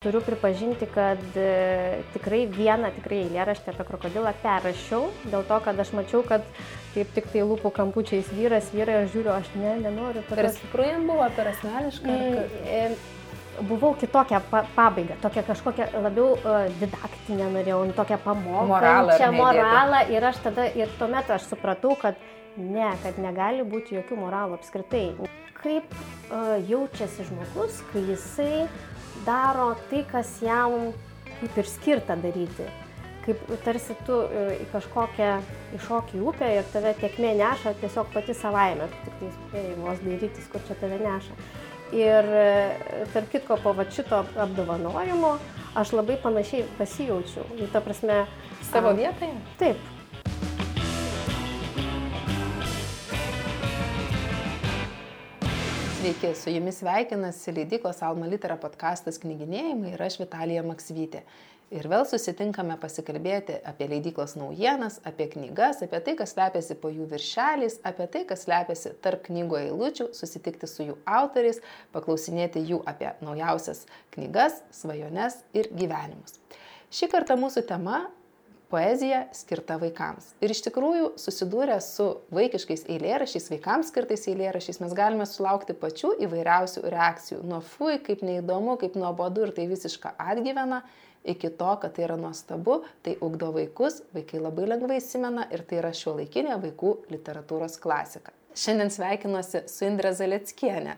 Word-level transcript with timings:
Turiu 0.00 0.20
pripažinti, 0.24 0.86
kad 0.94 1.18
e, 1.36 1.98
tikrai 2.14 2.46
vieną 2.48 2.88
tikrai 2.94 3.18
eilėraštį 3.26 3.68
apie 3.68 3.84
krokodilą 3.84 4.30
perrašiau, 4.40 5.10
dėl 5.28 5.42
to, 5.44 5.58
kad 5.66 5.82
aš 5.82 5.90
mačiau, 5.92 6.22
kad 6.24 6.46
kaip 6.94 7.10
tik 7.12 7.26
tai 7.34 7.42
lūpų 7.44 7.68
kampučiais 7.76 8.30
vyras, 8.32 8.70
vyrai, 8.72 8.94
aš 9.02 9.10
žiūriu, 9.12 9.34
aš 9.34 9.50
ne, 9.60 9.74
nenoriu. 9.82 10.22
Per 10.30 10.48
stiprų 10.54 10.86
jam 10.86 11.04
buvo, 11.10 11.26
per 11.36 11.50
asmenišką. 11.50 12.14
Mm, 12.16 12.94
buvau 13.68 13.90
kitokią 14.00 14.40
pa 14.48 14.62
pabaigą, 14.78 15.18
tokią 15.20 15.44
kažkokią 15.50 15.90
labiau 16.06 16.30
uh, 16.32 16.62
didaktinę 16.80 17.50
norėjau, 17.58 17.82
nu, 17.90 17.96
tokią 17.98 18.16
pamoką, 18.24 18.94
čia 19.20 19.28
moralą 19.36 20.00
ir 20.14 20.28
aš 20.30 20.40
tada, 20.46 20.64
ir 20.80 20.96
tuomet 20.96 21.28
aš 21.36 21.50
supratau, 21.50 21.92
kad 22.00 22.16
ne, 22.56 22.88
kad 23.04 23.20
negali 23.20 23.68
būti 23.68 24.00
jokių 24.00 24.22
moralų 24.22 24.56
apskritai. 24.62 25.10
Kaip 25.60 25.92
uh, 25.92 26.56
jaučiasi 26.72 27.28
žmogus, 27.28 27.82
kai 27.92 28.06
jisai 28.14 28.64
daro 29.26 29.72
tai, 29.90 30.04
kas 30.10 30.36
jam 30.44 30.92
kaip 31.40 31.58
ir 31.58 31.68
skirta 31.68 32.16
daryti. 32.20 32.68
Kaip 33.24 33.42
tarsi 33.64 33.94
tu 34.06 34.16
e, 34.24 34.44
į 34.64 34.66
kažkokią 34.72 35.30
iššokį 35.76 36.22
upę 36.30 36.48
ir 36.56 36.68
tave 36.72 36.94
tiekmė 37.00 37.34
neša 37.38 37.74
tiesiog 37.82 38.08
pati 38.14 38.34
savaime, 38.36 38.88
tu 38.88 39.02
tik 39.04 39.18
tai 39.20 39.32
spėjai 39.36 39.76
vos 39.82 40.00
dairytis, 40.06 40.48
kur 40.52 40.64
čia 40.68 40.76
tave 40.80 40.98
neša. 41.02 41.36
Ir 41.96 42.32
e, 42.40 42.48
tarp 43.12 43.28
kitko, 43.32 43.58
po 43.60 43.74
va 43.76 43.84
šito 43.90 44.22
apdovanojimo 44.46 45.34
aš 45.80 45.94
labai 45.98 46.16
panašiai 46.22 46.64
pasijaučiau. 46.78 47.46
Ir 47.60 47.70
ta 47.72 47.82
prasme. 47.84 48.22
Savo 48.70 48.94
vietoje? 48.96 49.34
Taip, 49.60 49.88
Sveiki, 56.00 56.34
su 56.34 56.50
jumis 56.50 56.78
sveikinasi 56.78 57.52
leidyklos 57.52 57.98
Alma 58.00 58.24
Litera 58.24 58.54
podkastas 58.56 59.18
knyginėjimai 59.20 59.90
ir 59.92 60.00
aš 60.00 60.14
Vitalija 60.22 60.62
Maksvytė. 60.64 61.20
Ir 61.76 61.88
vėl 61.92 62.06
susitinkame 62.08 62.78
pasikalbėti 62.80 63.58
apie 63.68 63.90
leidyklos 63.90 64.32
naujienas, 64.40 64.96
apie 65.04 65.26
knygas, 65.34 65.82
apie 65.84 66.00
tai, 66.06 66.14
kas 66.16 66.32
slepiasi 66.32 66.78
po 66.80 66.88
jų 66.88 67.04
viršeliais, 67.10 67.76
apie 67.84 68.06
tai, 68.14 68.22
kas 68.30 68.46
slepiasi 68.46 68.94
tarp 69.04 69.26
knygų 69.28 69.58
eilučių, 69.58 70.06
susitikti 70.16 70.70
su 70.72 70.88
jų 70.88 70.96
autoriais, 71.04 71.60
paklausinėti 71.92 72.64
jų 72.70 72.80
apie 72.88 73.12
naujausias 73.20 73.84
knygas, 74.16 74.62
svajones 74.80 75.42
ir 75.52 75.68
gyvenimus. 75.68 76.40
Šį 76.96 77.12
kartą 77.12 77.36
mūsų 77.44 77.66
tema 77.68 78.06
poezija 78.70 79.24
skirta 79.34 79.76
vaikams. 79.80 80.30
Ir 80.44 80.54
iš 80.54 80.62
tikrųjų 80.68 81.12
susidūrę 81.20 81.76
su 81.84 82.06
vaikiškais 82.34 82.86
eilėrašiais, 82.90 83.50
vaikams 83.52 83.90
skirtais 83.90 84.26
eilėrašiais, 84.30 84.80
mes 84.82 84.94
galime 84.96 85.26
sulaukti 85.28 85.76
pačių 85.76 86.14
įvairiausių 86.26 86.84
reakcijų. 86.94 87.42
Nuo 87.50 87.60
fui, 87.66 87.98
kaip 88.06 88.24
neįdomu, 88.26 88.76
kaip 88.80 88.98
nuobodu 88.98 89.46
ir 89.46 89.54
tai 89.56 89.66
visiška 89.70 90.14
atgyvena, 90.22 90.82
iki 91.24 91.50
to, 91.60 91.70
kad 91.82 91.94
tai 91.96 92.06
yra 92.06 92.18
nuostabu, 92.20 92.80
tai 93.04 93.16
ugdo 93.20 93.50
vaikus, 93.56 94.00
vaikai 94.16 94.40
labai 94.40 94.68
lengvai 94.70 95.00
įsimena 95.00 95.48
ir 95.52 95.64
tai 95.68 95.80
yra 95.82 95.92
šio 95.96 96.16
laikinė 96.20 96.56
vaikų 96.62 96.94
literatūros 97.12 97.76
klasika. 97.82 98.32
Šiandien 98.56 98.90
sveikinuosi 98.90 99.66
su 99.70 99.86
Indre 99.86 100.14
Zaleckienė. 100.16 100.96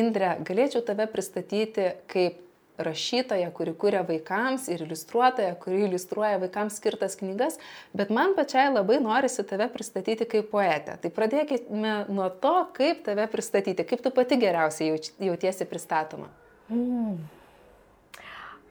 Indre, 0.00 0.34
galėčiau 0.44 0.82
tave 0.84 1.06
pristatyti 1.12 1.92
kaip 2.10 2.40
rašytoja, 2.86 3.50
kuri 3.56 3.74
kuria 3.78 4.02
vaikams 4.08 4.68
ir 4.72 4.84
iliustruotoja, 4.86 5.54
kuri 5.62 5.84
iliustruoja 5.88 6.40
vaikams 6.42 6.78
skirtas 6.80 7.18
knygas, 7.20 7.58
bet 7.96 8.10
man 8.14 8.36
pačiai 8.38 8.68
labai 8.72 9.00
norisi 9.02 9.44
tave 9.48 9.68
pristatyti 9.72 10.28
kaip 10.28 10.50
poetę. 10.54 10.96
Tai 11.02 11.12
pradėkime 11.14 11.94
nuo 12.12 12.30
to, 12.42 12.56
kaip 12.76 13.04
tave 13.08 13.28
pristatyti, 13.32 13.86
kaip 13.88 14.02
tu 14.04 14.14
pati 14.14 14.40
geriausiai 14.42 14.98
jautiesi 15.28 15.68
pristatoma. 15.68 16.30
Mm. 16.72 17.20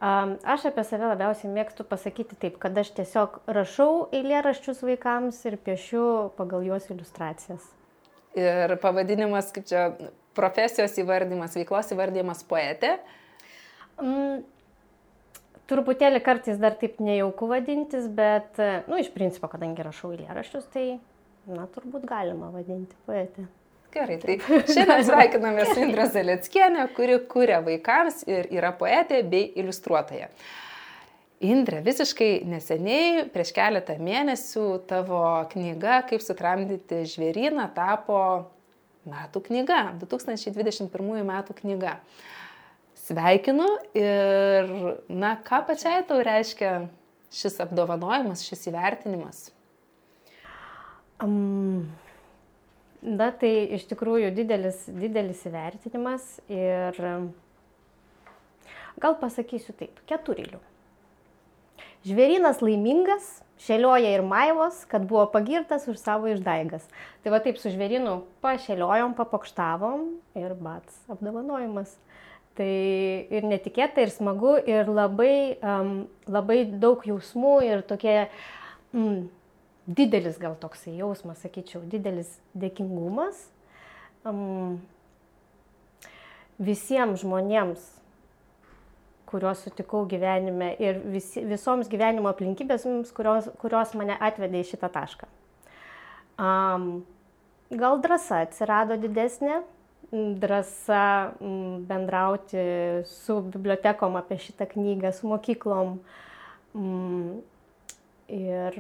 Aš 0.02 0.64
apie 0.72 0.82
save 0.82 1.06
labiausiai 1.12 1.52
mėgstu 1.54 1.86
pasakyti 1.86 2.34
taip, 2.42 2.56
kad 2.62 2.74
aš 2.82 2.90
tiesiog 2.98 3.36
rašau 3.46 4.08
eilėraščius 4.18 4.82
vaikams 4.82 5.38
ir 5.46 5.60
piešiu 5.62 6.06
pagal 6.40 6.66
juos 6.66 6.88
iliustracijas. 6.90 7.68
Ir 8.34 8.74
pavadinimas, 8.82 9.52
kaip 9.54 9.68
čia, 9.70 9.84
profesijos 10.34 10.98
įvardymas, 11.04 11.54
veiklos 11.60 11.92
įvardymas 11.94 12.42
poetė. 12.50 12.96
Mm, 14.00 14.44
truputėlį 15.72 16.22
kartais 16.24 16.60
dar 16.62 16.76
taip 16.80 17.00
nejauku 17.04 17.50
vadintis, 17.52 18.08
bet, 18.12 18.60
nu, 18.88 19.00
iš 19.02 19.12
principo, 19.16 19.50
kadangi 19.52 19.86
rašau 19.88 20.14
eilėraščius, 20.16 20.70
tai, 20.74 20.86
na, 21.50 21.68
turbūt 21.76 22.06
galima 22.10 22.52
vadinti 22.54 22.98
poetė. 23.08 23.48
Gerai, 23.92 24.18
tai 24.22 24.38
šiandien 24.72 25.04
sveikiname 25.04 25.66
su 25.68 25.82
Indra 25.84 26.08
Zeleckienė, 26.08 26.86
kuri 26.96 27.18
kuria 27.32 27.60
vaikams 27.66 28.22
ir 28.30 28.48
yra 28.54 28.72
poetė 28.80 29.20
bei 29.28 29.50
iliustruotoja. 29.60 30.30
Indrė, 31.42 31.82
visiškai 31.84 32.30
neseniai, 32.48 33.26
prieš 33.34 33.52
keletą 33.58 33.96
mėnesių, 33.98 34.66
tavo 34.88 35.24
knyga 35.52 36.04
Kaip 36.08 36.22
sutramdyti 36.22 37.02
žvėryną 37.10 37.66
tapo 37.74 38.20
metų 39.10 39.42
knyga, 39.48 39.80
2021 40.04 41.26
metų 41.26 41.58
knyga 41.64 41.96
sveikinu 43.12 43.68
ir, 43.98 44.72
na, 45.12 45.36
ką 45.44 45.62
pačiai 45.68 46.04
tau 46.08 46.22
reiškia 46.24 46.88
šis 47.32 47.60
apdovanojimas, 47.64 48.46
šis 48.48 48.70
įvertinimas? 48.72 49.44
Um, 51.22 51.92
na, 53.04 53.30
tai 53.36 53.52
iš 53.78 53.86
tikrųjų 53.92 54.32
didelis, 54.36 54.88
didelis 54.90 55.44
įvertinimas 55.50 56.40
ir 56.50 56.98
gal 59.02 59.18
pasakysiu 59.22 59.76
taip, 59.78 60.02
keturilių. 60.10 60.62
Žvėrinas 62.02 62.64
laimingas, 62.66 63.44
šėlioja 63.62 64.16
ir 64.16 64.24
maivos, 64.26 64.80
kad 64.90 65.04
buvo 65.06 65.28
pagirtas 65.30 65.86
už 65.92 66.00
savo 66.02 66.32
išdaigas. 66.32 66.88
Tai 67.22 67.36
va 67.36 67.40
taip 67.46 67.60
su 67.62 67.70
žvėrinu 67.70 68.24
pašėliojom, 68.42 69.14
papokštavom 69.20 70.08
ir 70.42 70.56
bats 70.58 70.98
apdovanojimas. 71.14 71.94
Tai 72.58 72.72
ir 73.32 73.46
netikėta, 73.48 74.04
ir 74.04 74.12
smagu, 74.12 74.58
ir 74.68 74.90
labai, 74.92 75.56
um, 75.64 75.94
labai 76.28 76.66
daug 76.68 77.06
jausmų 77.08 77.54
ir 77.64 77.84
tokie 77.88 78.18
mm, 78.92 79.22
didelis 79.88 80.36
gal 80.42 80.58
toksai 80.60 80.98
jausmas, 80.98 81.40
sakyčiau, 81.46 81.80
didelis 81.88 82.34
dėkingumas 82.52 83.46
um, 84.28 84.82
visiems 86.62 87.24
žmonėms, 87.24 87.88
kuriuos 89.32 89.64
sutikau 89.64 90.04
gyvenime 90.12 90.74
ir 90.84 91.00
visi, 91.08 91.46
visoms 91.48 91.88
gyvenimo 91.92 92.30
aplinkybėms, 92.34 93.14
kurios, 93.16 93.48
kurios 93.64 93.96
mane 93.96 94.18
atvedė 94.20 94.62
į 94.62 94.74
šitą 94.74 94.92
tašką. 94.92 95.30
Um, 96.42 96.90
gal 97.72 98.02
drąsa 98.04 98.44
atsirado 98.46 98.98
didesnė, 99.00 99.62
drąsa 100.12 101.32
bendrauti 101.88 102.58
su 103.04 103.42
bibliotekom 103.42 104.16
apie 104.16 104.38
šitą 104.40 104.68
knygą, 104.68 105.12
su 105.16 105.28
mokyklom 105.28 105.98
ir 108.28 108.80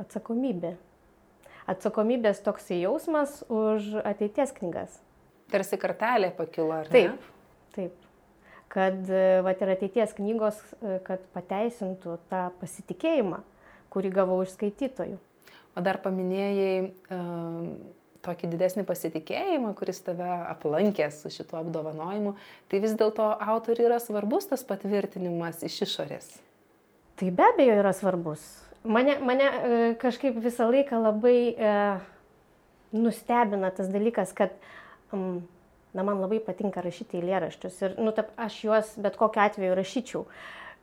atsakomybė. 0.00 0.74
Atsakomybės 1.70 2.42
toksai 2.44 2.82
jausmas 2.82 3.40
už 3.48 4.00
ateities 4.04 4.52
knygas. 4.56 4.98
Tarsi 5.50 5.78
kartelė 5.80 6.30
pakilo, 6.36 6.74
ar 6.82 6.90
ne? 6.90 6.92
Taip, 6.92 7.28
taip. 7.76 7.96
Kad 8.70 9.08
vat, 9.42 9.62
ir 9.64 9.72
ateities 9.72 10.12
knygos, 10.14 10.60
kad 11.06 11.24
pateisintų 11.34 12.18
tą 12.30 12.44
pasitikėjimą, 12.60 13.40
kurį 13.90 14.12
gavau 14.20 14.38
iš 14.44 14.54
skaitytojų. 14.54 15.16
O 15.78 15.82
dar 15.86 15.98
paminėjai 16.02 16.90
um, 17.14 17.72
tokį 18.24 18.50
didesnį 18.52 18.84
pasitikėjimą, 18.88 19.72
kuris 19.78 20.02
tave 20.04 20.28
aplankė 20.50 21.08
su 21.14 21.32
šituo 21.32 21.60
apdovanojimu, 21.62 22.34
tai 22.68 22.80
vis 22.84 22.96
dėlto 22.98 23.26
autoriui 23.40 23.88
yra 23.88 24.00
svarbus 24.02 24.50
tas 24.50 24.64
patvirtinimas 24.68 25.64
iš 25.66 25.82
išorės. 25.88 26.34
Tai 27.20 27.30
be 27.36 27.46
abejo 27.52 27.78
yra 27.80 27.92
svarbus. 27.96 28.44
Mane, 28.84 29.18
mane 29.20 29.46
e, 29.46 29.78
kažkaip 30.00 30.38
visą 30.40 30.70
laiką 30.70 31.02
labai 31.04 31.38
e, 31.52 31.72
nustebina 32.96 33.68
tas 33.76 33.90
dalykas, 33.92 34.32
kad 34.36 34.54
um, 35.12 35.42
na, 35.92 36.02
man 36.02 36.22
labai 36.22 36.40
patinka 36.44 36.80
rašyti 36.84 37.20
eilėraščius 37.20 37.82
ir 37.84 37.98
nu, 38.00 38.14
taip, 38.16 38.32
aš 38.40 38.56
juos 38.64 38.94
bet 39.02 39.18
kokiu 39.20 39.44
atveju 39.44 39.76
rašyčiau. 39.78 40.24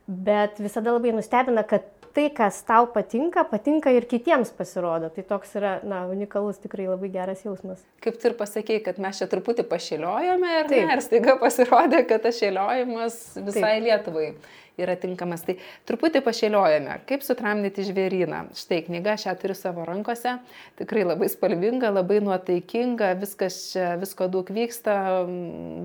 Bet 0.08 0.60
visada 0.62 0.94
labai 0.94 1.12
nustebina, 1.12 1.66
kad 1.68 1.90
tai, 2.14 2.28
kas 2.34 2.60
tau 2.68 2.88
patinka, 2.92 3.44
patinka 3.48 3.92
ir 3.94 4.06
kitiems 4.10 4.52
pasirodo. 4.56 5.10
Tai 5.14 5.24
toks 5.32 5.56
yra, 5.60 5.78
na, 5.86 6.04
unikalus, 6.10 6.60
tikrai 6.62 6.88
labai 6.90 7.10
geras 7.14 7.44
jausmas. 7.46 7.82
Kaip 8.04 8.20
tu 8.20 8.30
ir 8.30 8.36
pasakėjai, 8.38 8.84
kad 8.86 9.02
mes 9.02 9.20
čia 9.20 9.28
truputį 9.30 9.66
pašėliojame 9.70 10.54
ir, 10.60 10.72
ne, 10.74 10.86
ir 10.96 11.04
staiga 11.04 11.38
pasirodė, 11.40 12.04
kad 12.08 12.24
tas 12.26 12.40
šėliojimas 12.40 13.20
visai 13.40 13.76
Taip. 13.78 13.84
Lietuvai 13.88 14.30
yra 14.78 14.94
tinkamas. 14.98 15.42
Tai 15.46 15.56
truputį 15.88 16.22
pašėliojame, 16.26 16.98
kaip 17.08 17.24
sutramdyti 17.26 17.86
žvėryną. 17.88 18.44
Štai 18.58 18.82
knyga 18.86 19.16
šią 19.20 19.34
turiu 19.40 19.56
savo 19.58 19.86
rankose, 19.88 20.36
tikrai 20.78 21.04
labai 21.06 21.30
spalvinga, 21.32 21.90
labai 21.94 22.20
nuotaikinga, 22.24 23.14
viskas 23.22 23.58
čia, 23.72 23.88
visko 24.00 24.30
daug 24.32 24.50
vyksta, 24.54 24.98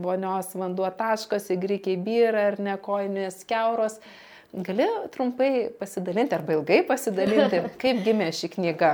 vonios 0.04 0.54
vanduo 0.58 0.90
taškas, 0.98 1.50
įgrikiai 1.56 1.98
byra 2.04 2.52
ar 2.52 2.62
ne 2.62 2.78
koinės 2.82 3.42
keuros. 3.50 4.00
Gali 4.54 4.86
trumpai 5.10 5.72
pasidalinti 5.80 6.36
arba 6.36 6.54
ilgai 6.54 6.84
pasidalinti, 6.86 7.64
kaip 7.82 8.04
gimė 8.06 8.30
ši 8.38 8.52
knyga, 8.54 8.92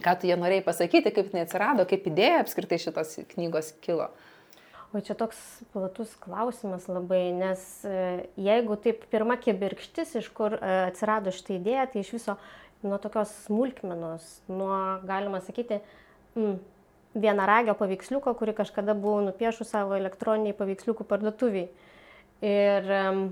ką 0.00 0.14
tu 0.16 0.30
jie 0.30 0.36
norėjai 0.40 0.64
pasakyti, 0.64 1.12
kaip 1.12 1.28
jinai 1.28 1.44
atsirado, 1.44 1.84
kaip 1.88 2.06
idėja 2.08 2.38
apskritai 2.40 2.78
šitos 2.80 3.18
knygos 3.34 3.74
kilo. 3.84 4.08
O 4.96 5.02
čia 5.04 5.14
toks 5.14 5.38
platus 5.74 6.16
klausimas 6.18 6.88
labai, 6.90 7.28
nes 7.36 7.60
e, 7.86 7.98
jeigu 8.40 8.74
taip 8.80 9.04
pirma 9.12 9.36
kibirkštis, 9.38 10.16
iš 10.18 10.30
kur 10.34 10.56
e, 10.56 10.72
atsirado 10.88 11.30
šitą 11.36 11.54
idėją, 11.60 11.84
tai 11.92 12.02
iš 12.02 12.14
viso 12.16 12.34
nuo 12.82 12.96
tokios 12.98 13.30
smulkmenos, 13.44 14.26
nuo, 14.48 14.72
galima 15.06 15.38
sakyti, 15.44 15.78
mm, 16.32 16.56
vienaragio 17.20 17.76
paveiksliuko, 17.78 18.32
kurį 18.40 18.56
kažkada 18.62 18.96
buvau 18.98 19.20
nupiešus 19.28 19.70
savo 19.70 19.94
elektroniniai 20.00 20.56
paveiksliukų 20.58 21.06
parduotuviai. 21.06 21.68
Ir 22.40 22.92
um, 22.96 23.22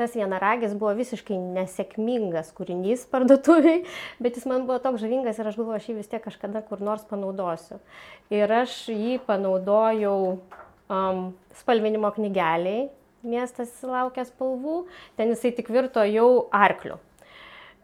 tas 0.00 0.16
vienaragis 0.16 0.72
buvo 0.80 0.94
visiškai 0.96 1.36
nesėkmingas 1.58 2.54
kūrinys 2.56 3.04
parduotuviai, 3.12 3.84
bet 4.22 4.38
jis 4.38 4.48
man 4.48 4.64
buvo 4.68 4.80
toks 4.82 5.02
žavingas 5.04 5.38
ir 5.38 5.50
aš 5.50 5.60
galvoju, 5.60 5.76
aš 5.76 5.90
jį 5.90 5.98
vis 6.00 6.08
tiek 6.08 6.24
kažkada 6.24 6.64
kur 6.64 6.80
nors 6.84 7.04
panaudosiu. 7.10 7.80
Ir 8.32 8.50
aš 8.62 8.80
jį 8.88 9.18
panaudojau 9.28 10.16
um, 10.88 11.22
spalvinimo 11.60 12.08
knygeliai, 12.16 12.88
miestas 13.20 13.76
laukia 13.84 14.24
spalvų, 14.24 14.86
ten 15.20 15.34
jisai 15.34 15.52
tik 15.56 15.68
virto 15.72 16.04
jau 16.08 16.30
arkliu. 16.56 16.96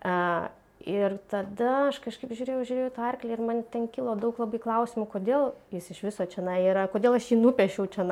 Uh, 0.06 0.46
Ir 0.86 1.16
tada 1.26 1.88
aš 1.88 1.96
kažkaip 1.98 2.30
žiūrėjau, 2.38 2.60
žiūrėjau 2.68 2.90
tą 2.94 3.06
arklį 3.08 3.32
ir 3.34 3.40
man 3.42 3.64
ten 3.74 3.88
kilo 3.90 4.12
daug 4.22 4.36
labai 4.38 4.60
klausimų, 4.62 5.08
kodėl 5.10 5.48
jis 5.74 5.88
iš 5.90 6.04
viso 6.04 6.26
čia 6.30 6.44
yra, 6.62 6.84
kodėl 6.92 7.16
aš 7.18 7.32
jį 7.32 7.40
nupiešiau 7.40 7.88
čia. 7.90 8.04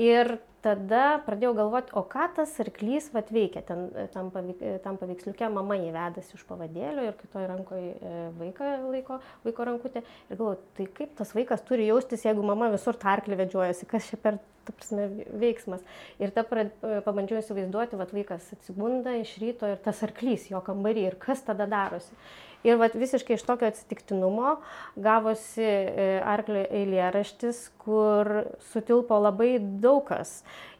Ir 0.00 0.36
tada 0.64 1.18
pradėjau 1.26 1.52
galvoti, 1.58 1.92
o 1.98 2.02
ką 2.08 2.30
tas 2.38 2.54
arklys 2.62 3.10
vat, 3.14 3.28
veikia. 3.34 3.62
Ten 3.68 3.84
tam, 4.14 4.30
pavyk, 4.34 4.62
tam 4.84 4.96
paveiksliuke 5.00 5.50
mama 5.52 5.76
įvedasi 5.78 6.38
už 6.38 6.46
pavadėlio 6.48 7.04
ir 7.04 7.18
kitoje 7.20 7.50
rankoje 7.50 8.14
vaiką 8.38 8.70
laiko, 8.88 9.20
vaiko 9.44 9.68
rankutė. 9.68 10.04
Ir 10.30 10.40
galvoju, 10.40 10.62
tai 10.78 10.88
kaip 10.96 11.14
tas 11.20 11.34
vaikas 11.36 11.62
turi 11.68 11.90
jaustis, 11.90 12.24
jeigu 12.26 12.46
mama 12.46 12.70
visur 12.72 12.96
tą 12.98 13.12
arklį 13.12 13.42
vedžiojasi, 13.44 13.90
kas 13.90 14.08
čia 14.10 14.20
per 14.20 14.40
ta 14.64 14.72
prasme, 14.72 15.10
veiksmas. 15.36 15.84
Ir 16.22 16.32
ta 16.32 16.46
pra, 16.48 16.64
pabandžiau 17.04 17.42
įsivaizduoti, 17.42 18.00
kad 18.00 18.16
vaikas 18.16 18.48
atsibunda 18.56 19.12
iš 19.20 19.36
ryto 19.42 19.68
ir 19.68 19.78
tas 19.84 20.00
arklys 20.06 20.48
jo 20.48 20.62
kambarį 20.64 21.08
ir 21.10 21.18
kas 21.20 21.44
tada 21.44 21.68
darosi. 21.70 22.16
Ir 22.64 22.78
vat, 22.80 22.94
visiškai 22.96 23.36
iš 23.36 23.42
tokio 23.44 23.68
atsitiktinumo 23.68 24.54
gavosi 24.96 25.64
e, 25.64 26.06
arklio 26.24 26.62
eilėraštis, 26.72 27.66
kur 27.84 28.30
sutilpo 28.70 29.18
labai 29.20 29.58
daug 29.60 30.06
kas. 30.08 30.38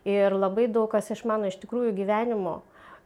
Ir 0.08 0.32
labai 0.32 0.64
daug 0.72 0.88
kas 0.92 1.10
iš 1.12 1.24
mano 1.28 1.50
iš 1.50 1.58
tikrųjų 1.60 1.92
gyvenimo 1.98 2.62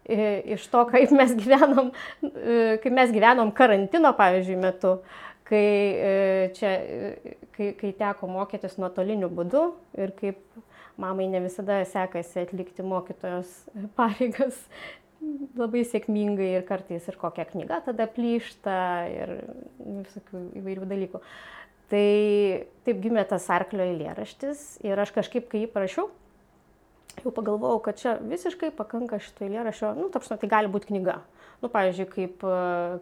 e, 0.07 0.45
iš 0.55 0.69
to, 0.71 0.85
kaip 0.93 1.11
mes 1.19 1.35
gyvenom, 1.41 1.91
e, 2.23 2.79
kaip 2.85 2.95
mes 2.95 3.11
gyvenom 3.15 3.51
karantino, 3.59 4.15
pavyzdžiui, 4.19 4.61
metu, 4.63 4.95
kai, 5.49 5.67
čia, 6.55 6.73
kai, 7.57 7.73
kai 7.81 7.93
teko 7.99 8.31
mokytis 8.31 8.79
nuotoliniu 8.79 9.31
būdu 9.33 9.65
ir 9.99 10.15
kaip 10.19 10.39
mamai 10.99 11.29
ne 11.31 11.41
visada 11.41 11.81
sekasi 11.87 12.43
atlikti 12.43 12.83
mokytojos 12.83 13.51
pareigas 13.99 14.59
labai 15.59 15.85
sėkmingai 15.87 16.53
ir 16.59 16.65
kartais 16.69 17.09
ir 17.11 17.19
kokia 17.19 17.47
knyga 17.49 17.81
tada 17.87 18.07
plyšta 18.11 18.79
ir 19.11 19.35
visokių 19.81 20.45
įvairių 20.61 20.89
dalykų. 20.91 21.23
Tai 21.89 22.09
taip 22.85 23.03
gimė 23.03 23.25
tas 23.29 23.49
arklio 23.51 23.87
eilėraštis 23.87 24.83
ir 24.85 25.01
aš 25.01 25.15
kažkaip, 25.17 25.49
kai 25.49 25.65
jį 25.65 25.71
parašiau, 25.73 26.11
jau 27.25 27.33
pagalvojau, 27.35 27.81
kad 27.87 28.01
čia 28.01 28.19
visiškai 28.21 28.71
pakanka 28.77 29.21
šito 29.25 29.47
eilėraščio, 29.47 29.95
nu, 29.97 30.11
tapšno, 30.13 30.37
tai 30.39 30.51
gali 30.53 30.71
būti 30.71 30.93
knyga. 30.93 31.23
Nu, 31.63 31.71
pavyzdžiui, 31.73 32.11
kaip, 32.13 32.45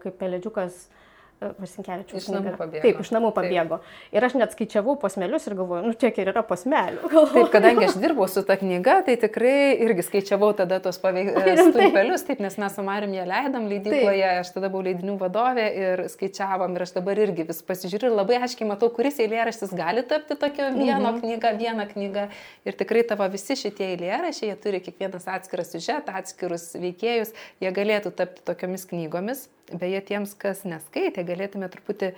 kaip 0.00 0.14
pelėdžiukas 0.20 0.78
uh, 0.86 1.05
Marsinkievičius. 1.36 2.24
Iš 2.24 2.32
namų 2.32 2.52
pabėgo. 2.56 2.80
Taip, 2.80 3.00
iš 3.02 3.10
namų 3.12 3.30
pabėgo. 3.36 3.76
Taip. 3.82 4.12
Ir 4.16 4.24
aš 4.24 4.34
net 4.40 4.54
skaičiavau 4.54 4.94
posmelius 5.00 5.44
ir 5.50 5.56
galvoju, 5.58 5.82
nu 5.84 5.92
tiek 5.92 6.16
ir 6.22 6.30
yra 6.32 6.40
posmelių. 6.46 7.10
Taip, 7.34 7.50
kadangi 7.52 7.84
aš 7.84 7.98
dirbau 8.00 8.24
su 8.30 8.40
ta 8.46 8.56
knyga, 8.56 9.02
tai 9.04 9.18
tikrai 9.20 9.76
irgi 9.84 10.06
skaičiavau 10.06 10.54
tada 10.56 10.78
tos 10.80 10.96
stulpelius, 11.00 12.24
taip, 12.24 12.40
nes 12.40 12.56
mes 12.60 12.72
su 12.72 12.84
Marim 12.86 13.12
ją 13.12 13.26
leidom 13.28 13.66
leidykloje, 13.68 14.30
aš 14.40 14.52
tada 14.54 14.70
buvau 14.72 14.86
leidinių 14.86 15.18
vadovė 15.20 15.66
ir 15.82 16.04
skaičiavom 16.12 16.76
ir 16.76 16.86
aš 16.86 16.94
dabar 16.96 17.20
irgi 17.26 17.44
vis 17.50 17.60
pasižiūriu 17.68 18.10
ir 18.10 18.16
labai 18.16 18.40
aiškiai 18.46 18.70
matau, 18.70 18.88
kuris 18.96 19.20
eilėraštis 19.20 19.74
gali 19.76 20.06
tapti 20.08 20.38
tokia 20.40 20.70
vieno 20.72 21.12
mhm. 21.12 21.20
knyga, 21.20 21.52
viena 21.60 21.88
knyga. 21.90 22.28
Ir 22.64 22.78
tikrai 22.80 23.04
tavo 23.08 23.28
visi 23.32 23.58
šitie 23.60 23.92
eilėrašiai, 23.92 24.54
jie 24.54 24.56
turi 24.62 24.80
kiekvienas 24.84 25.28
atskiras 25.36 25.74
siužetą, 25.74 26.16
atskirus 26.16 26.70
veikėjus, 26.80 27.36
jie 27.60 27.76
galėtų 27.76 28.14
tapti 28.16 28.44
tokiomis 28.48 28.88
knygomis. 28.88 29.46
Beje, 29.74 30.00
tiems, 30.12 30.34
kas 30.38 30.62
neskaitė, 30.68 31.24
galėtume 31.26 31.66
truputį 31.72 32.12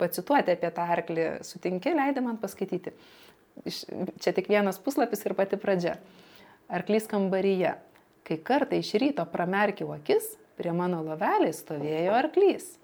pacituoti 0.00 0.52
apie 0.52 0.70
tą 0.74 0.84
arklį. 0.96 1.26
Sutinki, 1.46 1.94
leidai 1.96 2.24
man 2.24 2.40
paskaityti. 2.40 2.92
Čia 3.64 4.34
tik 4.36 4.50
vienas 4.52 4.80
puslapis 4.80 5.24
ir 5.24 5.36
pati 5.38 5.58
pradžia. 5.60 5.96
Arklys 6.68 7.08
kambaryje. 7.10 7.76
Kai 8.28 8.36
kartą 8.46 8.78
iš 8.78 8.92
ryto 9.00 9.24
pramerkiau 9.26 9.94
akis, 9.96 10.36
prie 10.60 10.74
mano 10.76 11.00
lovelės 11.04 11.62
stovėjo 11.64 12.14
arklys. 12.18 12.76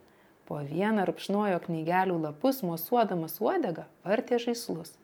Po 0.48 0.62
vieną 0.64 1.04
rupšnojo 1.08 1.58
knygelių 1.66 2.16
lapus, 2.22 2.62
mosuodamas 2.64 3.36
uodegą, 3.42 3.84
vartė 4.06 4.40
žaislus. 4.42 4.94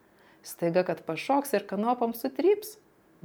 Staiga, 0.46 0.86
kad 0.86 1.04
pašoks 1.06 1.52
ir 1.54 1.66
kanopam 1.68 2.14
sutryps, 2.16 2.76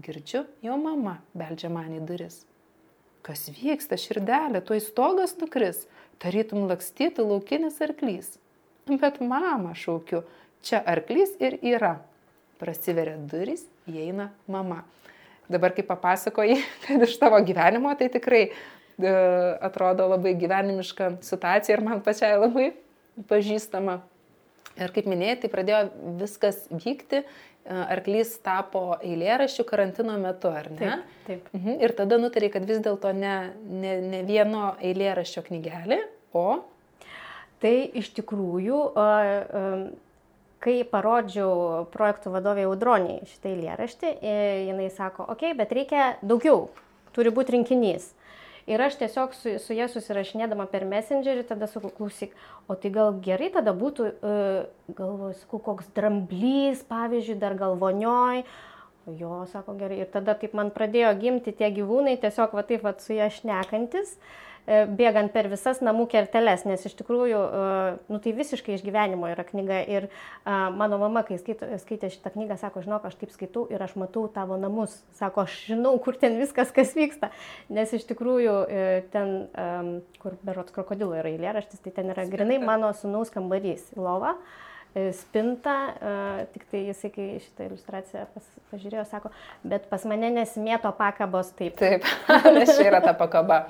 girdžiu, 0.02 0.44
jo 0.66 0.78
mama 0.82 1.20
beldžia 1.38 1.72
man 1.74 1.96
į 1.96 2.04
duris. 2.10 2.44
Kas 3.28 3.50
vyksta, 3.52 3.98
širdelė, 4.00 4.62
tuoj 4.64 4.80
stogas 4.86 5.34
nukris, 5.42 5.82
tarytum 6.24 6.70
lakstytų 6.70 7.26
laukinis 7.28 7.82
arklys. 7.84 8.38
Bet 8.88 9.20
mama 9.20 9.74
šaukiu, 9.76 10.22
čia 10.64 10.80
arklys 10.80 11.34
ir 11.44 11.58
yra. 11.60 11.98
Prasiveria 12.58 13.18
duris, 13.20 13.66
įeina 13.84 14.30
mama. 14.48 14.86
Dabar, 15.52 15.76
kai 15.76 15.84
papasakoji, 15.88 16.56
kad 16.88 17.04
iš 17.04 17.18
tavo 17.20 17.42
gyvenimo, 17.44 17.92
tai 18.00 18.08
tikrai 18.16 18.46
e, 18.48 18.54
atrodo 19.60 20.08
labai 20.14 20.32
gyvenimiška 20.40 21.18
situacija 21.28 21.76
ir 21.76 21.84
man 21.84 22.00
pačiai 22.06 22.40
labai 22.40 22.72
pažįstama. 23.28 24.00
Ir 24.78 24.96
kaip 24.96 25.08
minėjai, 25.10 25.42
tai 25.44 25.52
pradėjo 25.52 25.84
viskas 26.20 26.64
vykti 26.72 27.26
arklys 27.68 28.38
tapo 28.46 28.96
eilėraščių 29.04 29.66
karantino 29.68 30.16
metu, 30.22 30.52
ar 30.54 30.72
ne? 30.72 30.80
Taip. 30.80 31.12
taip. 31.28 31.52
Mhm. 31.54 31.78
Ir 31.84 31.94
tada 31.98 32.20
nutarė, 32.22 32.52
kad 32.54 32.66
vis 32.68 32.82
dėlto 32.86 33.14
ne, 33.16 33.36
ne, 33.68 33.94
ne 34.02 34.24
vieno 34.28 34.74
eilėraščio 34.82 35.46
knygelį, 35.50 36.02
o... 36.38 36.50
Tai 37.58 37.74
iš 37.98 38.12
tikrųjų, 38.14 38.80
kai 40.62 40.76
parodžiau 40.92 41.88
projektų 41.94 42.34
vadovė 42.36 42.68
Audroniai 42.70 43.26
šitą 43.32 43.50
eilėraštį, 43.50 44.12
jinai 44.68 44.92
sako, 44.94 45.26
okei, 45.34 45.54
okay, 45.54 45.58
bet 45.58 45.74
reikia 45.74 46.04
daugiau, 46.22 46.68
turi 47.18 47.34
būti 47.34 47.56
rinkinys. 47.56 48.12
Ir 48.68 48.82
aš 48.84 48.98
tiesiog 49.00 49.36
su, 49.38 49.54
su 49.64 49.76
jie 49.76 49.86
susirašinėdama 49.92 50.66
per 50.72 50.84
messengerį 50.88 51.46
tada 51.48 51.70
sakau, 51.72 51.92
klausyk, 51.96 52.34
o 52.68 52.76
tai 52.76 52.92
gal 52.96 53.14
gerai 53.24 53.48
tada 53.54 53.72
būtų, 53.76 54.08
uh, 54.12 54.90
galvoju, 54.98 55.38
sakau, 55.44 55.62
koks 55.70 55.94
dramblys, 55.96 56.84
pavyzdžiui, 56.90 57.40
dar 57.40 57.56
galvonioj. 57.60 58.44
Jo, 59.16 59.46
sako 59.48 59.78
gerai. 59.80 60.02
Ir 60.04 60.12
tada 60.12 60.36
taip 60.36 60.52
man 60.58 60.74
pradėjo 60.76 61.14
gimti 61.22 61.54
tie 61.56 61.72
gyvūnai, 61.72 62.18
tiesiog 62.20 62.52
va 62.58 62.66
taip 62.68 62.84
va 62.84 62.92
su 63.00 63.16
jie 63.16 63.30
šnekantis. 63.38 64.18
Uh, 64.18 64.47
bėgant 64.68 65.32
per 65.32 65.48
visas 65.48 65.80
namų 65.84 66.08
kerteles, 66.12 66.66
nes 66.68 66.84
iš 66.90 66.96
tikrųjų, 67.00 67.40
e, 67.40 67.94
nu, 68.12 68.20
tai 68.24 68.34
visiškai 68.36 68.76
iš 68.76 68.84
gyvenimo 68.84 69.30
yra 69.32 69.46
knyga. 69.48 69.80
Ir 69.88 70.08
a, 70.44 70.68
mano 70.76 71.00
mama, 71.00 71.24
kai 71.28 71.40
skaitė 71.40 72.12
šitą 72.12 72.34
knygą, 72.36 72.60
sako, 72.60 72.84
žinok, 72.84 73.08
aš 73.08 73.16
taip 73.22 73.32
skaitau 73.32 73.64
ir 73.72 73.84
aš 73.84 73.96
matau 74.00 74.26
tavo 74.32 74.60
namus. 74.60 75.00
Sako, 75.16 75.48
aš 75.48 75.56
žinau, 75.72 75.96
kur 76.04 76.20
ten 76.20 76.36
viskas, 76.42 76.74
kas 76.76 76.92
vyksta. 76.98 77.32
Nes 77.72 77.96
iš 77.96 78.08
tikrųjų 78.12 78.56
e, 78.68 78.86
ten, 79.14 79.36
kur 80.22 80.36
berots 80.44 80.76
krokodilo 80.76 81.16
yra 81.16 81.32
eilėraštis, 81.32 81.82
tai 81.84 81.96
ten 81.96 82.12
yra 82.12 82.28
grinai 82.28 82.60
mano 82.60 82.92
sunaus 82.98 83.32
kambarys, 83.34 83.88
lova 83.96 84.36
spinta, 85.14 85.74
uh, 85.94 86.40
tik 86.56 86.64
tai 86.72 86.80
jisai, 86.88 87.12
kai 87.14 87.26
šitą 87.44 87.68
iliustraciją 87.68 88.24
pas, 88.34 88.48
pažiūrėjo, 88.72 89.04
sako, 89.06 89.30
bet 89.68 89.86
pas 89.92 90.02
mane 90.10 90.32
nesimėto 90.34 90.90
pakabos 90.98 91.52
taip. 91.60 91.76
Taip, 91.78 92.08
nes 92.56 92.72
čia 92.72 92.88
yra 92.88 93.04
ta 93.04 93.14
pakaba. 93.14 93.68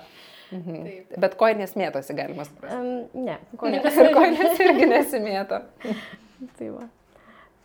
Mhm. 0.52 0.84
Taip. 0.86 1.18
Bet 1.20 1.36
koinės 1.40 1.74
mėtosi, 1.80 2.16
galima 2.18 2.46
suprasti. 2.48 2.78
Um, 2.78 3.26
ne, 3.26 3.40
koinės, 3.60 3.98
ir 4.00 4.14
koinės 4.16 4.62
irgi 4.64 4.88
nesimėto. 4.94 5.60
tai 6.60 6.70
va. 6.72 6.88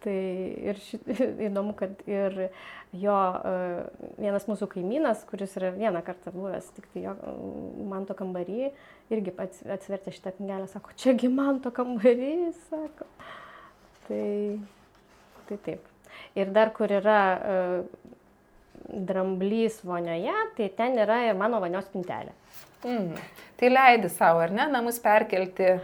Tai 0.02 0.14
ir 0.66 0.80
ši, 0.82 0.98
įdomu, 1.46 1.76
kad 1.78 2.00
ir 2.10 2.48
jo 2.98 3.18
vienas 4.18 4.48
mūsų 4.50 4.66
kaimynas, 4.72 5.22
kuris 5.28 5.54
yra 5.60 5.70
vieną 5.76 6.02
kartą 6.04 6.32
buvęs 6.34 6.72
tik 6.74 6.88
tai 6.92 7.04
jo 7.04 7.14
manto 7.88 8.16
kambarį, 8.18 8.72
irgi 9.14 9.34
atsivertė 9.38 10.14
šitą 10.16 10.34
knygelę, 10.40 10.66
sako, 10.72 10.96
čiagi 10.98 11.30
manto 11.32 11.70
kambarys, 11.74 12.58
sako. 12.66 13.06
Tai, 14.08 14.26
tai 15.48 15.60
taip. 15.68 15.86
Ir 16.36 16.50
dar 16.52 16.74
kur 16.74 16.90
yra 16.92 17.20
dramblys 18.88 19.80
vonioje, 19.86 20.34
tai 20.56 20.68
ten 20.76 20.98
yra 21.02 21.22
ir 21.28 21.38
mano 21.38 21.60
vonios 21.62 21.88
pintelė. 21.92 22.34
Mm. 22.82 23.18
Tai 23.60 23.70
leidi 23.70 24.10
savo, 24.10 24.42
ar 24.42 24.54
ne, 24.54 24.66
namus 24.70 24.98
perkelti 25.02 25.76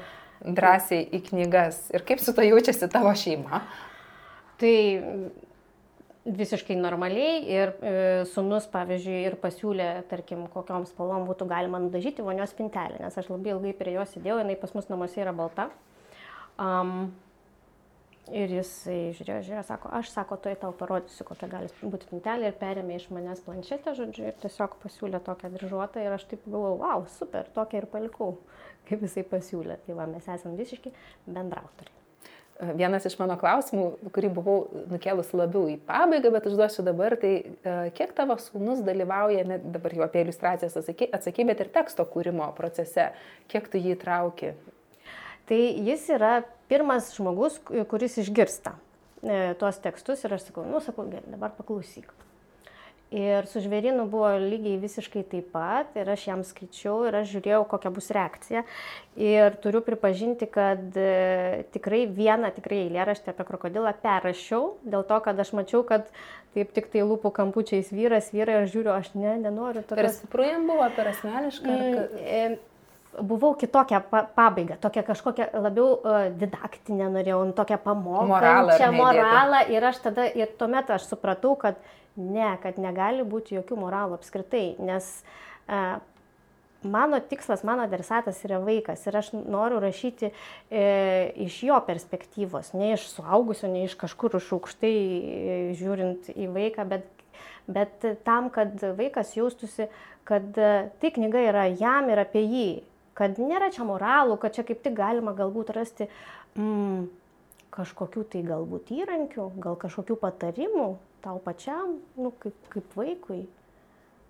drąsiai 0.42 1.04
į 1.14 1.22
knygas. 1.30 1.84
Ir 1.94 2.04
kaip 2.06 2.22
su 2.22 2.34
to 2.34 2.44
jaučiasi 2.46 2.88
tavo 2.90 3.12
šeima? 3.16 3.62
Tai 4.58 4.74
visiškai 6.28 6.76
normaliai 6.76 7.38
ir 7.48 7.72
e, 7.80 7.92
sunus, 8.32 8.66
pavyzdžiui, 8.72 9.20
ir 9.30 9.36
pasiūlė, 9.40 9.88
tarkim, 10.10 10.44
kokiom 10.52 10.84
spalvom 10.88 11.24
būtų 11.28 11.46
galima 11.48 11.80
nudažyti 11.80 12.24
vonios 12.24 12.52
pintelę, 12.58 12.98
nes 13.00 13.16
aš 13.16 13.30
labai 13.32 13.54
ilgai 13.54 13.72
prie 13.78 13.94
jos 13.96 14.12
sėdėjau, 14.14 14.40
jinai 14.42 14.58
pas 14.60 14.74
mus 14.76 14.90
namuose 14.90 15.22
yra 15.22 15.32
balta. 15.36 15.68
Um, 16.58 17.14
ir 18.34 18.52
jisai 18.58 18.98
žiūrėjo, 19.16 19.42
žiūrėjo, 19.46 19.64
sako, 19.68 19.90
aš 19.98 20.12
sako, 20.12 20.38
tai 20.44 20.54
tau 20.60 20.72
parodysiu, 20.76 21.26
kokia 21.28 21.48
gali 21.50 21.70
būti 21.82 22.08
pintelė 22.10 22.50
ir 22.50 22.56
perėmė 22.60 22.98
iš 22.98 23.08
manęs 23.14 23.44
planšetę, 23.46 23.94
žodžiu, 23.98 24.28
ir 24.30 24.40
tiesiog 24.42 24.78
pasiūlė 24.82 25.20
tokią 25.26 25.52
dryžuotą 25.54 26.04
ir 26.04 26.16
aš 26.16 26.26
taip 26.30 26.46
galvojau, 26.46 26.80
wow, 26.82 27.06
super, 27.18 27.48
tokią 27.56 27.82
ir 27.82 27.88
palikau, 27.92 28.34
kaip 28.90 29.04
jisai 29.06 29.26
pasiūlė. 29.28 29.80
Tai 29.86 30.00
va, 30.00 30.08
mes 30.10 30.28
esame 30.28 30.58
visiškai 30.60 30.92
bendrautoriai. 31.26 31.94
Vienas 32.58 33.04
iš 33.06 33.14
mano 33.20 33.36
klausimų, 33.38 34.10
kurį 34.10 34.32
buvau 34.34 34.56
nukėlus 34.90 35.28
labiau 35.30 35.68
į 35.70 35.76
pabaigą, 35.86 36.32
bet 36.34 36.48
užduosiu 36.50 36.82
dabar, 36.82 37.14
tai 37.22 37.30
e, 37.38 37.74
kiek 37.94 38.10
tavo 38.16 38.34
sūnus 38.42 38.80
dalyvauja, 38.82 39.44
ne, 39.46 39.60
dabar 39.62 39.94
jau 39.94 40.02
apie 40.08 40.24
iliustracijas 40.24 40.74
atsaky, 40.74 41.46
bet 41.46 41.62
ir 41.62 41.70
teksto 41.70 42.02
kūrimo 42.10 42.48
procese, 42.58 43.12
kiek 43.46 43.70
tu 43.70 43.78
jį 43.78 43.94
trauki? 44.02 44.56
Tai 45.48 45.60
jis 45.88 46.08
yra 46.12 46.42
pirmas 46.68 47.12
žmogus, 47.16 47.58
kuris 47.88 48.18
išgirsta 48.20 48.76
e, 49.24 49.54
tuos 49.60 49.80
tekstus 49.80 50.24
ir 50.26 50.36
aš 50.36 50.50
sakau, 50.50 50.66
nu 50.68 50.82
sakau, 50.84 51.08
gerai, 51.08 51.30
dabar 51.32 51.54
paklausyk. 51.56 52.12
Ir 53.08 53.46
su 53.48 53.62
žvėrinu 53.64 54.02
buvo 54.12 54.34
lygiai 54.36 54.76
visiškai 54.82 55.22
taip 55.30 55.46
pat, 55.54 55.94
ir 55.96 56.10
aš 56.12 56.26
jam 56.28 56.42
skaičiau, 56.44 57.06
ir 57.08 57.16
aš 57.22 57.30
žiūrėjau, 57.32 57.62
kokia 57.70 57.92
bus 57.96 58.10
reakcija. 58.12 58.66
Ir 59.16 59.56
turiu 59.64 59.80
pripažinti, 59.86 60.44
kad 60.52 60.92
e, 60.92 61.64
tikrai 61.72 62.02
vieną 62.04 62.50
tikrai 62.58 62.82
eilėraštį 62.82 63.32
apie 63.32 63.46
krokodilą 63.48 63.94
perrašiau, 64.02 64.74
dėl 64.84 65.08
to, 65.08 65.22
kad 65.24 65.40
aš 65.40 65.54
mačiau, 65.56 65.80
kad 65.88 66.12
taip 66.52 66.76
tik 66.76 66.92
tai 66.92 67.06
lūpų 67.08 67.32
kampučiais 67.40 67.88
vyras, 67.96 68.28
vyrai, 68.36 68.60
ir 68.60 68.72
žiūriu, 68.76 68.92
aš 68.92 69.14
ne, 69.16 69.38
nenoriu 69.40 69.86
to. 69.88 69.96
Per 69.96 70.12
stipru 70.12 70.44
jam 70.44 70.68
buvo, 70.68 70.92
per 70.92 71.08
asmenišką? 71.14 71.78
Mm, 71.80 72.20
e, 72.20 72.77
buvau 73.18 73.54
kitokią 73.58 74.02
pabaigą, 74.36 74.76
tokią 74.82 75.02
kažkokią 75.06 75.46
labiau 75.64 75.94
uh, 75.96 76.26
didaktinę 76.38 77.08
norėjau, 77.14 77.40
tokią 77.56 77.78
pamoką, 77.82 78.26
moralą, 78.30 78.76
čia 78.78 78.90
moralą. 78.94 79.62
Ir 79.72 79.88
aš 79.90 80.02
tada, 80.04 80.28
ir 80.28 80.52
tuomet 80.60 80.90
aš 80.94 81.08
supratau, 81.10 81.56
kad 81.58 81.80
Ne, 82.18 82.56
kad 82.62 82.80
negali 82.82 83.22
būti 83.22 83.54
jokių 83.54 83.76
moralų 83.78 84.16
apskritai, 84.18 84.72
nes 84.82 85.06
e, 85.70 85.82
mano 86.82 87.20
tikslas, 87.30 87.62
mano 87.66 87.84
adresatas 87.86 88.40
yra 88.46 88.58
vaikas 88.64 89.04
ir 89.06 89.18
aš 89.20 89.30
noriu 89.36 89.78
rašyti 89.84 90.32
e, 90.32 90.82
iš 91.46 91.60
jo 91.68 91.78
perspektyvos, 91.86 92.72
ne 92.74 92.96
iš 92.96 93.06
suaugusio, 93.12 93.70
ne 93.70 93.84
iš 93.86 93.94
kažkur 94.00 94.34
už 94.40 94.50
aukštai 94.58 94.96
e, 94.98 95.60
žiūrint 95.78 96.32
į 96.34 96.50
vaiką, 96.56 96.88
bet, 96.90 97.06
bet 97.70 98.08
tam, 98.26 98.50
kad 98.50 98.74
vaikas 98.98 99.36
jaustųsi, 99.38 99.86
kad 100.26 100.58
e, 100.58 100.88
tai 100.98 101.14
knyga 101.14 101.44
yra 101.52 101.68
jam 101.70 102.10
ir 102.10 102.24
apie 102.24 102.42
jį, 102.42 102.68
kad 103.18 103.38
nėra 103.42 103.72
čia 103.74 103.86
moralų, 103.88 104.38
kad 104.38 104.54
čia 104.54 104.64
kaip 104.66 104.82
tik 104.84 104.94
galima 104.98 105.34
galbūt 105.36 105.72
rasti 105.74 106.06
mm, 106.54 107.08
kažkokių 107.74 108.24
tai 108.32 108.42
galbūt 108.46 108.92
įrankių, 108.94 109.50
gal 109.62 109.78
kažkokių 109.80 110.18
patarimų, 110.22 110.88
tau 111.24 111.38
pačiam, 111.42 111.98
nu, 112.18 112.32
kaip, 112.42 112.56
kaip 112.72 112.94
vaikui, 112.98 113.40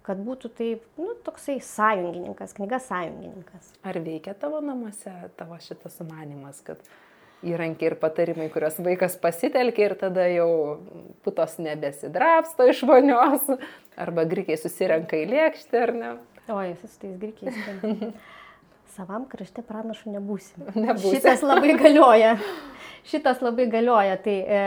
kad 0.06 0.20
būtų 0.24 0.50
taip, 0.56 0.86
nu, 1.00 1.12
toksai 1.24 1.58
sąjungininkas, 1.64 2.54
knyga 2.56 2.80
sąjungininkas. 2.80 3.74
Ar 3.84 4.00
veikia 4.04 4.32
tavo 4.38 4.62
namuose 4.64 5.12
tavo 5.36 5.58
šitas 5.60 6.00
sumanimas, 6.00 6.62
kad 6.64 6.80
įrankiai 7.44 7.92
ir 7.92 7.98
patarimai, 8.00 8.48
kuriuos 8.50 8.80
vaikas 8.82 9.18
pasitelkia 9.20 9.90
ir 9.90 9.96
tada 10.00 10.24
jau 10.32 10.48
putos 11.26 11.58
nebesidrapsto 11.62 12.66
iš 12.72 12.82
vonios, 12.88 13.44
arba 14.00 14.24
grikiai 14.28 14.58
susirenka 14.58 15.20
į 15.20 15.28
lėkštę, 15.34 15.84
ar 15.84 15.94
ne? 15.94 16.16
O, 16.48 16.58
jis 16.64 16.80
su 16.88 17.04
tais 17.04 17.16
grikiais. 17.20 17.54
Savam 18.98 19.28
krašte 19.30 19.62
pranašu 19.62 20.10
nebūsim. 20.10 20.72
nebūsim. 20.74 21.20
Šitas 21.20 21.46
labai 21.46 21.78
galioja 21.78 22.34
šitas 23.10 23.42
labai 23.44 23.68
galioja. 23.70 24.16
Tai 24.22 24.34
e, 24.34 24.64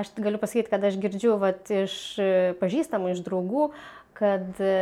aš 0.00 0.12
galiu 0.18 0.40
pasakyti, 0.40 0.70
kad 0.72 0.84
aš 0.84 0.98
girdžiu 1.00 1.36
vat, 1.40 1.68
iš 1.72 1.94
e, 2.20 2.32
pažįstamų, 2.60 3.14
iš 3.14 3.22
draugų, 3.26 3.70
kad 4.18 4.60
e, 4.62 4.74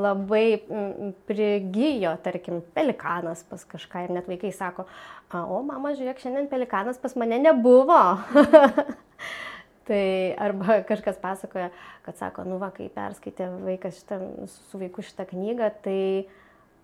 labai 0.00 0.62
prigijo, 1.28 2.14
tarkim, 2.24 2.62
pelikanas 2.76 3.42
pas 3.48 3.66
kažką 3.68 4.06
ir 4.06 4.14
net 4.16 4.30
vaikai 4.30 4.54
sako, 4.56 4.86
o 5.36 5.60
mama, 5.66 5.92
žiūrėk, 5.98 6.22
šiandien 6.22 6.48
pelikanas 6.48 7.00
pas 7.02 7.12
mane 7.20 7.36
nebuvo. 7.42 8.00
tai 9.90 10.04
arba 10.40 10.80
kažkas 10.88 11.20
pasakoja, 11.20 11.68
kad 12.06 12.16
sako, 12.16 12.46
nu 12.48 12.56
va, 12.62 12.70
kai 12.72 12.88
perskaitė 12.94 13.50
vaikas 13.66 14.00
šitą, 14.00 14.20
su 14.70 14.80
vaiku 14.80 15.04
šitą 15.04 15.28
knygą, 15.28 15.68
tai 15.84 16.00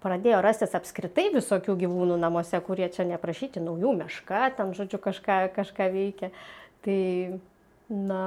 pradėjo 0.07 0.39
rastis 0.45 0.77
apskritai 0.79 1.29
visokių 1.35 1.75
gyvūnų 1.83 2.19
namuose, 2.23 2.61
kurie 2.65 2.87
čia 2.95 3.07
neprašyti 3.09 3.63
naujų 3.63 3.97
meška, 4.05 4.45
ten, 4.59 4.71
žodžiu, 4.77 5.03
kažką, 5.03 5.41
kažką 5.57 5.91
veikia. 5.95 6.31
Tai, 6.87 7.01
na, 7.91 8.23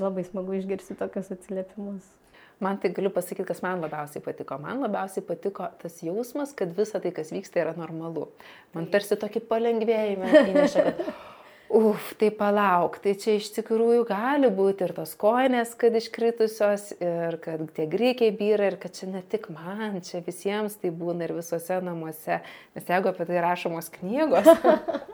labai 0.00 0.24
smagu 0.24 0.56
išgirsti 0.56 0.96
tokius 0.96 1.30
atsiliepimus. 1.36 2.08
Man 2.60 2.76
tai 2.76 2.90
galiu 2.92 3.08
pasakyti, 3.12 3.46
kas 3.48 3.62
man 3.64 3.80
labiausiai 3.80 4.20
patiko. 4.24 4.58
Man 4.60 4.82
labiausiai 4.84 5.24
patiko 5.24 5.70
tas 5.80 5.96
jausmas, 6.04 6.52
kad 6.56 6.74
visa 6.76 7.00
tai, 7.00 7.12
kas 7.16 7.32
vyksta, 7.32 7.62
yra 7.62 7.72
normalu. 7.76 8.26
Man 8.76 8.88
tarsi 8.92 9.16
tokį 9.20 9.40
palengvėjimą 9.48 10.32
įneša, 10.42 10.84
kad 10.84 11.00
uf, 11.70 12.14
tai 12.18 12.30
palauk, 12.34 12.98
tai 13.02 13.14
čia 13.14 13.36
iš 13.38 13.50
tikrųjų 13.54 14.02
gali 14.08 14.50
būti 14.54 14.84
ir 14.86 14.94
tos 14.96 15.12
koinės, 15.18 15.76
kad 15.78 15.94
iškritusios, 15.94 16.88
ir 16.98 17.36
kad 17.42 17.62
tie 17.76 17.86
greikiai 17.90 18.34
vyra, 18.34 18.72
ir 18.72 18.78
kad 18.82 18.96
čia 18.98 19.10
ne 19.12 19.22
tik 19.22 19.46
man, 19.54 20.00
čia 20.04 20.22
visiems 20.26 20.76
tai 20.82 20.90
būna 20.90 21.28
ir 21.28 21.36
visuose 21.38 21.78
namuose. 21.86 22.40
Nes 22.74 22.90
jeigu 22.90 23.12
apie 23.12 23.28
tai 23.28 23.38
rašomos 23.44 23.92
knygos, 24.00 24.50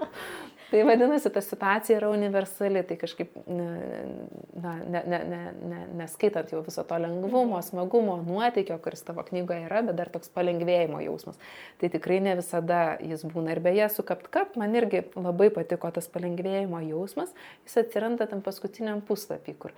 Tai 0.71 0.81
vadinasi, 0.83 1.31
ta 1.31 1.41
situacija 1.45 2.01
yra 2.01 2.09
universali, 2.11 2.81
tai 2.89 2.97
kažkaip, 2.99 3.37
na, 3.47 4.73
ne, 4.83 5.03
ne, 5.07 5.21
ne, 5.31 5.41
ne, 5.71 5.83
neskaitant 6.01 6.51
jau 6.51 6.63
viso 6.67 6.83
to 6.89 6.99
lengvumo, 6.99 7.61
smagumo, 7.63 8.17
nuotykio, 8.27 8.79
kuris 8.83 9.05
tavo 9.07 9.23
knygoje 9.29 9.69
yra, 9.69 9.85
bet 9.87 9.99
dar 10.01 10.11
toks 10.11 10.33
palengvėjimo 10.35 11.05
jausmas. 11.05 11.39
Tai 11.79 11.93
tikrai 11.95 12.19
ne 12.25 12.35
visada 12.41 12.81
jis 12.99 13.23
būna. 13.31 13.55
Ir 13.55 13.63
beje, 13.63 13.87
su 13.95 14.03
kapt-kap 14.07 14.59
man 14.59 14.75
irgi 14.75 15.05
labai 15.15 15.53
patiko 15.55 15.93
tas 15.95 16.11
palengvėjimo 16.11 16.83
jausmas, 16.89 17.31
jis 17.69 17.79
atsiranda 17.85 18.27
tam 18.27 18.43
paskutiniam 18.43 19.05
puslapį, 19.07 19.59
kur 19.63 19.77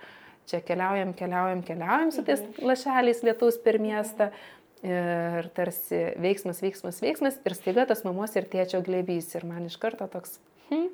čia 0.49 0.63
keliaujam, 0.65 1.13
keliaujam, 1.13 1.61
keliaujam 1.69 2.13
su 2.15 2.25
tais 2.25 2.41
mhm. 2.41 2.65
lašeliais 2.65 3.21
lietaus 3.29 3.61
per 3.61 3.77
miestą. 3.83 4.33
Ir 4.79 5.49
tarsi 5.51 5.97
veiksmas, 6.23 6.61
veiksmas, 6.63 7.01
veiksmas 7.03 7.35
ir 7.43 7.55
staiga 7.57 7.83
tas 7.89 8.05
mamos 8.05 8.31
ir 8.39 8.45
tėčio 8.47 8.79
glebys 8.79 9.33
ir 9.35 9.43
man 9.43 9.65
iš 9.67 9.75
karto 9.75 10.05
toks 10.07 10.37
hmm, 10.69 10.87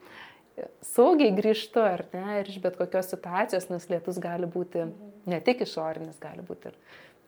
saugiai 0.85 1.35
grįžtu, 1.35 1.83
ar 1.83 2.05
ne, 2.13 2.25
ir 2.41 2.51
iš 2.51 2.59
bet 2.63 2.79
kokios 2.79 3.11
situacijos, 3.11 3.69
nes 3.71 3.87
lietus 3.91 4.19
gali 4.23 4.49
būti 4.49 4.87
ne 5.29 5.39
tik 5.43 5.65
išorinis, 5.65 6.19
gali 6.21 6.45
būti 6.45 6.71
ir, 6.71 6.77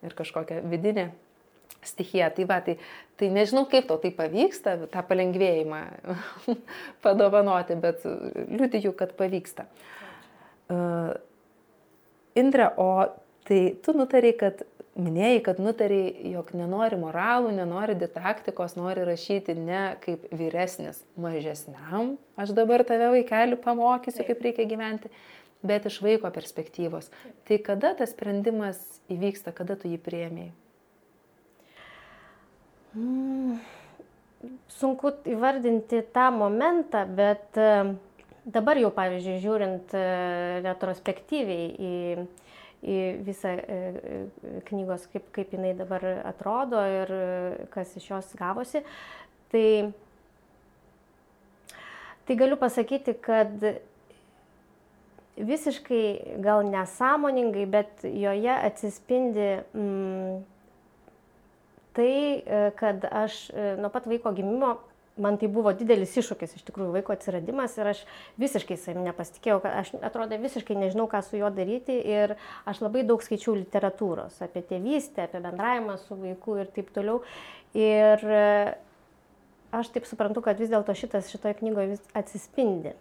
ir 0.08 0.18
kažkokia 0.18 0.62
vidinė 0.66 1.10
stichija. 1.86 2.30
Tai 2.36 2.48
va, 2.50 2.60
tai, 2.64 2.78
tai 3.20 3.30
nežinau, 3.34 3.66
kaip 3.70 3.88
tau 3.90 4.00
tai 4.02 4.12
pavyksta, 4.16 4.78
tą 4.94 5.04
palengvėjimą 5.10 5.84
padovanoti, 7.06 7.78
bet 7.84 8.06
liūdiju, 8.08 8.96
kad 8.98 9.16
pavyksta. 9.20 9.68
Uh, 10.68 11.16
Indra, 12.38 12.70
o 12.78 13.08
tai 13.48 13.62
tu 13.82 13.96
nutariai, 13.98 14.36
kad 14.38 14.62
minėjai, 14.98 15.40
kad 15.46 15.62
nutariai, 15.62 16.32
jog 16.34 16.52
nenori 16.58 16.98
moralų, 17.00 17.54
nenori 17.56 17.96
didaktikos, 18.00 18.76
nori 18.80 19.06
rašyti 19.08 19.56
ne 19.58 19.82
kaip 20.04 20.26
vyresnis 20.34 21.04
mažesniam, 21.20 22.16
aš 22.40 22.54
dabar 22.58 22.84
tave 22.88 23.12
vaikeliu 23.14 23.60
pamokysiu, 23.62 24.26
kaip 24.28 24.42
reikia 24.46 24.68
gyventi, 24.70 25.12
bet 25.66 25.88
iš 25.90 26.00
vaiko 26.06 26.32
perspektyvos. 26.34 27.12
Tai 27.48 27.60
kada 27.66 27.94
tas 27.98 28.14
sprendimas 28.14 28.82
įvyksta, 29.14 29.54
kada 29.56 29.78
tu 29.80 29.92
jį 29.92 30.02
prieimiai? 30.02 30.52
Mm, 32.98 33.58
sunku 34.80 35.14
įvardinti 35.30 36.02
tą 36.14 36.30
momentą, 36.34 37.06
bet 37.18 37.58
dabar 38.48 38.80
jau, 38.80 38.92
pavyzdžiui, 38.96 39.40
žiūrint 39.44 39.94
e, 39.98 40.04
retrospektyviai 40.66 41.68
į, 41.76 41.94
į 42.88 42.98
visą 43.28 43.52
e, 43.52 43.78
e, 43.78 44.62
knygos, 44.70 45.08
kaip, 45.12 45.28
kaip 45.36 45.54
jinai 45.56 45.74
dabar 45.78 46.04
atrodo 46.28 46.82
ir 46.88 47.14
kas 47.74 47.92
iš 48.00 48.10
jos 48.12 48.34
gavosi, 48.40 48.84
tai, 49.52 49.68
tai 52.28 52.40
galiu 52.40 52.60
pasakyti, 52.62 53.18
kad 53.24 53.70
visiškai 55.38 56.40
gal 56.42 56.66
nesąmoningai, 56.66 57.68
bet 57.70 58.06
joje 58.08 58.56
atsispindi 58.56 59.50
mm, 59.78 60.38
tai, 61.98 62.14
kad 62.80 63.06
aš 63.10 63.48
nuo 63.78 63.92
pat 63.94 64.10
vaiko 64.10 64.34
gimimo 64.38 64.78
man 65.22 65.38
tai 65.40 65.50
buvo 65.52 65.72
didelis 65.76 66.16
iššūkis 66.20 66.56
iš 66.58 66.66
tikrųjų 66.68 66.94
vaiko 66.98 67.14
atsiradimas 67.16 67.78
ir 67.80 67.92
aš 67.94 68.04
visiškai 68.42 68.78
savim 68.80 69.06
nepasitikėjau, 69.08 69.60
kad 69.64 69.78
aš 69.82 69.94
atrodė 70.06 70.40
visiškai 70.42 70.78
nežinau, 70.78 71.08
ką 71.12 71.22
su 71.26 71.40
juo 71.40 71.50
daryti 71.54 71.98
ir 71.98 72.36
aš 72.70 72.82
labai 72.86 73.06
daug 73.08 73.24
skaičiau 73.24 73.56
literatūros 73.58 74.42
apie 74.46 74.64
tėvystę, 74.70 75.28
apie 75.28 75.42
bendravimą 75.44 75.98
su 76.04 76.18
vaiku 76.20 76.60
ir 76.62 76.72
taip 76.76 76.94
toliau. 76.96 77.24
Ir 77.78 78.24
e, 78.24 78.78
aš 79.76 79.92
taip 79.96 80.08
suprantu, 80.10 80.46
kad 80.46 80.62
vis 80.62 80.72
dėlto 80.72 80.96
šitas 80.98 81.34
šitoje 81.34 81.60
knygoje 81.62 82.00
atsispindi. 82.18 82.96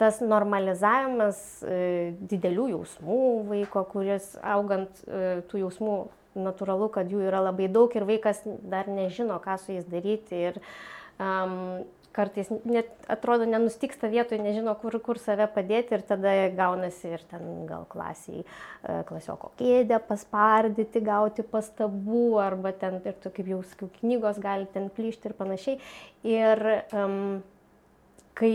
Tas 0.00 0.22
normalizavimas 0.24 1.38
e, 1.62 1.76
didelių 2.30 2.70
jausmų 2.72 3.20
vaiko, 3.50 3.84
kuris 3.92 4.32
augant 4.40 5.04
e, 5.04 5.42
tų 5.50 5.66
jausmų 5.66 5.98
natūralu, 6.38 6.88
kad 6.92 7.10
jų 7.12 7.26
yra 7.28 7.42
labai 7.44 7.68
daug 7.68 7.92
ir 7.96 8.06
vaikas 8.08 8.40
dar 8.44 8.88
nežino, 8.88 9.36
ką 9.44 9.58
su 9.60 9.76
jais 9.76 9.86
daryti. 9.88 10.38
Ir, 10.48 10.60
um, 11.22 11.84
kartais 12.12 12.48
net 12.68 12.90
atrodo 13.10 13.46
nenustiksta 13.48 14.08
vietoje, 14.12 14.40
nežino, 14.42 14.74
kur, 14.80 14.94
kur 15.04 15.18
save 15.20 15.46
padėti 15.52 15.96
ir 15.96 16.04
tada 16.06 16.32
gaunasi 16.56 17.14
ir 17.16 17.24
ten 17.30 17.64
gal 17.68 17.86
klasiai, 17.90 18.44
e, 18.44 18.98
klasioko 19.08 19.52
kėdę 19.60 19.98
paspardyti, 20.08 21.02
gauti 21.04 21.44
pastabų 21.48 22.26
arba 22.44 22.74
ten 22.76 23.00
ir 23.06 23.16
tu, 23.22 23.32
kaip 23.34 23.48
jau 23.54 23.62
sakiau, 23.72 23.90
knygos 24.00 24.40
gali 24.42 24.68
ten 24.74 24.90
plyšti 24.92 25.30
ir 25.30 25.36
panašiai. 25.38 25.80
Ir 26.28 26.62
um, 26.92 27.40
kai 28.38 28.52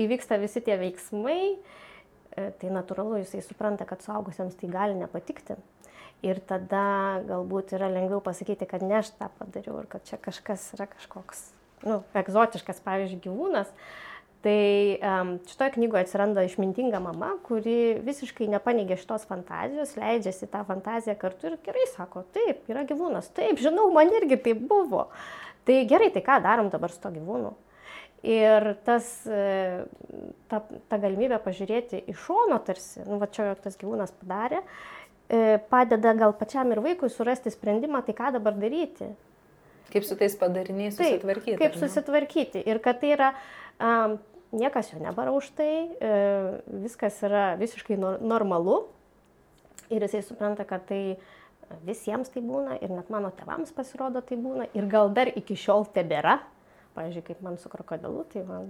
įvyksta 0.00 0.40
visi 0.42 0.64
tie 0.64 0.78
veiksmai, 0.80 1.40
e, 1.54 2.48
tai 2.60 2.72
natūralu, 2.72 3.20
jisai 3.22 3.44
supranta, 3.44 3.86
kad 3.88 4.04
suaugusiems 4.04 4.56
tai 4.60 4.72
gali 4.72 4.96
nepatikti. 4.98 5.58
Ir 6.24 6.40
tada 6.48 7.20
galbūt 7.28 7.74
yra 7.76 7.90
lengviau 7.92 8.22
pasakyti, 8.24 8.64
kad 8.70 8.80
ne 8.86 9.02
aš 9.02 9.12
tą 9.18 9.28
padariau 9.36 9.82
ir 9.82 9.90
kad 9.92 10.08
čia 10.08 10.16
kažkas 10.16 10.70
yra 10.78 10.88
kažkoks 10.88 11.50
nu, 11.82 12.00
egzotiškas, 12.16 12.80
pavyzdžiui, 12.84 13.22
gyvūnas, 13.26 13.70
tai 14.44 14.98
um, 15.00 15.34
šitoje 15.48 15.74
knygoje 15.78 16.04
atsiranda 16.04 16.44
išmintinga 16.44 17.00
mama, 17.00 17.32
kuri 17.46 17.96
visiškai 18.04 18.50
nepaneigia 18.52 18.98
šitos 19.00 19.24
fantazijos, 19.28 19.96
leidžiasi 19.96 20.50
tą 20.52 20.62
fantaziją 20.68 21.16
kartu 21.20 21.48
ir 21.48 21.58
gerai 21.64 21.86
sako, 21.94 22.26
taip, 22.36 22.60
yra 22.68 22.84
gyvūnas, 22.88 23.30
taip, 23.36 23.60
žinau, 23.64 23.88
man 23.94 24.12
irgi 24.12 24.40
tai 24.44 24.56
buvo. 24.58 25.08
Tai 25.64 25.78
gerai, 25.88 26.10
tai 26.12 26.20
ką 26.26 26.42
darom 26.44 26.68
dabar 26.72 26.92
su 26.92 27.00
to 27.00 27.12
gyvūnu? 27.14 27.54
Ir 28.24 28.70
tas, 28.84 29.06
e, 29.28 29.84
ta, 30.48 30.62
ta 30.88 30.96
galimybė 31.00 31.36
pažiūrėti 31.44 32.06
iš 32.08 32.22
šono 32.24 32.56
tarsi, 32.64 33.02
nu, 33.04 33.18
va 33.20 33.28
čia 33.32 33.50
tas 33.60 33.76
gyvūnas 33.80 34.14
padarė, 34.16 34.62
e, 35.28 35.58
padeda 35.72 36.14
gal 36.16 36.32
pačiam 36.36 36.72
ir 36.72 36.80
vaikui 36.84 37.10
surasti 37.12 37.52
sprendimą, 37.52 38.00
tai 38.04 38.16
ką 38.16 38.30
dabar 38.38 38.56
daryti. 38.56 39.10
Kaip 39.92 40.06
su 40.06 40.16
tais 40.18 40.34
padariniais 40.38 40.96
Taip, 40.96 41.18
susitvarkyti. 41.18 41.58
Kaip 41.60 41.76
susitvarkyti. 41.78 42.64
Ir 42.66 42.80
kad 42.82 43.00
tai 43.02 43.12
yra, 43.14 43.30
um, 43.78 44.16
niekas 44.54 44.92
jo 44.92 45.02
nebara 45.02 45.34
už 45.34 45.50
tai, 45.58 45.72
e, 45.98 46.10
viskas 46.86 47.20
yra 47.26 47.54
visiškai 47.60 47.98
normalu. 48.22 48.84
Ir 49.92 50.06
jisai 50.06 50.22
supranta, 50.24 50.64
kad 50.64 50.86
tai 50.88 51.16
visiems 51.84 52.30
tai 52.32 52.42
būna 52.44 52.78
ir 52.82 52.92
net 52.92 53.10
mano 53.12 53.30
tevams 53.34 53.72
pasirodo 53.74 54.22
tai 54.24 54.36
būna 54.40 54.68
ir 54.76 54.86
gal 54.90 55.10
dar 55.14 55.30
iki 55.30 55.56
šiol 55.58 55.86
tebėra. 55.94 56.38
Pavyzdžiui, 56.94 57.24
kaip 57.26 57.40
man 57.42 57.58
su 57.58 57.68
krokodilu, 57.68 58.22
tai 58.30 58.44
man 58.46 58.68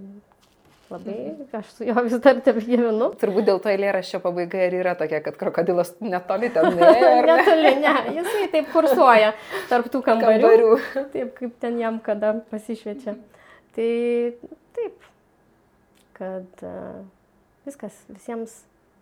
Labai, 0.89 1.13
mhm. 1.13 1.45
aš 1.57 1.69
su 1.73 1.85
juo 1.87 2.01
vis 2.05 2.13
dar 2.21 2.37
taip 2.45 2.59
gyvenu. 2.61 3.07
Turbūt 3.17 3.47
dėl 3.47 3.57
to 3.61 3.71
eilėraščio 3.71 4.19
pabaiga 4.21 4.67
ir 4.67 4.75
yra 4.83 4.93
tokia, 4.99 5.17
kad 5.25 5.37
krokodilas 5.39 5.95
netoli 6.03 6.51
ten. 6.53 6.67
Ne? 6.75 6.91
netoli, 7.25 7.71
ne, 7.81 7.93
jisai 8.19 8.49
taip 8.53 8.69
kursuoja 8.73 9.31
tarp 9.71 9.87
tų 9.89 10.03
kambarių. 10.05 10.43
kambarių. 10.43 10.75
Taip, 11.15 11.31
kaip 11.39 11.55
ten 11.63 11.79
jam 11.81 11.97
kada 12.05 12.35
pasišviečia. 12.51 13.15
Tai 13.75 13.89
taip, 14.77 15.07
kad 16.19 16.65
uh, 16.67 17.01
viskas 17.65 17.97
visiems 18.11 18.53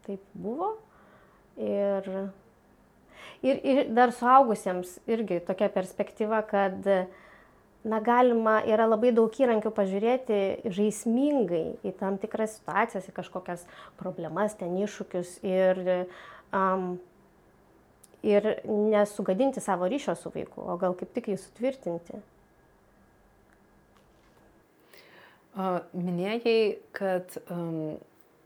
taip 0.08 0.22
buvo. 0.34 0.72
Ir, 1.60 2.08
ir, 3.43 3.60
ir 3.60 3.84
dar 3.93 4.15
suaugusiems 4.15 4.96
irgi 5.12 5.41
tokia 5.46 5.67
perspektyva, 5.74 6.41
kad 6.48 6.80
uh, 6.88 7.04
na, 7.84 8.00
galima, 8.04 8.60
yra 8.67 8.88
labai 8.88 9.12
daug 9.15 9.34
įrankių 9.39 9.72
pažiūrėti 9.76 10.39
žaismingai 10.72 11.65
į 11.84 11.93
tam 12.00 12.19
tikras 12.22 12.58
situacijas, 12.58 13.10
į 13.10 13.15
kažkokias 13.17 13.65
problemas, 14.00 14.56
ten 14.60 14.78
iššūkius 14.80 15.36
ir, 15.48 15.82
um, 16.56 16.93
ir 18.24 18.48
nesugadinti 18.67 19.63
savo 19.63 19.89
ryšio 19.91 20.15
su 20.19 20.32
vaiku, 20.34 20.63
o 20.63 20.78
gal 20.80 20.96
kaip 21.00 21.12
tik 21.15 21.34
jį 21.34 21.39
sutvirtinti. 21.41 22.24
Minėjai, 25.54 26.58
kad 26.98 27.36
um, 27.46 28.00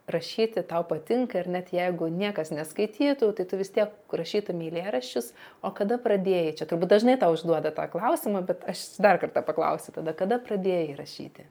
rašyti 0.08 0.63
tau 0.67 0.86
patinka 0.88 1.41
ir 1.41 1.50
net 1.52 1.74
jeigu 1.76 2.08
niekas 2.12 2.54
neskaitytų, 2.56 3.34
tai 3.36 3.46
tu 3.50 3.60
vis 3.60 3.72
tiek 3.76 3.91
rašytum 4.15 4.62
eilėraščius, 4.63 5.34
o 5.62 5.72
kada 5.76 6.00
pradėjai? 6.00 6.56
Čia 6.62 6.70
turbūt 6.70 6.93
dažnai 6.96 7.17
tau 7.20 7.34
užduoda 7.36 7.74
tą 7.76 7.89
klausimą, 7.91 8.46
bet 8.48 8.63
aš 8.72 8.86
dar 9.04 9.20
kartą 9.20 9.43
paklausiu 9.43 9.91
tada, 10.00 10.15
kada 10.15 10.39
pradėjai 10.39 10.96
rašyti? 11.00 11.48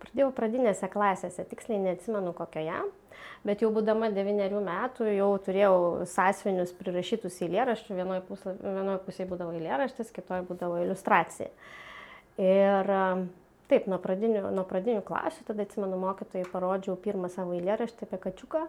Pradėjau 0.00 0.30
pradinėse 0.36 0.88
klasėse, 0.92 1.44
tiksliai 1.48 1.80
neatsimenu 1.80 2.32
kokioje, 2.36 2.78
bet 3.44 3.64
jau 3.64 3.68
būdama 3.72 4.08
devyniarių 4.16 4.62
metų 4.64 5.08
jau 5.12 5.32
turėjau 5.44 5.74
sąsvinius 6.08 6.72
prirašytus 6.76 7.36
eilėraščių, 7.44 7.96
vienoje, 7.96 8.24
pusla, 8.28 8.54
vienoje 8.60 9.02
pusėje 9.04 9.28
būdavo 9.32 9.56
eilėraštis, 9.56 10.12
kitoje 10.16 10.46
būdavo 10.48 10.80
iliustracija. 10.84 11.52
Ir 12.40 12.92
Taip, 13.70 13.86
nuo 13.86 14.00
pradinių, 14.02 14.48
nuo 14.50 14.64
pradinių 14.66 15.04
klasių, 15.06 15.44
tada 15.46 15.62
atsimenu, 15.62 15.94
mokytojai 16.00 16.48
parodžiau 16.50 16.96
pirmą 16.98 17.28
savo 17.30 17.54
eilėraštį 17.54 18.06
apie 18.08 18.18
kačiuką. 18.24 18.64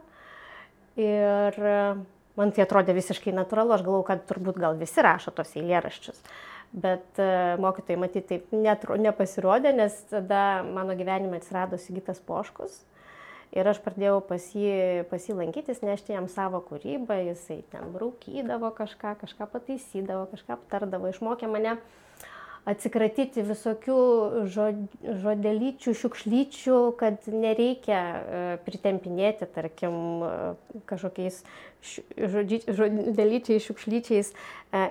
Ir 1.01 1.57
e, 1.57 1.77
man 2.37 2.53
tai 2.53 2.67
atrodė 2.67 2.93
visiškai 2.93 3.33
natūralu, 3.33 3.73
aš 3.73 3.85
galvau, 3.87 4.03
kad 4.05 4.21
turbūt 4.29 4.59
gal 4.61 4.77
visi 4.77 5.01
rašo 5.01 5.33
tos 5.33 5.55
eilėraščius. 5.57 6.21
Bet 6.71 7.17
uh, 7.19 7.57
mokytojai 7.59 7.97
matyti 7.99 8.27
taip 8.29 8.53
netro, 8.55 8.95
nepasirodė, 8.95 9.73
nes 9.75 9.97
tada 10.07 10.61
mano 10.63 10.93
gyvenime 10.95 11.41
atsirado 11.41 11.75
Sigitas 11.75 12.21
Poškus. 12.23 12.77
Ir 13.51 13.67
aš 13.67 13.81
pradėjau 13.83 14.21
pas 14.23 14.45
jį, 14.55 15.01
pas 15.09 15.25
jį 15.27 15.35
lankytis, 15.41 15.81
nešti 15.83 16.15
jam 16.15 16.29
savo 16.31 16.61
kūrybą, 16.69 17.17
jisai 17.25 17.57
ten 17.73 17.91
braukydavo 17.91 18.69
kažką, 18.77 19.17
kažką 19.25 19.49
pataisydavo, 19.51 20.29
kažką 20.31 20.55
aptardavo, 20.55 21.11
išmokė 21.11 21.51
mane 21.51 21.75
uh, 21.75 21.99
atsikratyti 22.69 23.41
visokių 23.45 23.97
žodelyčių, 24.51 25.93
šiukšlyčių, 25.97 26.77
kad 26.99 27.25
nereikia 27.33 28.01
e, 28.01 28.41
pritempinėti, 28.67 29.47
tarkim, 29.55 29.95
e, 30.27 30.81
kažkokiais 30.89 31.41
žodelyčiais, 32.21 33.65
šiukšlyčiais, 33.65 34.29
e, 34.77 34.83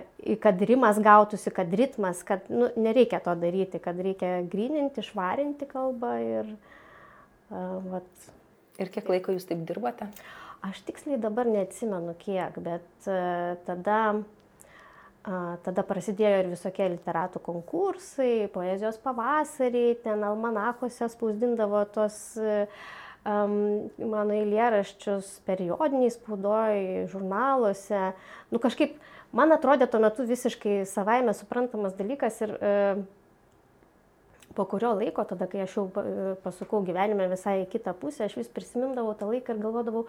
kad 0.42 0.64
rimas 0.66 0.98
gautųsi, 1.02 1.52
kad 1.54 1.70
ritmas, 1.78 2.24
kad 2.26 2.50
nu, 2.50 2.72
nereikia 2.74 3.22
to 3.22 3.37
daryti, 3.38 3.78
kad 3.83 4.02
reikia 4.02 4.40
grininti, 4.50 5.06
švarinti 5.06 5.70
kalbą 5.70 6.16
ir 6.26 6.52
vat. 7.50 8.28
Ir 8.80 8.88
kiek 8.88 9.09
laiko 9.12 9.35
jūs 9.35 9.44
taip 9.44 9.62
dirbate? 9.68 10.06
Aš 10.64 10.78
tiksliai 10.87 11.18
dabar 11.20 11.48
neatsimenu 11.50 12.14
kiek, 12.20 12.56
bet 12.64 13.09
tada 13.66 14.00
Tada 15.20 15.83
prasidėjo 15.85 16.37
ir 16.40 16.46
visokie 16.54 16.87
literatų 16.94 17.42
konkursai, 17.44 18.48
poezijos 18.54 18.96
pavasariai, 19.04 19.98
ten 20.00 20.22
almanakuose 20.24 21.11
spausdindavo 21.12 21.83
tos 21.92 22.16
um, 23.28 23.54
mano 24.00 24.33
eilėraščius 24.38 25.42
periodiniai 25.44 26.14
spaudoj, 26.14 26.80
žurnaluose. 27.12 28.00
Nu 28.48 28.61
kažkaip, 28.64 28.96
man 29.37 29.52
atrodė 29.52 29.90
tuo 29.92 30.00
metu 30.00 30.24
visiškai 30.24 30.80
savaime 30.88 31.37
suprantamas 31.37 31.96
dalykas 31.98 32.40
ir 32.46 32.56
e, 32.56 32.74
po 34.56 34.64
kurio 34.72 34.94
laiko, 34.98 35.24
tada 35.28 35.50
kai 35.50 35.66
aš 35.66 35.76
jau 35.78 35.88
pasukau 36.44 36.80
gyvenime 36.87 37.28
visai 37.30 37.61
į 37.66 37.70
kitą 37.74 37.92
pusę, 37.98 38.24
aš 38.24 38.38
vis 38.40 38.48
prisimindavau 38.52 39.12
tą 39.18 39.28
laiką 39.30 39.52
ir 39.52 39.61
galvodavau, 39.66 40.06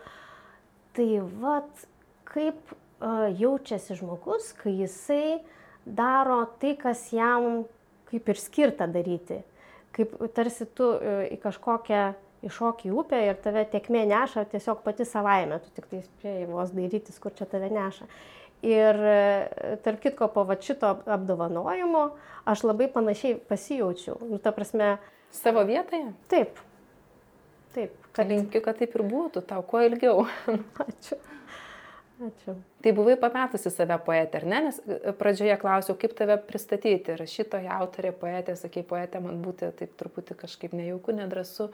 tai 0.96 1.10
vad, 1.44 1.68
kaip 2.32 2.80
jaučiasi 3.38 3.98
žmogus, 4.00 4.52
kai 4.62 4.74
jisai 4.84 5.42
daro 5.86 6.44
tai, 6.62 6.76
kas 6.80 7.08
jam 7.14 7.64
kaip 8.12 8.28
ir 8.30 8.40
skirta 8.40 8.88
daryti. 8.92 9.42
Kaip 9.96 10.14
tarsi 10.36 10.68
tu 10.76 10.88
e, 10.96 11.16
į 11.36 11.40
kažkokią 11.44 12.04
iššoki 12.48 12.90
į 12.90 12.94
upę 12.98 13.20
ir 13.28 13.40
tave 13.42 13.64
tiekmė 13.70 14.06
neša 14.10 14.46
tiesiog 14.52 14.82
pati 14.86 15.06
savaime, 15.06 15.60
tu 15.62 15.74
tik 15.76 15.90
tai 15.92 16.02
spėjai 16.06 16.48
vos 16.50 16.74
dairytis, 16.74 17.20
kur 17.22 17.34
čia 17.38 17.46
tave 17.50 17.70
neša. 17.74 18.08
Ir 18.66 18.98
tarp 19.82 20.02
kitko, 20.04 20.28
po 20.30 20.44
va 20.46 20.58
šito 20.62 20.92
apdovanojimo 21.10 22.04
aš 22.50 22.62
labai 22.68 22.92
panašiai 22.94 23.40
pasijaučiau. 23.50 24.20
Nu, 24.30 24.38
ta 24.38 24.54
prasme. 24.54 25.00
Savo 25.34 25.64
vietoje? 25.66 26.12
Taip. 26.30 26.60
Taip. 27.74 27.96
Kad... 28.12 28.28
Linkiu, 28.30 28.62
kad 28.62 28.78
taip 28.78 28.94
ir 28.98 29.06
būtų, 29.08 29.46
tau 29.50 29.64
kuo 29.66 29.82
ilgiau. 29.86 30.28
Ačiū. 30.86 31.18
Ačiū. 32.22 32.54
Tai 32.86 32.92
buvai 32.98 33.16
pametusi 33.18 33.72
save 33.74 33.98
poetė, 34.06 34.42
ar 34.42 34.46
ne? 34.50 34.60
Nes 34.68 34.78
e, 34.86 35.14
pradžioje 35.18 35.56
klausiau, 35.62 35.98
kaip 35.98 36.14
tave 36.18 36.38
pristatyti. 36.46 37.16
Rašytoja, 37.18 37.80
autorė, 37.82 38.14
poetė, 38.18 38.56
sakai, 38.60 38.84
poetė 38.88 39.24
man 39.24 39.42
būti 39.42 39.72
taip 39.80 39.96
truputį 39.98 40.38
kažkaip 40.44 40.76
nejauku, 40.78 41.16
nedrasu. 41.18 41.72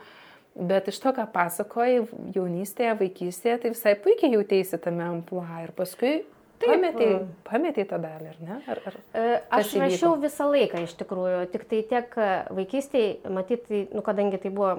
Bet 0.58 0.88
iš 0.90 0.98
to, 1.02 1.12
ką 1.14 1.28
pasakojai 1.34 2.00
jaunystėje, 2.34 2.96
vaikystėje, 3.02 3.60
tai 3.62 3.74
visai 3.74 3.94
puikiai 4.00 4.32
jautėsi 4.34 4.80
tame 4.82 5.04
amplua. 5.06 5.60
Ir 5.66 5.74
paskui 5.76 6.16
Pametėjai, 6.58 7.18
pametėjai 7.46 7.86
tą 7.86 7.98
dalį, 8.02 8.30
ar 8.32 8.38
ne? 8.42 8.56
Ar, 8.72 8.80
ar 8.90 8.96
e, 9.14 9.26
aš 9.58 9.74
rašiau 9.78 10.16
visą 10.18 10.48
laiką 10.50 10.80
iš 10.84 10.94
tikrųjų, 10.98 11.42
tik 11.52 11.66
tai 11.70 11.82
tiek 11.86 12.16
e, 12.18 12.30
vaikystėje, 12.58 13.12
matyt, 13.34 13.62
tai, 13.68 13.82
nu, 13.94 14.02
kadangi 14.06 14.40
tai 14.42 14.50
buvo, 14.54 14.72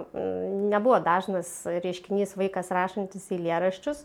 nebuvo 0.73 0.99
dažnas 1.05 1.53
reiškinys 1.79 2.35
vaikas 2.39 2.73
rašantis 2.75 3.29
į 3.31 3.39
lėraščius, 3.45 4.03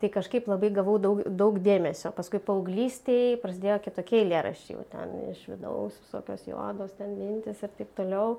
tai 0.00 0.10
kažkaip 0.12 0.48
labai 0.50 0.70
gavau 0.76 0.96
daug, 1.00 1.22
daug 1.38 1.58
dėmesio. 1.62 2.12
Paskui 2.16 2.40
paauglystėje 2.44 3.38
prasidėjo 3.42 3.78
kitokie 3.86 4.22
lėraščiai, 4.28 4.84
ten 4.92 5.14
iš 5.32 5.44
vidaus 5.48 5.96
visokios 6.04 6.44
juodos, 6.48 6.92
ten 6.98 7.16
mintis 7.16 7.62
ir 7.64 7.72
taip 7.78 7.94
toliau. 7.98 8.36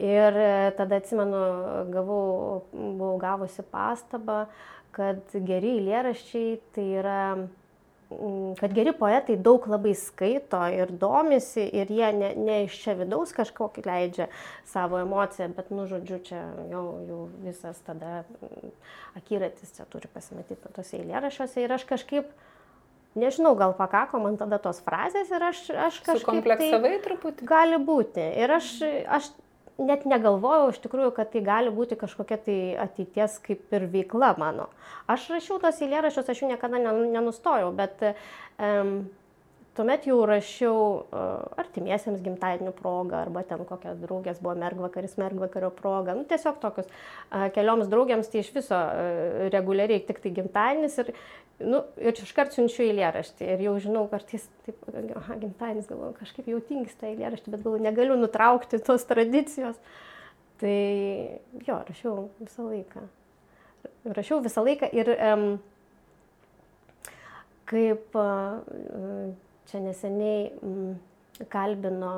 Ir 0.00 0.36
e, 0.40 0.50
tada 0.78 0.96
atsimenu, 0.98 1.40
gavau, 1.92 2.24
buvau 2.72 3.18
gavusi 3.20 3.62
pastabą, 3.70 4.46
kad 4.96 5.34
geri 5.46 5.76
lėraščiai 5.84 6.56
tai 6.74 6.86
yra 7.02 7.20
kad 8.60 8.72
geri 8.74 8.92
poetai 8.96 9.36
daug 9.38 9.66
labai 9.70 9.92
skaito 9.94 10.60
ir 10.74 10.90
domisi 10.98 11.62
ir 11.62 11.90
jie 11.94 12.10
ne, 12.16 12.30
ne 12.34 12.56
iš 12.64 12.78
čia 12.82 12.96
vidaus 12.98 13.32
kažkokį 13.36 13.84
leidžia 13.86 14.26
savo 14.66 14.98
emociją, 14.98 15.50
bet, 15.54 15.70
nu, 15.70 15.86
žodžiu, 15.90 16.18
čia 16.26 16.40
jau, 16.72 16.84
jau 17.06 17.20
visas 17.44 17.78
tada 17.86 18.24
mm, 18.40 18.72
akiratis 19.20 19.76
čia 19.76 19.86
turi 19.92 20.10
pasimatyti 20.10 20.74
tose 20.74 20.98
eilėrašiuose 20.98 21.62
ir 21.62 21.76
aš 21.76 21.86
kažkaip, 21.92 22.32
nežinau, 23.14 23.54
gal 23.58 23.76
pakako 23.78 24.22
man 24.24 24.38
tada 24.40 24.58
tos 24.62 24.82
frazės 24.82 25.30
ir 25.30 25.46
aš, 25.46 25.62
aš 25.70 26.02
kažkaip... 26.02 26.26
Kompleksavai 26.32 26.96
tai, 26.96 27.04
truputį? 27.06 27.46
Gali 27.46 27.78
būti. 27.86 28.26
Ir 28.42 28.58
aš, 28.58 28.74
aš 29.06 29.30
net 29.80 30.04
negalvojau 30.08 30.70
iš 30.72 30.80
tikrųjų, 30.84 31.12
kad 31.16 31.30
tai 31.32 31.42
gali 31.44 31.72
būti 31.74 31.98
kažkokia 32.00 32.38
tai 32.44 32.58
ateities 32.84 33.38
kaip 33.44 33.76
ir 33.76 33.86
veikla 33.92 34.34
mano. 34.40 34.68
Aš 35.10 35.30
rašiau 35.34 35.60
tos 35.62 35.80
eilėraščius, 35.82 36.28
aš 36.30 36.42
jų 36.42 36.52
niekada 36.52 36.80
nenustojau, 36.82 37.72
bet 37.76 38.04
um, 38.10 39.08
tuomet 39.80 40.06
jau 40.06 40.20
rašiau 40.28 40.78
uh, 41.00 41.26
artimiesiems 41.60 42.20
gimtadienių 42.22 42.76
progą, 42.76 43.24
arba 43.24 43.42
ten 43.48 43.64
kokios 43.64 43.98
draugės 44.04 44.38
buvo 44.44 44.54
mergvakaris, 44.60 45.16
mergvakario 45.20 45.72
proga. 45.72 46.14
Nu, 46.18 46.28
tiesiog 46.28 46.60
tokius 46.60 46.86
uh, 46.92 47.48
kelioms 47.56 47.88
draugėms 47.88 48.28
tai 48.28 48.44
iš 48.44 48.52
viso 48.54 48.76
uh, 48.76 49.46
reguliariai 49.54 50.04
tik 50.04 50.20
tai 50.20 50.36
gimtadienis 50.36 51.00
ir 51.00 51.14
Nu, 51.60 51.82
ir 52.00 52.16
iškart 52.16 52.54
siunčiu 52.56 52.86
eilėraštį 52.86 53.44
ir 53.52 53.62
jau 53.66 53.74
žinau, 53.84 54.06
kartais, 54.08 54.46
taip, 54.64 54.78
aha, 55.18 55.34
gimtadienis, 55.42 55.88
galvoju, 55.90 56.14
kažkaip 56.16 56.46
jau 56.48 56.60
tingsta 56.64 57.10
eilėraštį, 57.10 57.52
bet 57.52 57.64
galvoju, 57.66 57.82
negaliu 57.84 58.16
nutraukti 58.16 58.80
tos 58.86 59.04
tradicijos. 59.08 59.76
Tai 60.60 60.76
jo, 61.66 61.76
rašiau 61.90 62.14
visą 62.40 62.64
laiką. 62.64 63.04
Rašiau 64.16 64.40
visą 64.44 64.64
laiką 64.64 64.88
ir 64.96 65.12
um, 65.16 65.44
kaip 67.68 68.16
uh, 68.16 68.64
čia 69.70 69.82
neseniai 69.84 70.50
um, 70.60 70.94
kalbino 71.48 72.14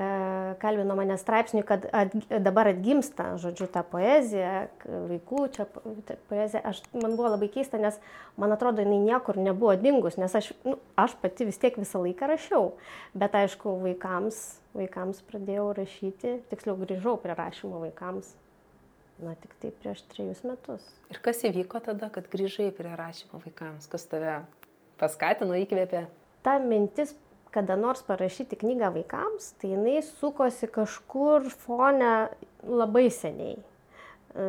E, 0.00 0.54
kalbino 0.58 0.94
mane 0.96 1.16
straipsniui, 1.18 1.64
kad 1.66 1.84
at, 1.92 2.14
dabar 2.40 2.70
atgimsta, 2.70 3.34
žodžiu, 3.42 3.66
ta 3.68 3.82
poezija, 3.84 4.68
vaikų 4.86 5.42
čia 5.52 5.66
poezija. 6.30 6.62
Aš, 6.70 6.80
man 6.94 7.16
buvo 7.18 7.32
labai 7.34 7.50
keista, 7.52 7.76
nes 7.80 7.98
man 8.40 8.54
atrodo, 8.54 8.80
jinai 8.84 9.00
niekur 9.02 9.36
nebuvo 9.40 9.74
dingus, 9.76 10.16
nes 10.20 10.36
aš, 10.38 10.52
nu, 10.64 10.78
aš 11.00 11.16
pati 11.20 11.48
vis 11.48 11.60
tiek 11.60 11.76
visą 11.80 12.00
laiką 12.04 12.30
rašiau. 12.30 12.70
Bet 13.18 13.36
aišku, 13.42 13.74
vaikams, 13.82 14.38
vaikams 14.78 15.20
pradėjau 15.28 15.66
rašyti, 15.82 16.38
tiksliau 16.54 16.78
grįžau 16.80 17.18
prie 17.20 17.36
rašymo 17.36 17.82
vaikams. 17.82 18.32
Na, 19.20 19.34
tik 19.36 19.52
tai 19.60 19.74
prieš 19.82 20.06
trejus 20.14 20.40
metus. 20.48 20.86
Ir 21.12 21.20
kas 21.20 21.42
įvyko 21.44 21.82
tada, 21.90 22.08
kad 22.14 22.30
grįžai 22.32 22.70
prie 22.72 22.94
rašymo 22.96 23.42
vaikams? 23.42 23.90
Kas 23.90 24.08
tave 24.08 24.38
paskatino, 25.02 25.58
įkvėpė? 25.60 26.06
Ta 26.44 26.58
mintis 26.62 27.14
kada 27.50 27.76
nors 27.76 28.02
parašyti 28.06 28.56
knygą 28.56 28.92
vaikams, 28.94 29.54
tai 29.58 29.72
jinai 29.74 30.02
sukosi 30.06 30.68
kažkur 30.70 31.48
fone 31.64 32.28
labai 32.66 33.08
seniai. 33.10 33.56
E, 34.38 34.46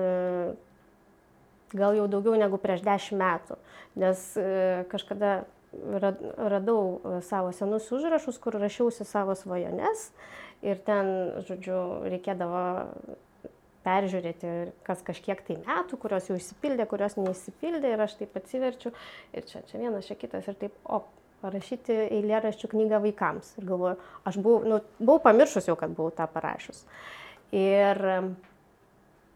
gal 1.74 1.98
jau 1.98 2.06
daugiau 2.12 2.38
negu 2.38 2.60
prieš 2.62 2.84
dešimt 2.86 3.18
metų, 3.22 3.58
nes 4.02 4.28
e, 4.38 4.46
kažkada 4.92 5.42
radau 6.52 7.00
savo 7.24 7.54
senus 7.56 7.88
užrašus, 7.96 8.38
kur 8.44 8.58
rašiausi 8.60 9.08
savo 9.08 9.38
svajones 9.40 10.10
ir 10.62 10.82
ten, 10.84 11.08
žodžiu, 11.48 11.78
reikėdavo 12.12 12.64
peržiūrėti 13.86 14.52
kas 14.86 15.00
kažkiek 15.08 15.40
tai 15.48 15.56
metų, 15.64 15.98
kurios 16.04 16.28
jau 16.30 16.36
įsipildė, 16.38 16.86
kurios 16.92 17.16
neįsipildė 17.18 17.96
ir 17.96 18.04
aš 18.04 18.20
taip 18.20 18.36
atsiverčiu 18.38 18.92
ir 19.34 19.48
čia, 19.48 19.64
čia 19.72 19.80
vienas, 19.82 20.06
čia 20.12 20.20
kitas 20.20 20.52
ir 20.52 20.60
taip, 20.60 20.76
o 20.86 21.02
parašyti 21.42 21.98
eilėraščių 22.08 22.70
knygą 22.72 23.02
vaikams. 23.04 23.56
Ir 23.60 23.68
galvoju, 23.70 23.98
aš 24.30 24.40
buvau, 24.42 24.62
nu, 24.68 24.80
buvau 25.02 25.22
pamiršus 25.26 25.70
jau, 25.70 25.76
kad 25.80 25.94
buvau 25.98 26.14
tą 26.16 26.28
parašius. 26.32 26.84
Ir, 27.56 28.00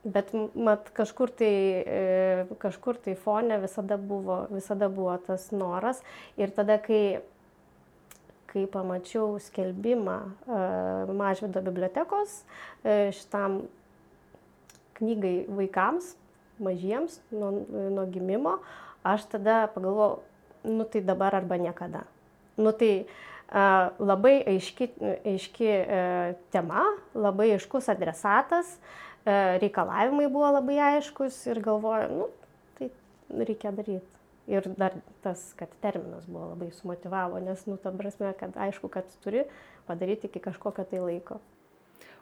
bet 0.06 0.34
mat, 0.56 0.89
kažkur 0.96 1.34
tai, 1.36 1.54
e, 1.82 2.58
kažkur 2.62 3.00
tai 3.02 3.15
fone 3.20 3.58
visada 3.63 3.98
buvo, 3.98 4.46
visada 4.54 4.89
buvo 4.89 5.15
tas 5.28 5.50
noras. 5.52 6.04
Ir 6.39 6.54
tada, 6.56 6.78
kai, 6.82 7.22
kai 8.52 8.68
pamačiau 8.72 9.36
skelbimą 9.44 10.20
uh, 10.48 11.10
Mažvido 11.12 11.60
bibliotekos 11.65 12.38
uh, 12.46 13.12
šitam 13.12 13.65
knygai 14.96 15.44
vaikams, 15.52 16.13
mažiems, 16.63 17.20
nuo, 17.36 17.52
nuo 17.68 18.06
gimimo, 18.08 18.60
aš 19.04 19.28
tada 19.34 19.65
pagalvojau, 19.74 20.22
nu 20.65 20.84
tai 20.89 21.01
dabar 21.06 21.36
arba 21.38 21.58
niekada. 21.62 22.04
Nu 22.58 22.71
tai 22.71 23.06
a, 23.49 23.91
labai 23.99 24.39
aiški, 24.43 24.89
aiški 25.25 25.71
a, 25.71 25.80
e, 25.80 26.36
tema, 26.54 26.84
labai 27.13 27.51
aiškus 27.56 27.89
adresatas, 27.93 28.75
a, 28.75 29.06
e, 29.25 29.58
reikalavimai 29.63 30.28
buvo 30.32 30.49
labai 30.58 30.80
aiškus 30.91 31.38
ir 31.51 31.62
galvoju, 31.65 32.19
nu 32.19 32.28
tai 32.78 32.89
reikia 33.49 33.73
daryti. 33.75 34.12
Ir 34.45 34.67
dar 34.78 34.93
tas, 35.25 35.41
kad 35.58 35.71
terminas 35.82 36.28
buvo 36.30 36.51
labai 36.51 36.67
sumotivavo, 36.78 37.39
nes, 37.41 37.63
nu, 37.65 37.80
ta 37.82 37.89
prasme, 37.89 38.30
kad 38.38 38.54
aišku, 38.67 38.91
kad 38.93 39.08
turi 39.23 39.41
padaryti 39.88 40.30
iki 40.30 40.43
kažkokio 40.43 40.86
tai 40.86 40.99
laiko. 41.01 41.39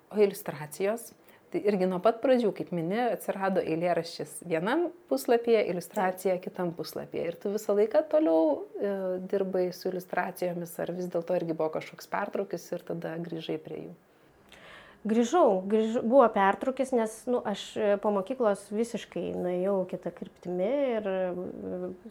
O 0.07 0.15
iliustracijos? 0.15 1.09
Tai 1.53 1.59
irgi 1.69 1.85
nuo 1.85 1.99
pat 2.01 2.17
pradžių, 2.17 2.49
kaip 2.57 2.71
mini, 2.73 2.97
atsirado 3.13 3.61
eilėraštis 3.61 4.39
vienam 4.49 4.87
puslapyje, 5.11 5.59
iliustracija 5.69 6.39
kitam 6.41 6.71
puslapyje. 6.73 7.25
Ir 7.29 7.37
tu 7.43 7.51
visą 7.53 7.75
laiką 7.77 8.01
toliau 8.09 8.39
e, 8.57 8.93
dirbai 9.29 9.67
su 9.77 9.91
iliustracijomis, 9.91 10.73
ar 10.81 10.93
vis 10.97 11.11
dėlto 11.13 11.37
irgi 11.37 11.53
buvo 11.53 11.69
kažkoks 11.75 12.09
pertraukis 12.09 12.65
ir 12.73 12.81
tada 12.87 13.13
grįžai 13.21 13.59
prie 13.61 13.83
jų? 13.83 13.93
Grįžau, 15.13 15.59
grįž, 15.69 15.99
buvo 16.01 16.25
pertraukis, 16.33 16.95
nes 16.97 17.19
nu, 17.29 17.43
aš 17.45 17.67
po 18.01 18.09
mokyklos 18.17 18.65
visiškai 18.73 19.27
nuėjau 19.37 19.77
kitą 19.93 20.09
kryptimį 20.17 20.73
ir 20.97 21.13
e, 21.13 21.21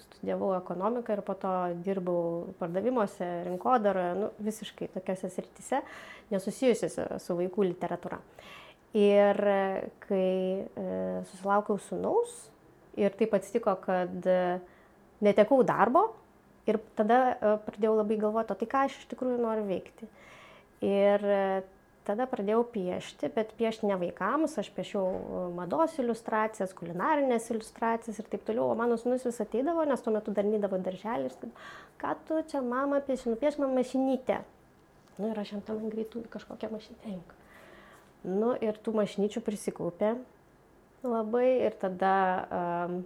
studijavau 0.06 0.54
ekonomiką 0.60 1.18
ir 1.18 1.26
po 1.26 1.34
to 1.34 1.58
dirbau 1.82 2.52
pardavimuose, 2.62 3.34
rinkodaroje, 3.50 4.16
nu, 4.22 4.32
visiškai 4.52 4.92
tokiuose 4.94 5.34
srityse, 5.34 5.82
nesusijusiuose 6.30 7.10
su 7.26 7.42
vaikų 7.42 7.72
literatūra. 7.72 8.22
Ir 8.92 9.38
kai 10.04 10.68
e, 10.68 10.86
susilaukiau 11.30 11.78
sunaus 11.80 12.32
ir 13.00 13.14
taip 13.16 13.32
atsitiko, 13.38 13.72
kad 13.80 14.26
e, 14.28 14.40
netekau 15.24 15.62
darbo 15.64 16.10
ir 16.68 16.76
tada 16.98 17.20
e, 17.32 17.54
pradėjau 17.64 17.94
labai 18.02 18.18
galvoti, 18.20 18.52
o 18.52 18.58
tai 18.60 18.68
ką 18.68 18.82
aš 18.88 18.98
iš 19.00 19.08
tikrųjų 19.14 19.38
noriu 19.40 19.64
veikti. 19.70 20.10
Ir 20.84 21.24
tada 22.04 22.26
pradėjau 22.28 22.66
piešti, 22.74 23.30
bet 23.32 23.54
piešti 23.56 23.88
ne 23.88 23.96
vaikams, 23.96 24.58
aš 24.60 24.68
piešiau 24.76 25.52
mados 25.56 25.94
iliustracijas, 26.02 26.74
kulinarinės 26.76 27.48
iliustracijas 27.54 28.18
ir 28.18 28.28
taip 28.28 28.44
toliau, 28.44 28.72
o 28.74 28.76
mano 28.76 28.98
sunus 29.00 29.24
vis 29.24 29.40
ateidavo, 29.40 29.86
nes 29.88 30.02
tuo 30.04 30.12
metu 30.12 30.34
dar 30.36 30.44
nydavo 30.44 30.82
darželį 30.82 31.30
ir 31.30 31.36
sakydavo, 31.36 31.68
ką 32.02 32.16
tu 32.28 32.42
čia 32.50 32.64
mama 32.66 33.00
pieši, 33.06 33.30
nupieš 33.32 33.62
man 33.62 33.72
mašinytę. 33.78 34.42
Nu, 35.20 35.30
ir 35.30 35.38
aš 35.38 35.54
ant 35.56 35.70
tam 35.70 35.86
greitų 35.92 36.26
kažkokią 36.34 36.74
mašinę. 36.74 37.22
Nu 38.22 38.52
ir 38.62 38.78
tų 38.78 38.94
mašnyčių 39.00 39.42
prisikaupė. 39.42 40.14
labai 41.02 41.66
ir 41.66 41.74
tada 41.74 42.14
um, 42.46 43.02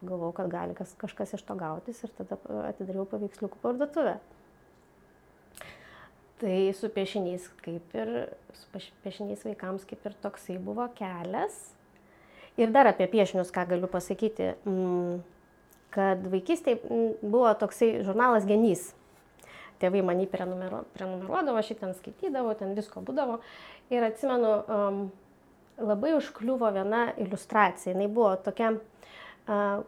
galvojau, 0.00 0.32
kad 0.32 0.50
gali 0.52 0.74
kas, 0.74 0.94
kažkas 0.96 1.34
iš 1.36 1.44
to 1.44 1.56
gautis 1.58 2.00
ir 2.04 2.12
tada 2.16 2.38
atidariau 2.70 3.04
paveiksliukų 3.08 3.60
parduotuvę. 3.62 4.16
Tai 6.38 6.58
su 6.78 6.88
piešiniais 6.94 7.48
kaip 7.64 7.96
ir, 7.98 8.12
su 8.54 8.92
piešiniais 9.02 9.42
vaikams 9.42 9.86
kaip 9.88 10.06
ir 10.06 10.14
toksai 10.22 10.58
buvo 10.62 10.86
kelias. 10.96 11.56
Ir 12.58 12.70
dar 12.74 12.88
apie 12.90 13.08
piešinius, 13.10 13.50
ką 13.54 13.64
galiu 13.70 13.90
pasakyti, 13.90 14.52
mm, 14.66 15.18
kad 15.94 16.22
vaikystėje 16.30 16.80
mm, 16.80 17.10
buvo 17.22 17.50
toksai 17.58 17.98
žurnalas 18.06 18.46
Genys. 18.46 18.92
Tėvai 19.78 20.00
man 20.02 20.18
jį 20.18 20.26
prenumeru, 20.30 20.80
prenumeruodavo, 20.94 21.62
ten 21.78 21.94
skaitydavau, 21.94 22.54
ten 22.58 22.74
visko 22.74 23.02
būdavo. 23.02 23.38
Ir 23.90 24.04
atsimenu, 24.04 24.50
um, 24.68 24.98
labai 25.80 26.12
užkliuvo 26.18 26.68
viena 26.74 27.06
iliustracija. 27.16 27.94
Jis 27.96 28.10
buvo 28.12 28.34
tokia 28.44 28.72
uh, 28.74 29.84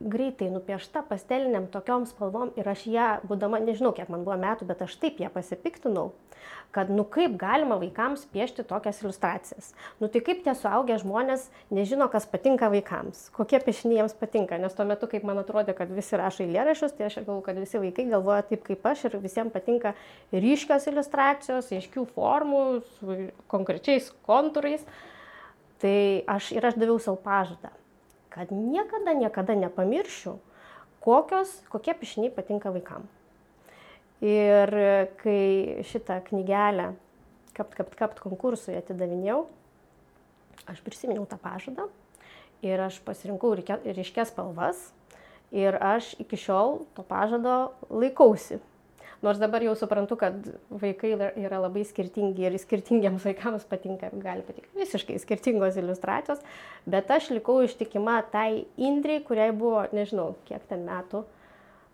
greitai 0.00 0.50
nupiešta 0.52 1.02
pasteliniam 1.08 1.66
tokiom 1.72 2.04
spalvom 2.08 2.52
ir 2.60 2.68
aš 2.68 2.84
ją, 2.90 3.08
būdama, 3.28 3.60
nežinau, 3.64 3.94
kiek 3.96 4.10
man 4.12 4.26
buvo 4.26 4.36
metų, 4.40 4.68
bet 4.68 4.82
aš 4.84 4.96
taip 5.00 5.20
ją 5.22 5.30
pasipiktinau, 5.32 6.10
kad 6.76 6.90
nu 6.92 7.06
kaip 7.08 7.38
galima 7.40 7.78
vaikams 7.80 8.26
piešti 8.32 8.66
tokias 8.68 9.00
iliustracijas. 9.00 9.70
Nu 10.00 10.10
tai 10.12 10.20
kaip 10.26 10.42
tie 10.44 10.52
suaugę 10.58 10.98
žmonės 11.00 11.46
nežino, 11.72 12.10
kas 12.12 12.28
patinka 12.28 12.68
vaikams, 12.72 13.30
kokie 13.36 13.62
piešiniai 13.64 14.02
jiems 14.02 14.16
patinka, 14.20 14.60
nes 14.60 14.76
tuo 14.76 14.84
metu, 14.88 15.08
kaip 15.08 15.24
man 15.24 15.40
atrodė, 15.40 15.72
kad 15.78 15.92
visi 15.96 16.20
rašo 16.20 16.44
eilėraščius, 16.44 16.96
tai 16.98 17.08
aš 17.08 17.18
galvoju, 17.22 17.46
kad 17.48 17.62
visi 17.62 17.80
vaikai 17.80 18.06
galvoja 18.12 18.44
taip 18.50 18.68
kaip 18.68 18.84
aš 18.92 19.06
ir 19.08 19.18
visiems 19.24 19.56
patinka 19.56 19.96
ryškios 20.34 20.90
iliustracijos, 20.92 21.72
aiškių 21.72 22.06
formų, 22.12 22.62
su 22.98 23.18
konkrečiais 23.48 24.12
kontūrais. 24.28 24.84
Tai 25.80 25.96
aš 26.36 26.52
ir 26.56 26.64
aš 26.64 26.76
daviau 26.80 27.00
savo 27.00 27.18
pažadą 27.20 27.72
kad 28.36 28.52
niekada, 28.52 29.16
niekada 29.16 29.56
nepamiršiu, 29.56 30.36
kokios, 31.00 31.48
kokie 31.72 31.96
piešiniai 31.96 32.34
patinka 32.36 32.68
vaikam. 32.68 33.06
Ir 34.20 34.68
kai 35.20 35.80
šitą 35.88 36.20
knygelę 36.28 36.90
kapt, 37.56 37.72
kapt, 37.78 37.96
kapt 37.96 38.20
konkursui 38.20 38.76
atidavinėjau, 38.76 39.46
aš 40.68 40.82
prisiminiau 40.84 41.24
tą 41.28 41.40
pažadą 41.40 41.88
ir 42.64 42.80
aš 42.84 43.00
pasirinkau 43.06 43.54
ryškės 43.56 44.32
spalvas 44.32 44.90
ir 45.56 45.76
aš 45.80 46.12
iki 46.20 46.36
šiol 46.40 46.82
to 46.96 47.04
pažado 47.08 47.72
laikausi. 47.88 48.60
Nors 49.24 49.38
dabar 49.40 49.64
jau 49.64 49.72
suprantu, 49.78 50.18
kad 50.20 50.34
vaikai 50.68 51.14
yra 51.40 51.60
labai 51.62 51.86
skirtingi 51.88 52.44
ir 52.44 52.56
skirtingiems 52.60 53.24
vaikams 53.24 53.64
patinka, 53.68 54.10
gali 54.20 54.44
patikti 54.44 54.76
visiškai 54.76 55.16
skirtingos 55.22 55.78
iliustracijos, 55.80 56.42
bet 56.84 57.10
aš 57.10 57.30
likau 57.32 57.62
ištikima 57.64 58.18
tai 58.32 58.66
Indrijai, 58.76 59.24
kuriai 59.24 59.54
buvo, 59.56 59.86
nežinau, 59.96 60.34
kiek 60.48 60.66
ten 60.68 60.84
metų, 60.88 61.24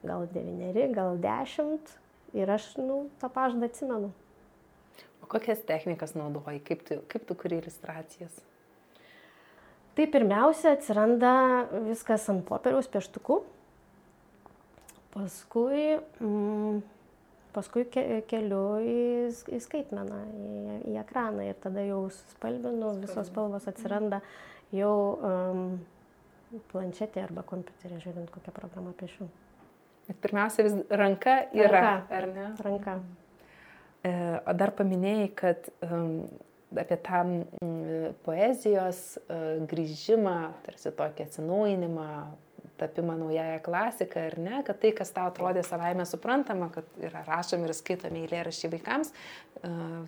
gal 0.03 0.27
devyneri, 0.35 0.89
gal 0.95 1.19
dešimt 1.23 1.95
ir 2.35 2.51
aš, 2.51 2.73
nu, 2.81 3.07
tą 3.23 3.31
pažadą 3.33 3.71
atsimenu. 3.71 4.11
O 5.23 5.29
kokias 5.31 5.63
technikas 5.67 6.17
naudoji, 6.19 6.59
kaip 6.67 6.83
tu, 6.89 6.99
kaip 7.13 7.29
tu 7.29 7.37
kuri 7.39 7.61
iliustracijas? 7.63 8.43
Tai 9.93 10.07
pirmiausia 10.09 10.73
atsiranda 10.73 11.35
viskas 11.87 12.25
ant 12.33 12.43
popieriaus 12.49 12.89
pieštukų, 12.91 13.43
paskui 15.13 15.99
mm, 16.01 16.81
paskui 17.53 17.85
ke 17.93 18.23
keliu 18.31 18.65
į, 18.81 18.99
į 19.53 19.61
skaitmeną, 19.62 20.19
į, 20.33 20.77
į 20.93 20.99
ekraną 21.03 21.47
ir 21.49 21.59
tada 21.62 21.85
jau 21.85 22.05
spalvinu, 22.17 22.95
visos 23.03 23.29
spalvos 23.29 23.69
atsiranda 23.71 24.23
jau 24.73 24.95
um, 25.19 25.65
planšetė 26.73 27.23
arba 27.27 27.45
kompiuterė, 27.49 28.01
žiūrint, 28.03 28.31
kokią 28.33 28.55
programą 28.57 28.93
piešiu. 28.99 29.29
Bet 30.09 30.19
pirmiausia, 30.25 30.65
vis 30.67 30.79
ranka 30.91 31.37
yra, 31.55 31.83
ranka, 31.83 32.17
ar 32.19 32.31
ne? 32.33 32.47
Ranka. 32.67 32.97
E, 34.03 34.15
o 34.51 34.55
dar 34.59 34.73
paminėjai, 34.77 35.29
kad 35.38 35.69
um, 35.87 36.25
apie 36.81 36.99
tą 37.07 37.21
um, 37.23 37.77
poezijos 38.27 39.03
uh, 39.23 39.61
grįžimą, 39.71 40.37
tarsi 40.67 40.93
tokį 40.99 41.29
atsinaujinimą, 41.29 42.09
tapimą 42.83 43.16
naująją 43.21 43.62
klasiką, 43.64 44.27
ar 44.29 44.38
ne, 44.42 44.61
kad 44.66 44.83
tai, 44.83 44.92
kas 44.99 45.14
tau 45.14 45.31
atrodė 45.31 45.64
savaime 45.66 46.07
suprantama, 46.09 46.68
kad 46.75 46.88
yra 47.01 47.25
rašomi 47.29 47.71
ir 47.71 47.77
skaitomi 47.79 48.27
eilėraščiai 48.27 48.73
vaikams, 48.77 49.12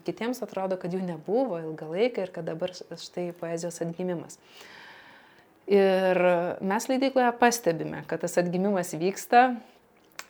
kitiems 0.07 0.43
atrodo, 0.45 0.79
kad 0.83 0.95
jų 0.95 1.03
nebuvo 1.07 1.63
ilgą 1.63 1.91
laiką 1.95 2.27
ir 2.27 2.33
kad 2.35 2.49
dabar 2.51 2.75
štai 2.75 3.31
poezijos 3.39 3.81
atgimimas. 3.85 4.41
Ir 5.71 6.19
mes 6.61 6.89
leidykloje 6.91 7.31
pastebime, 7.41 8.03
kad 8.11 8.21
tas 8.21 8.37
atgimimas 8.43 8.93
vyksta, 9.01 9.55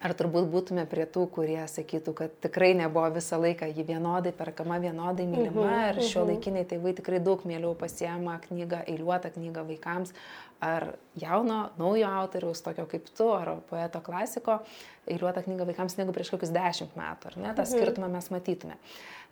Ar 0.05 0.12
turbūt 0.12 0.51
būtume 0.53 0.83
prie 0.85 1.07
tų, 1.09 1.23
kurie 1.33 1.62
sakytų, 1.71 2.12
kad 2.19 2.33
tikrai 2.45 2.75
nebuvo 2.77 3.07
visą 3.14 3.38
laiką 3.40 3.71
ji 3.73 3.87
vienodai 3.88 4.35
perkama, 4.37 4.77
vienodai 4.83 5.25
mylima 5.27 5.62
uh 5.62 5.71
-huh, 5.71 5.88
ir 5.88 6.03
šio 6.03 6.21
uh 6.21 6.27
-huh. 6.27 6.33
laikiniai 6.33 6.64
tėvai 6.64 6.93
tikrai 6.95 7.21
daug 7.21 7.45
mieliau 7.45 7.75
pasiema 7.75 8.38
knygą, 8.49 8.83
eiliuotą 8.87 9.31
knygą 9.31 9.64
vaikams 9.67 10.12
ar 10.61 10.87
jauno, 11.14 11.71
naujo 11.79 12.09
autoriaus, 12.09 12.62
tokio 12.62 12.87
kaip 12.87 13.09
tu, 13.17 13.33
ar 13.33 13.57
poeto 13.71 14.01
klasiko, 14.01 14.59
eiliuotą 15.11 15.45
knygą 15.47 15.69
vaikams 15.69 15.99
negu 16.01 16.14
prieš 16.17 16.33
kokius 16.35 16.55
dešimt 16.55 16.97
metų, 16.99 17.33
ar 17.33 17.37
ne? 17.40 17.51
tą 17.53 17.67
mhm. 17.67 17.71
skirtumą 17.73 18.11
mes 18.12 18.31
matytume. 18.35 18.79
Uh, 18.79 19.25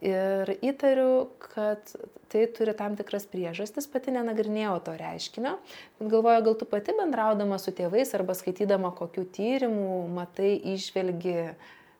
Ir 0.00 0.48
įtariu, 0.64 1.26
kad 1.52 1.90
tai 2.32 2.46
turi 2.56 2.72
tam 2.76 2.94
tikras 2.96 3.26
priežastis, 3.28 3.84
pati 3.92 4.14
nenagrinėjau 4.14 4.78
to 4.86 4.94
reiškinio, 4.96 5.58
galvoju, 6.00 6.44
gal 6.46 6.56
tu 6.56 6.68
pati 6.68 6.94
bendraudama 6.96 7.58
su 7.60 7.74
tėvais 7.76 8.14
arba 8.16 8.32
skaitydama 8.38 8.94
kokių 8.96 9.26
tyrimų, 9.36 9.98
matai, 10.16 10.54
išvelgi, 10.72 11.36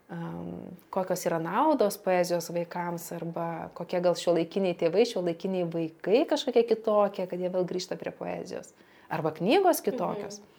um, 0.09 0.48
kokios 0.94 1.27
yra 1.29 1.42
naudos 1.44 2.00
poezijos 2.00 2.48
vaikams 2.48 3.11
arba 3.18 3.50
kokie 3.77 4.00
gal 4.09 4.16
šio 4.16 4.38
laikiniai 4.38 4.81
tėvai, 4.81 5.05
šio 5.12 5.20
laikiniai 5.29 5.68
vaikai 5.68 6.24
kažkokie 6.33 6.64
kitokie, 6.72 7.29
kad 7.29 7.44
jie 7.44 7.53
vėl 7.53 7.68
grįžta 7.68 8.00
prie 8.00 8.14
poezijos. 8.24 8.72
Arba 9.12 9.37
knygos 9.37 9.85
kitokios. 9.85 10.40
Mhm 10.40 10.55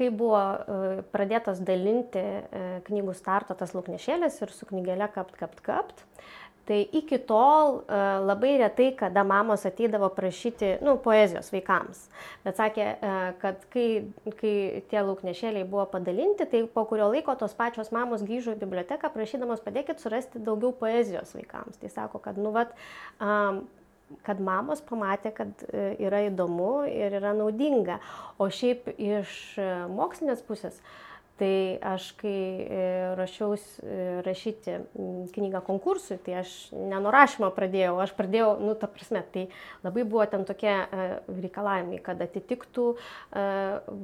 kai 0.00 0.10
buvo 0.14 0.40
e, 0.40 1.00
pradėtas 1.12 1.60
dalinti 1.64 2.20
e, 2.20 2.66
knygų 2.88 3.16
starto 3.18 3.56
tas 3.58 3.74
lūknešėlis 3.76 4.40
ir 4.40 4.54
su 4.56 4.68
knygelė 4.70 5.10
kapt, 5.14 5.36
kapt, 5.40 5.64
kapt, 5.66 6.06
Tai 6.70 6.76
iki 6.94 7.16
tol 7.26 7.80
e, 7.80 7.96
labai 8.22 8.52
retai, 8.60 8.90
kada 8.94 9.24
mamos 9.26 9.64
ateidavo 9.66 10.06
prašyti, 10.14 10.76
nu, 10.86 10.92
poezijos 11.02 11.48
vaikams. 11.50 12.04
Bet 12.44 12.60
sakė, 12.60 12.84
kad 13.40 13.64
kai, 13.72 13.86
kai 14.38 14.52
tie 14.92 15.02
lūknešėliai 15.02 15.66
buvo 15.66 15.88
padalinti, 15.90 16.46
tai 16.52 16.60
po 16.70 16.84
kurio 16.86 17.08
laiko 17.10 17.34
tos 17.40 17.56
pačios 17.58 17.90
mamos 17.96 18.22
grįžo 18.28 18.54
į 18.54 18.60
biblioteką 18.60 19.10
prašydamos 19.16 19.64
padėkit 19.64 20.04
surasti 20.04 20.44
daugiau 20.46 20.70
poezijos 20.84 21.34
vaikams. 21.34 21.80
Tai 21.80 21.90
sako, 21.96 22.22
kad, 22.22 22.38
nu, 22.38 22.54
vat, 22.54 22.76
kad 24.26 24.40
mamos 24.42 24.82
pamatė, 24.86 25.32
kad 25.34 25.66
e, 25.68 25.92
yra 26.02 26.24
įdomu 26.28 26.86
ir 26.88 27.20
yra 27.20 27.34
naudinga. 27.36 28.00
O 28.40 28.50
šiaip 28.52 28.90
iš 28.96 29.36
e, 29.60 29.68
mokslinės 29.92 30.42
pusės, 30.46 30.80
tai 31.40 31.78
aš 31.88 32.10
kai 32.20 32.34
e, 32.66 32.80
rašiausi 33.16 33.94
rašyti 34.26 34.74
knygą 35.32 35.62
konkursui, 35.64 36.18
tai 36.26 36.40
aš 36.42 36.52
nenurašymą 36.74 37.48
pradėjau, 37.56 37.94
aš 38.04 38.12
pradėjau, 38.18 38.50
nu, 38.60 38.74
ta 38.76 38.90
prasme, 38.92 39.22
tai 39.32 39.46
labai 39.86 40.04
buvo 40.04 40.26
ten 40.28 40.44
tokie 40.48 40.74
reikalavimai, 41.30 42.02
kad 42.04 42.20
atitiktų 42.20 42.90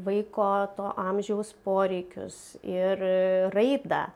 vaiko 0.09 0.49
to 0.79 0.89
amžiaus 1.05 1.53
poreikius 1.67 2.41
ir 2.65 3.05
raidą 3.53 4.07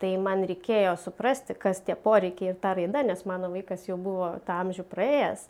tai 0.00 0.14
man 0.20 0.46
reikėjo 0.48 0.94
suprasti, 1.00 1.56
kas 1.58 1.82
tie 1.84 1.96
poreikiai 1.98 2.54
ir 2.54 2.60
ta 2.60 2.72
raida, 2.76 3.02
nes 3.06 3.26
mano 3.28 3.50
vaikas 3.52 3.84
jau 3.88 3.98
buvo 4.00 4.32
tą 4.46 4.60
amžių 4.64 4.86
praėjęs. 4.90 5.44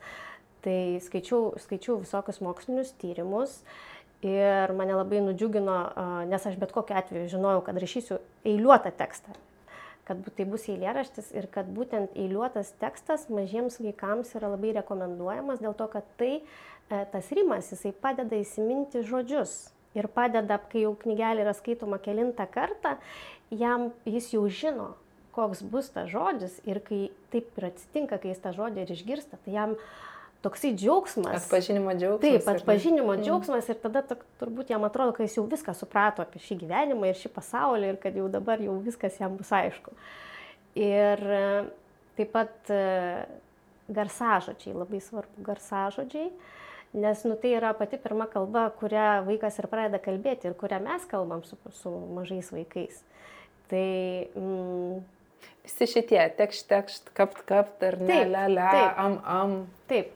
Tai 0.64 0.80
skaičiau, 1.06 1.54
skaičiau 1.62 2.00
visokius 2.02 2.42
mokslinius 2.44 2.90
tyrimus 3.00 3.60
ir 4.26 4.74
mane 4.76 4.98
labai 4.98 5.22
nudžiugino, 5.24 5.76
nes 6.28 6.48
aš 6.50 6.58
bet 6.60 6.74
kokiu 6.74 6.98
atveju 7.00 7.30
žinojau, 7.32 7.62
kad 7.64 7.78
rašysiu 7.80 8.20
eiliuotą 8.44 8.92
tekstą 8.98 9.38
kad 10.10 10.26
tai 10.34 10.44
bus 10.48 10.64
eilėraštis 10.66 11.28
ir 11.38 11.46
kad 11.54 11.68
būtent 11.70 12.16
eiliuotas 12.18 12.72
tekstas 12.82 13.28
mažiems 13.30 13.78
vaikams 13.78 14.32
yra 14.34 14.50
labai 14.50 14.72
rekomenduojamas 14.80 15.60
dėl 15.62 15.76
to, 15.78 15.86
kad 15.92 16.08
tai 16.18 16.32
e, 16.40 16.42
tas 17.12 17.28
rimas, 17.36 17.68
jisai 17.70 17.92
padeda 17.94 18.40
įsiminti 18.40 19.04
žodžius 19.06 19.70
ir 19.98 20.08
padeda, 20.14 20.60
kai 20.70 20.84
jau 20.84 20.94
knygelė 20.98 21.44
yra 21.44 21.54
skaitoma 21.56 21.98
kelintą 22.02 22.46
kartą 22.50 22.96
jam 23.50 23.90
jis 24.06 24.30
jau 24.34 24.44
žino, 24.48 24.92
koks 25.34 25.62
bus 25.66 25.90
tas 25.94 26.10
žodis 26.10 26.60
ir 26.68 26.80
kai 26.84 27.08
taip 27.32 27.50
ir 27.58 27.70
atsitinka, 27.70 28.20
kai 28.22 28.32
jis 28.32 28.42
tą 28.42 28.54
žodį 28.56 28.84
ir 28.84 28.94
išgirsta, 28.94 29.40
tai 29.44 29.56
jam 29.56 29.76
toksai 30.44 30.72
džiaugsmas. 30.74 31.44
Atpažinimo 31.44 31.92
džiaugsmas. 31.98 32.22
Taip, 32.24 32.48
atpažinimo 32.54 33.12
mm. 33.12 33.24
džiaugsmas 33.26 33.68
ir 33.68 33.80
tada 33.82 34.02
turbūt 34.40 34.72
jam 34.72 34.86
atrodo, 34.88 35.12
kad 35.16 35.26
jis 35.26 35.36
jau 35.38 35.44
viską 35.50 35.74
suprato 35.76 36.24
apie 36.24 36.40
šį 36.44 36.62
gyvenimą 36.62 37.10
ir 37.10 37.18
šį 37.20 37.32
pasaulį 37.34 37.92
ir 37.92 38.00
kad 38.02 38.16
jau 38.16 38.30
dabar 38.32 38.62
jau 38.62 38.78
viskas 38.84 39.18
jam 39.20 39.36
bus 39.36 39.52
aišku. 39.52 39.94
Ir 40.78 41.20
e, 41.20 41.44
taip 42.16 42.32
pat 42.32 42.72
e, 42.72 42.80
garsažodžiai, 43.90 44.78
labai 44.78 45.02
svarbu 45.04 45.44
garsažodžiai. 45.44 46.30
Nes 46.92 47.22
nu, 47.22 47.36
tai 47.38 47.52
yra 47.54 47.70
pati 47.78 48.00
pirma 48.02 48.26
kalba, 48.26 48.64
kurią 48.80 49.22
vaikas 49.28 49.60
ir 49.62 49.68
pradeda 49.70 50.00
kalbėti 50.02 50.50
ir 50.50 50.56
kurią 50.58 50.80
mes 50.82 51.04
kalbam 51.10 51.44
su, 51.46 51.58
su 51.82 51.94
mažais 52.16 52.50
vaikais. 52.54 53.02
Tai... 53.70 53.86
Mm, 54.34 55.00
Visi 55.64 55.86
šitie 55.86 56.20
tekšt, 56.36 56.66
tekšt, 56.68 57.10
kapt, 57.16 57.42
kapt, 57.48 57.84
ar 57.84 57.98
ne, 58.00 58.22
le, 58.28 58.44
le, 58.56 58.68
am, 58.98 59.18
am. 59.28 59.52
Taip. 59.90 60.10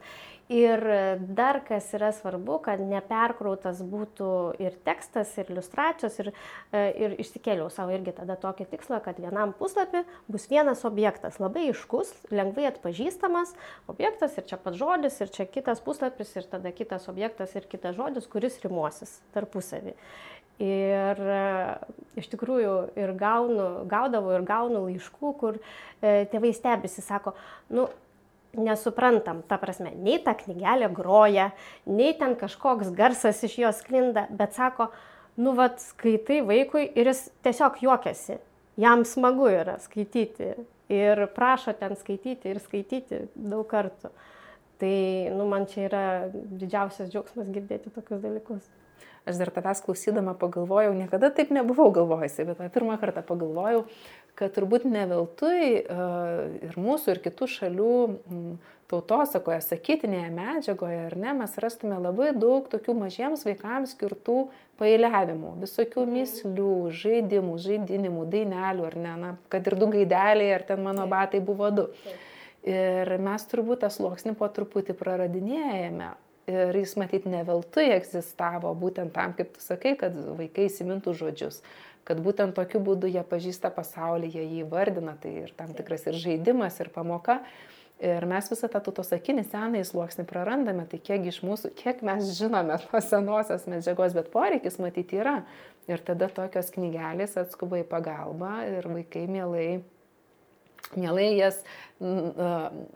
Ir 0.53 0.83
dar 1.17 1.63
kas 1.65 1.87
yra 1.97 2.11
svarbu, 2.13 2.59
kad 2.67 2.81
neperkrautas 2.85 3.79
būtų 3.81 4.27
ir 4.61 4.75
tekstas, 4.85 5.31
ir 5.41 5.49
iliustracijos, 5.49 6.19
ir, 6.21 6.29
e, 6.69 6.83
ir 7.01 7.15
išsikėliau 7.25 7.71
savo 7.73 7.95
irgi 7.97 8.13
tada 8.13 8.37
tokį 8.37 8.67
tikslą, 8.75 8.99
kad 9.07 9.17
vienam 9.17 9.55
puslapį 9.57 10.03
bus 10.29 10.45
vienas 10.51 10.85
objektas, 10.85 11.41
labai 11.41 11.71
iškus, 11.71 12.13
lengvai 12.29 12.69
atpažįstamas 12.75 13.55
objektas, 13.89 14.37
ir 14.37 14.45
čia 14.45 14.61
pats 14.61 14.77
žodis, 14.77 15.17
ir 15.25 15.33
čia 15.33 15.49
kitas 15.49 15.81
puslapis, 15.81 16.37
ir 16.37 16.45
tada 16.53 16.75
kitas 16.77 17.09
objektas, 17.09 17.57
ir 17.57 17.65
kitas 17.65 17.97
žodis, 17.97 18.29
kuris 18.29 18.61
rimuosis 18.61 19.23
tarpusavį. 19.33 19.97
Ir 20.61 21.19
e, 21.19 21.43
iš 22.21 22.29
tikrųjų 22.31 22.75
ir 23.01 23.17
gaunu, 23.19 23.89
gaudavau 23.91 24.37
ir 24.37 24.45
gaunu 24.47 24.85
laiškų, 24.91 25.33
kur 25.41 25.57
e, 25.59 26.29
tėvai 26.31 26.53
stebisi, 26.55 27.03
sako, 27.03 27.33
nu, 27.73 27.89
nesuprantam, 28.61 29.43
ta 29.49 29.59
prasme, 29.61 29.93
nei 29.97 30.19
ta 30.25 30.35
knygelė 30.39 30.91
groja, 30.95 31.51
nei 31.87 32.15
ten 32.19 32.37
kažkoks 32.41 32.93
garsas 32.97 33.43
iš 33.47 33.59
jos 33.63 33.81
sklinda, 33.83 34.27
bet 34.31 34.57
sako, 34.57 34.91
nu 35.37 35.55
vad 35.59 35.81
skaitai 35.83 36.43
vaikui 36.47 36.87
ir 36.95 37.11
jis 37.11 37.27
tiesiog 37.47 37.81
juokiasi, 37.83 38.39
jam 38.81 39.05
smagu 39.09 39.49
yra 39.51 39.79
skaityti 39.83 40.55
ir 40.93 41.27
prašo 41.35 41.75
ten 41.79 41.97
skaityti 41.99 42.53
ir 42.53 42.63
skaityti 42.63 43.25
daug 43.35 43.67
kartų. 43.71 44.13
Tai, 44.79 44.95
nu, 45.31 45.47
man 45.49 45.69
čia 45.71 45.85
yra 45.87 46.07
didžiausias 46.35 47.13
džiaugsmas 47.13 47.47
girdėti 47.55 47.93
tokius 47.95 48.25
dalykus. 48.25 48.65
Aš 49.25 49.39
dar 49.41 49.49
tavęs 49.55 49.81
klausydama 49.87 50.35
pagalvojau, 50.37 50.93
niekada 50.93 51.31
taip 51.33 51.49
nebuvau 51.55 51.89
galvojusi, 51.97 52.45
bet 52.45 52.59
pirmą 52.75 52.99
kartą 53.01 53.23
pagalvojau, 53.25 53.87
kad 54.37 54.53
turbūt 54.53 54.85
ne 54.85 55.07
veltui 55.09 55.81
ir 55.81 56.77
mūsų, 56.77 57.15
ir 57.15 57.21
kitų 57.25 57.49
šalių 57.49 57.95
tautosakoje, 58.91 59.63
sakytinėje 59.65 60.29
medžiagoje, 60.35 60.99
ar 61.09 61.17
ne, 61.19 61.33
mes 61.41 61.55
rastume 61.63 61.97
labai 62.03 62.35
daug 62.37 62.67
tokių 62.69 62.97
mažiems 62.99 63.47
vaikams 63.49 63.95
skirtų 63.97 64.37
pailiavimų, 64.81 65.55
visokių 65.63 66.05
mislių, 66.11 66.75
žaidimų, 66.93 67.57
žaidinimų, 67.65 68.27
dainelių, 68.35 68.89
ar 68.91 68.99
ne, 69.07 69.15
na, 69.23 69.33
kad 69.53 69.71
ir 69.71 69.79
du 69.81 69.89
gaideliai, 69.95 70.53
ar 70.59 70.67
ten 70.69 70.85
mano 70.85 71.09
batai 71.11 71.41
buvo 71.45 71.71
du. 71.73 71.89
Ir 72.65 73.11
mes 73.21 73.49
turbūt 73.49 73.83
tą 73.85 73.91
sluoksnį 73.93 74.37
po 74.41 74.49
truputį 74.53 74.97
praradinėjame. 74.97 76.15
Ir 76.51 76.77
jis 76.77 76.93
matyt 77.01 77.25
ne 77.25 77.41
veltui 77.47 77.87
egzistavo, 77.95 78.75
būtent 78.77 79.15
tam, 79.17 79.33
kaip 79.37 79.55
tu 79.57 79.63
sakai, 79.65 79.95
kad 79.97 80.13
vaikai 80.13 80.67
įsimintų 80.69 81.15
žodžius, 81.17 81.63
kad 82.05 82.21
būtent 82.21 82.53
tokiu 82.59 82.83
būdu 82.85 83.09
jie 83.09 83.23
pažįsta 83.25 83.71
pasaulį, 83.73 84.29
jie 84.35 84.45
jį 84.59 84.67
vardina, 84.69 85.17
tai 85.21 85.33
ir 85.47 85.55
tam 85.57 85.73
tikras 85.77 86.05
ir 86.11 86.19
žaidimas, 86.21 86.77
ir 86.85 86.93
pamoka. 86.93 87.41
Ir 88.05 88.27
mes 88.29 88.51
visą 88.51 88.69
tą 88.69 88.83
tutosakinį 88.85 89.47
senąjį 89.47 89.87
sluoksnį 89.89 90.27
prarandame, 90.29 90.85
tai 90.91 90.99
kiek 91.01 91.25
iš 91.31 91.39
mūsų, 91.47 91.71
kiek 91.79 92.03
mes 92.05 92.35
žinome 92.37 92.77
tos 92.83 93.09
senosios 93.09 93.65
medžiagos, 93.71 94.17
bet 94.19 94.29
poreikis 94.35 94.77
matyti 94.83 95.23
yra. 95.23 95.39
Ir 95.89 96.03
tada 96.05 96.29
tokios 96.33 96.73
knygelės 96.75 97.39
atskuba 97.41 97.81
į 97.81 97.89
pagalbą 97.89 98.57
ir 98.67 98.89
vaikai 98.91 99.25
mielai 99.31 99.69
mielai 100.93 101.33
jas 101.37 101.61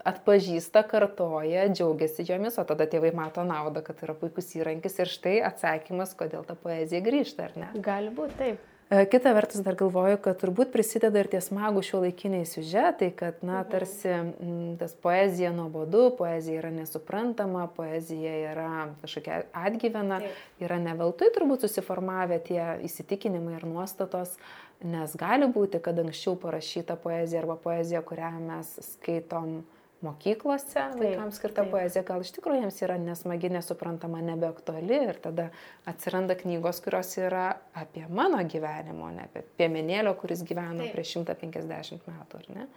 atpažįsta, 0.05 0.83
kartoja, 0.90 1.68
džiaugiasi 1.72 2.27
jomis, 2.29 2.59
o 2.61 2.64
tada 2.68 2.88
tėvai 2.90 3.12
mato 3.16 3.44
naudą, 3.46 3.83
kad 3.87 4.03
yra 4.05 4.16
puikus 4.18 4.51
įrankis 4.59 4.98
ir 5.01 5.12
štai 5.12 5.37
atsakymas, 5.48 6.16
kodėl 6.18 6.44
ta 6.48 6.59
poezija 6.59 7.01
grįžta, 7.05 7.48
ar 7.48 7.62
ne? 7.62 7.70
Gali 7.85 8.12
būti 8.14 8.37
taip. 8.40 8.66
E, 8.90 9.05
kita 9.05 9.35
vertus 9.37 9.61
dar 9.61 9.77
galvoju, 9.77 10.16
kad 10.24 10.38
turbūt 10.40 10.70
prisideda 10.72 11.20
ir 11.20 11.29
tie 11.29 11.42
smagų 11.44 11.83
šio 11.85 12.01
laikiniai 12.07 12.46
siužetai, 12.48 13.11
kad, 13.16 13.42
na, 13.44 13.61
mhm. 13.61 13.70
tarsi 13.74 14.12
m, 14.16 14.55
tas 14.81 14.94
poezija 14.96 15.53
nuobodu, 15.53 16.07
poezija 16.16 16.62
yra 16.62 16.72
nesuprantama, 16.72 17.66
poezija 17.77 18.33
yra 18.55 18.70
kažkokia 19.03 19.42
atgyvena, 19.53 20.22
Taip. 20.24 20.38
yra 20.64 20.81
neveltui 20.81 21.29
turbūt 21.37 21.66
susiformavę 21.66 22.40
tie 22.48 22.62
įsitikinimai 22.88 23.59
ir 23.61 23.68
nuostatos, 23.68 24.38
nes 24.85 25.17
gali 25.19 25.49
būti, 25.51 25.81
kad 25.83 25.99
anksčiau 25.99 26.37
parašyta 26.38 26.99
poezija 27.03 27.43
arba 27.43 27.59
poezija, 27.62 28.03
kurią 28.07 28.31
mes 28.43 28.77
skaitom, 28.95 29.61
mokyklose 30.01 30.75
taip, 30.75 30.99
vaikams 31.01 31.38
skirta 31.41 31.64
taip. 31.64 31.73
poezija 31.73 32.05
gal 32.07 32.23
iš 32.23 32.31
tikrųjų 32.37 32.62
jiems 32.62 32.77
yra 32.87 32.99
nesmagi, 33.03 33.51
nesuprantama, 33.51 34.21
nebeaktuali 34.23 35.01
ir 35.09 35.19
tada 35.23 35.49
atsiranda 35.91 36.37
knygos, 36.38 36.79
kurios 36.85 37.11
yra 37.19 37.49
apie 37.75 38.05
mano 38.07 38.38
gyvenimo, 38.47 39.11
ne 39.14 39.27
apie 39.27 39.43
piemenėlio, 39.59 40.14
kuris 40.21 40.45
gyveno 40.47 40.85
taip. 40.85 40.95
prieš 40.95 41.17
150 41.19 42.07
metų, 42.07 42.43
ar 42.43 42.53
ne? 42.55 42.69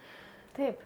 Taip. 0.58 0.82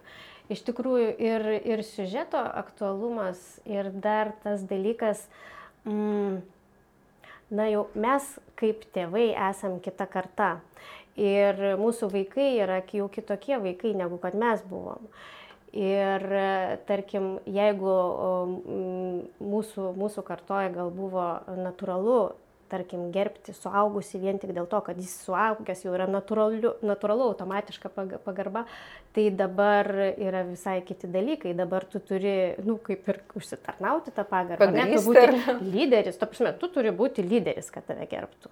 Iš 0.53 0.61
tikrųjų 0.69 1.09
ir, 1.19 1.47
ir 1.67 1.81
siužeto 1.83 2.39
aktualumas 2.39 3.41
ir 3.67 3.89
dar 3.91 4.31
tas 4.45 4.61
dalykas, 4.69 5.25
mm, 5.83 6.37
na 7.57 7.65
jau 7.67 7.87
mes 7.97 8.29
kaip 8.59 8.85
tėvai 8.95 9.31
esam 9.49 9.81
kita 9.83 10.07
karta 10.11 10.57
ir 11.17 11.59
mūsų 11.81 12.11
vaikai 12.13 12.51
yra 12.61 12.81
jau 12.93 13.09
kitokie 13.11 13.57
vaikai 13.61 13.95
negu 13.97 14.19
kad 14.21 14.37
mes 14.37 14.61
buvom. 14.69 15.09
Ir 15.77 16.23
tarkim, 16.87 17.37
jeigu 17.45 17.93
mūsų, 19.43 19.91
mūsų 19.99 20.23
kartoje 20.25 20.71
gal 20.73 20.93
buvo 20.95 21.25
natūralu, 21.57 22.19
tarkim, 22.71 23.09
gerbti 23.15 23.53
suaugusi 23.55 24.19
vien 24.21 24.39
tik 24.39 24.53
dėl 24.55 24.67
to, 24.69 24.79
kad 24.83 24.97
jis 24.99 25.11
suaugęs 25.25 25.83
jau 25.85 25.93
yra 25.95 26.07
natūralu, 26.09 26.73
natūralu 26.87 27.27
automatiška 27.31 27.91
pagarba, 28.25 28.63
tai 29.15 29.27
dabar 29.35 29.89
yra 30.15 30.43
visai 30.47 30.79
kiti 30.87 31.09
dalykai. 31.11 31.53
Dabar 31.57 31.85
tu 31.87 32.01
turi, 32.03 32.55
nu, 32.65 32.77
kaip 32.83 33.07
ir 33.11 33.21
užsitarnauti 33.37 34.15
tą 34.15 34.25
pagarbą. 34.27 34.71
Ne, 34.73 34.87
tu 34.95 35.03
būti 35.07 35.59
lyderis, 35.67 36.19
to 36.19 36.31
prasme, 36.31 36.55
tu 36.59 36.71
turi 36.73 36.95
būti 36.95 37.27
lyderis, 37.27 37.71
kad 37.73 37.87
tave 37.87 38.07
gerbtų. 38.09 38.51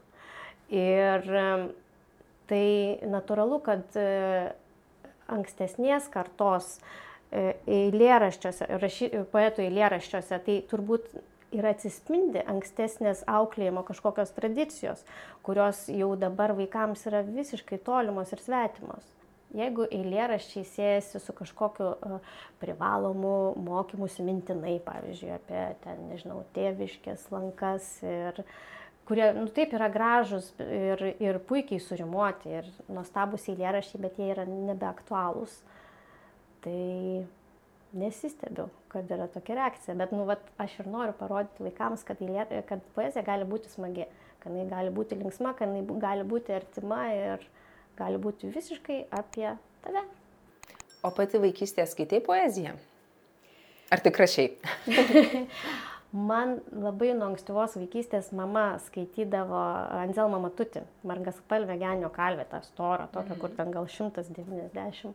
Ir 0.75 1.27
tai 2.49 2.65
natūralu, 3.09 3.59
kad 3.65 3.97
ankstesnės 5.35 6.09
kartos 6.13 6.77
uh, 6.77 6.93
E, 7.35 7.55
eilėraščiuose, 7.67 8.67
rašy, 8.79 9.09
poetų 9.33 9.65
eilėraščiuose, 9.65 10.37
tai 10.45 10.59
turbūt 10.69 11.07
ir 11.55 11.65
atsispindi 11.67 12.43
ankstesnės 12.51 13.23
auklėjimo 13.31 13.83
kažkokios 13.87 14.33
tradicijos, 14.35 15.03
kurios 15.45 15.85
jau 15.89 16.13
dabar 16.19 16.53
vaikams 16.57 17.05
yra 17.09 17.23
visiškai 17.25 17.79
tolimos 17.85 18.31
ir 18.35 18.43
svetimos. 18.43 19.09
Jeigu 19.55 19.85
eilėraščiai 19.87 20.65
siejasi 20.67 21.21
su 21.23 21.33
kažkokiu 21.35 21.91
uh, 21.93 22.31
privalomu 22.59 23.53
mokymusi 23.63 24.25
mintinai, 24.25 24.77
pavyzdžiui, 24.83 25.31
apie 25.37 25.61
ten, 25.83 26.01
nežinau, 26.11 26.41
tėviškės 26.57 27.29
lankas 27.31 27.87
ir 28.03 28.41
kurie, 29.07 29.29
nu 29.37 29.47
taip, 29.53 29.73
yra 29.77 29.87
gražus 29.93 30.49
ir, 30.61 31.01
ir 31.21 31.39
puikiai 31.47 31.81
surimuoti 31.81 32.51
ir 32.59 32.69
nuostabus 32.89 33.47
eilėraščiai, 33.51 34.01
bet 34.01 34.19
jie 34.19 34.29
yra 34.33 34.45
nebeaktualūs. 34.49 35.59
Tai 36.65 36.79
nesistebiu, 37.95 38.67
kad 38.91 39.09
yra 39.11 39.27
tokia 39.31 39.59
reakcija. 39.61 39.95
Bet, 39.99 40.13
nu, 40.15 40.25
vat, 40.29 40.43
aš 40.61 40.79
ir 40.81 40.89
noriu 40.91 41.15
parodyti 41.17 41.65
vaikams, 41.67 42.03
kad, 42.07 42.21
eilė, 42.25 42.63
kad 42.69 42.83
poezija 42.97 43.23
gali 43.25 43.47
būti 43.49 43.71
smagi, 43.71 44.09
kad 44.43 44.51
jinai 44.51 44.67
gali 44.71 44.93
būti 44.95 45.19
linksma, 45.19 45.53
kad 45.57 45.71
jinai 45.71 45.99
gali 46.01 46.25
būti 46.27 46.55
artima 46.57 47.05
ir 47.13 47.45
gali 47.99 48.19
būti 48.21 48.51
visiškai 48.51 49.05
apie 49.15 49.53
tave. 49.85 50.03
O 51.05 51.13
pati 51.13 51.39
vaikystėje 51.39 51.87
skaitai 51.91 52.19
poeziją? 52.25 52.73
Ar 53.93 54.01
tik 54.01 54.17
rašiai? 54.17 54.55
Man 56.15 56.59
labai 56.71 57.09
nuo 57.17 57.27
ankstyvos 57.31 57.73
vaikystės 57.75 58.29
mama 58.35 58.77
skaitydavo 58.85 59.61
Anzelmą 59.99 60.39
Matutį, 60.45 60.85
Margaspalvę 61.03 61.75
genio 61.81 62.07
kalvę, 62.15 62.45
tą 62.47 62.61
storą, 62.63 63.09
tokią, 63.11 63.33
mm. 63.35 63.41
kur 63.41 63.55
ten 63.57 63.73
gal 63.73 63.89
190 63.91 65.11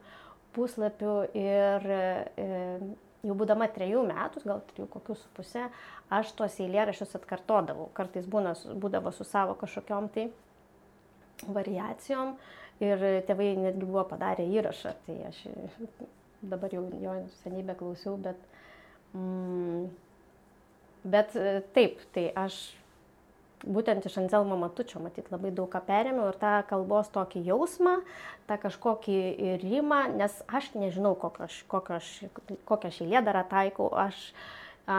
puslapių 0.52 1.14
ir 1.38 1.86
e, 1.94 2.50
jau 3.24 3.36
būdama 3.38 3.68
trejų 3.72 4.02
metų, 4.08 4.42
gal 4.44 4.62
trijų 4.72 4.88
kokius 4.92 5.24
su 5.24 5.32
pusė, 5.36 5.66
aš 6.12 6.34
tuos 6.38 6.58
eilėraščius 6.62 7.16
atkartodavau. 7.20 7.88
Kartais 7.96 8.28
būna, 8.30 8.55
būdavo 8.82 9.12
su 9.14 9.26
savo 9.28 9.57
kažkokiam 9.61 10.09
tai 10.12 10.28
variacijom 11.48 12.34
ir 12.84 13.05
tėvai 13.28 13.55
netgi 13.61 13.86
buvo 13.86 14.05
padarę 14.09 14.46
įrašą, 14.48 14.94
tai 15.07 15.18
aš 15.30 15.42
dabar 16.42 16.72
jau 16.72 16.84
jo 17.01 17.16
senybę 17.42 17.76
klausiau, 17.78 18.16
bet, 18.20 18.40
mm, 19.14 19.88
bet 21.05 21.34
taip, 21.74 22.01
tai 22.14 22.28
aš 22.36 22.61
būtent 23.64 24.07
iš 24.09 24.16
Anzelmo 24.22 24.57
Matučio, 24.61 25.01
matyt, 25.03 25.28
labai 25.32 25.53
daug 25.55 25.68
ką 25.72 25.82
perėmiau 25.84 26.30
ir 26.30 26.38
tą 26.40 26.53
kalbos 26.68 27.11
tokį 27.12 27.42
jausmą, 27.51 27.98
tą 28.48 28.57
kažkokį 28.62 29.18
rimą, 29.62 30.07
nes 30.16 30.40
aš 30.48 30.72
nežinau, 30.78 31.14
kokią 31.20 31.46
aš, 31.48 31.61
kokią 31.70 32.01
aš, 32.01 32.11
kokią 32.68 32.92
aš 32.92 33.03
eilėdarą 33.05 33.44
taikau, 33.51 33.90
aš, 34.07 34.20
a, 34.86 34.98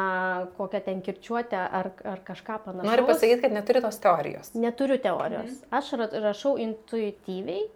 kokią 0.58 0.84
ten 0.86 1.02
kirčiuotę 1.06 1.58
ar, 1.82 1.91
ar 2.14 2.24
kažką 2.28 2.62
panašaus. 2.68 2.91
Noriu 2.91 3.10
pasakyti, 3.10 3.41
kad 3.45 3.58
neturi 3.58 3.84
tos 3.84 3.99
teorijos. 4.04 4.54
Neturiu 4.54 4.99
teorijos. 5.02 5.58
Mhm. 5.58 5.78
Aš 5.82 5.93
rašau 6.28 6.58
intuityviai. 6.62 7.70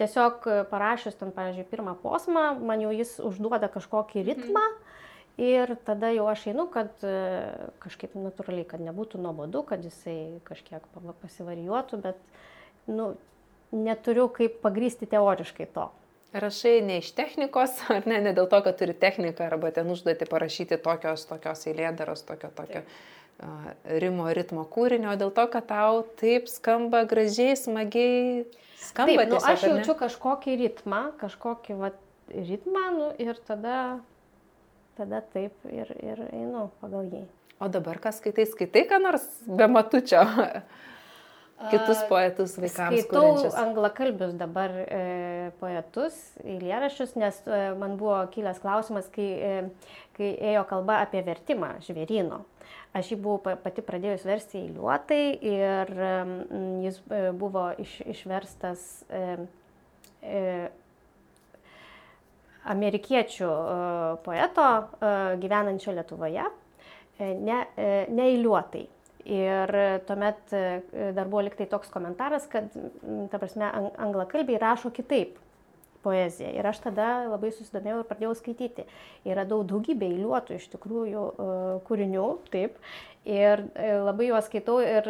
Tiesiog 0.00 0.46
parašius 0.70 1.18
ten, 1.18 1.30
pavyzdžiui, 1.34 1.66
pirmą 1.70 1.92
posmą, 2.00 2.54
man 2.64 2.80
jau 2.80 2.94
jis 2.94 3.18
užduoda 3.22 3.68
kažkokį 3.70 4.24
ritmą. 4.30 4.62
Mhm. 4.62 4.81
Ir 5.40 5.72
tada 5.86 6.10
jau 6.12 6.26
aš 6.28 6.44
einu, 6.50 6.66
kad 6.68 6.92
e, 7.08 7.12
kažkaip 7.80 8.12
natūraliai, 8.18 8.66
kad 8.68 8.82
nebūtų 8.84 9.20
nuobodu, 9.22 9.62
kad 9.64 9.84
jisai 9.84 10.42
kažkiek 10.44 10.84
pasivarijuotų, 11.22 12.00
bet 12.04 12.20
nu, 12.90 13.14
neturiu 13.72 14.28
kaip 14.28 14.60
pagrysti 14.64 15.08
teoriškai 15.08 15.70
to. 15.72 15.88
Rašai 16.32 16.78
ne 16.84 16.98
iš 17.00 17.10
technikos, 17.16 17.78
ar 17.94 18.04
ne, 18.08 18.20
ne 18.24 18.36
dėl 18.36 18.48
to, 18.52 18.60
kad 18.64 18.76
turi 18.80 18.92
techniką, 18.96 19.48
arba 19.48 19.72
ten 19.72 19.88
užduoti 19.92 20.28
parašyti 20.28 20.80
tokios, 20.84 21.24
tokios 21.28 21.64
eilėdaros, 21.68 22.24
tokio, 22.28 22.52
tokio 22.56 22.84
uh, 22.84 23.72
rimo 24.04 24.28
ritmo 24.36 24.64
kūrinio, 24.68 25.16
dėl 25.20 25.32
to, 25.34 25.48
kad 25.52 25.68
tau 25.72 26.04
taip 26.20 26.48
skamba 26.52 27.04
gražiai, 27.08 27.56
smagiai, 27.58 28.46
skamba. 28.84 29.16
Taip, 29.16 29.26
nu, 29.32 29.40
tiesiog, 29.40 29.50
aš 29.50 29.66
jaučiu 29.68 29.98
kažkokį 30.04 30.56
ritmą, 30.66 31.02
kažkokį 31.20 31.76
va, 31.80 31.92
ritmą 32.32 32.86
nu, 32.96 33.10
ir 33.22 33.40
tada, 33.48 33.78
tada 34.98 35.22
taip 35.34 35.68
ir, 35.70 35.92
ir 36.02 36.24
einu 36.30 36.68
pagal 36.82 37.08
jį. 37.12 37.26
O 37.62 37.68
dabar 37.70 38.00
kas 38.02 38.18
skaitai, 38.18 38.48
skaitai 38.50 38.86
ką 38.90 38.98
nors 39.02 39.26
be 39.46 39.68
matučio? 39.70 40.24
Kitus 41.70 42.00
poetus 42.08 42.56
vaikams. 42.58 42.96
Skaitau 43.04 43.20
kuriančius. 43.22 43.56
anglakalbius 43.60 44.32
dabar 44.34 44.72
e, 44.82 45.02
poetus, 45.60 46.16
eilėraščius, 46.42 47.12
nes 47.22 47.38
e, 47.46 47.60
man 47.78 47.94
buvo 48.00 48.16
kilęs 48.34 48.58
klausimas, 48.62 49.06
kai, 49.14 49.28
e, 49.38 50.00
kai 50.16 50.32
ėjo 50.52 50.64
kalba 50.72 50.98
apie 51.04 51.22
vertimą 51.26 51.76
žvėryno. 51.86 52.40
Aš 52.98 53.14
jį 53.14 53.20
buvau 53.24 53.56
pati 53.62 53.84
pradėjus 53.84 54.26
versti 54.28 54.58
eiliuotai 54.64 55.22
ir 55.38 55.92
e, 56.08 56.12
jis 56.88 56.98
e, 57.06 57.22
buvo 57.38 57.68
iš, 57.80 57.94
išverstas 58.16 58.82
e, 59.06 59.22
e, 60.20 60.42
amerikiečių 62.70 63.50
e, 63.50 63.76
poeto 64.24 64.64
e, 64.64 65.12
gyvenančio 65.42 65.94
Lietuvoje, 65.96 66.48
e, 67.18 67.30
ne, 67.38 67.62
neįliuotai. 68.12 68.88
Ir 69.32 69.70
tuomet 70.02 70.50
dar 71.14 71.28
buvo 71.30 71.44
liktai 71.46 71.68
toks 71.70 71.92
komentaras, 71.94 72.48
kad, 72.50 72.72
ta 73.30 73.38
prasme, 73.38 73.68
anglakalbiai 74.02 74.58
rašo 74.58 74.90
kitaip 74.90 75.36
poeziją. 76.02 76.50
Ir 76.58 76.66
aš 76.66 76.80
tada 76.88 77.28
labai 77.30 77.52
susidomėjau 77.54 78.00
ir 78.00 78.08
pradėjau 78.08 78.32
skaityti. 78.40 78.82
Yra 79.30 79.44
daug 79.46 79.62
daugybė 79.70 80.08
eiliuotų 80.10 80.58
iš 80.58 80.66
tikrųjų 80.72 81.22
kūrinių, 81.86 82.26
taip. 82.50 82.82
Ir 83.22 83.62
labai 83.78 84.32
juos 84.32 84.50
skaitau 84.50 84.80
ir 84.82 85.06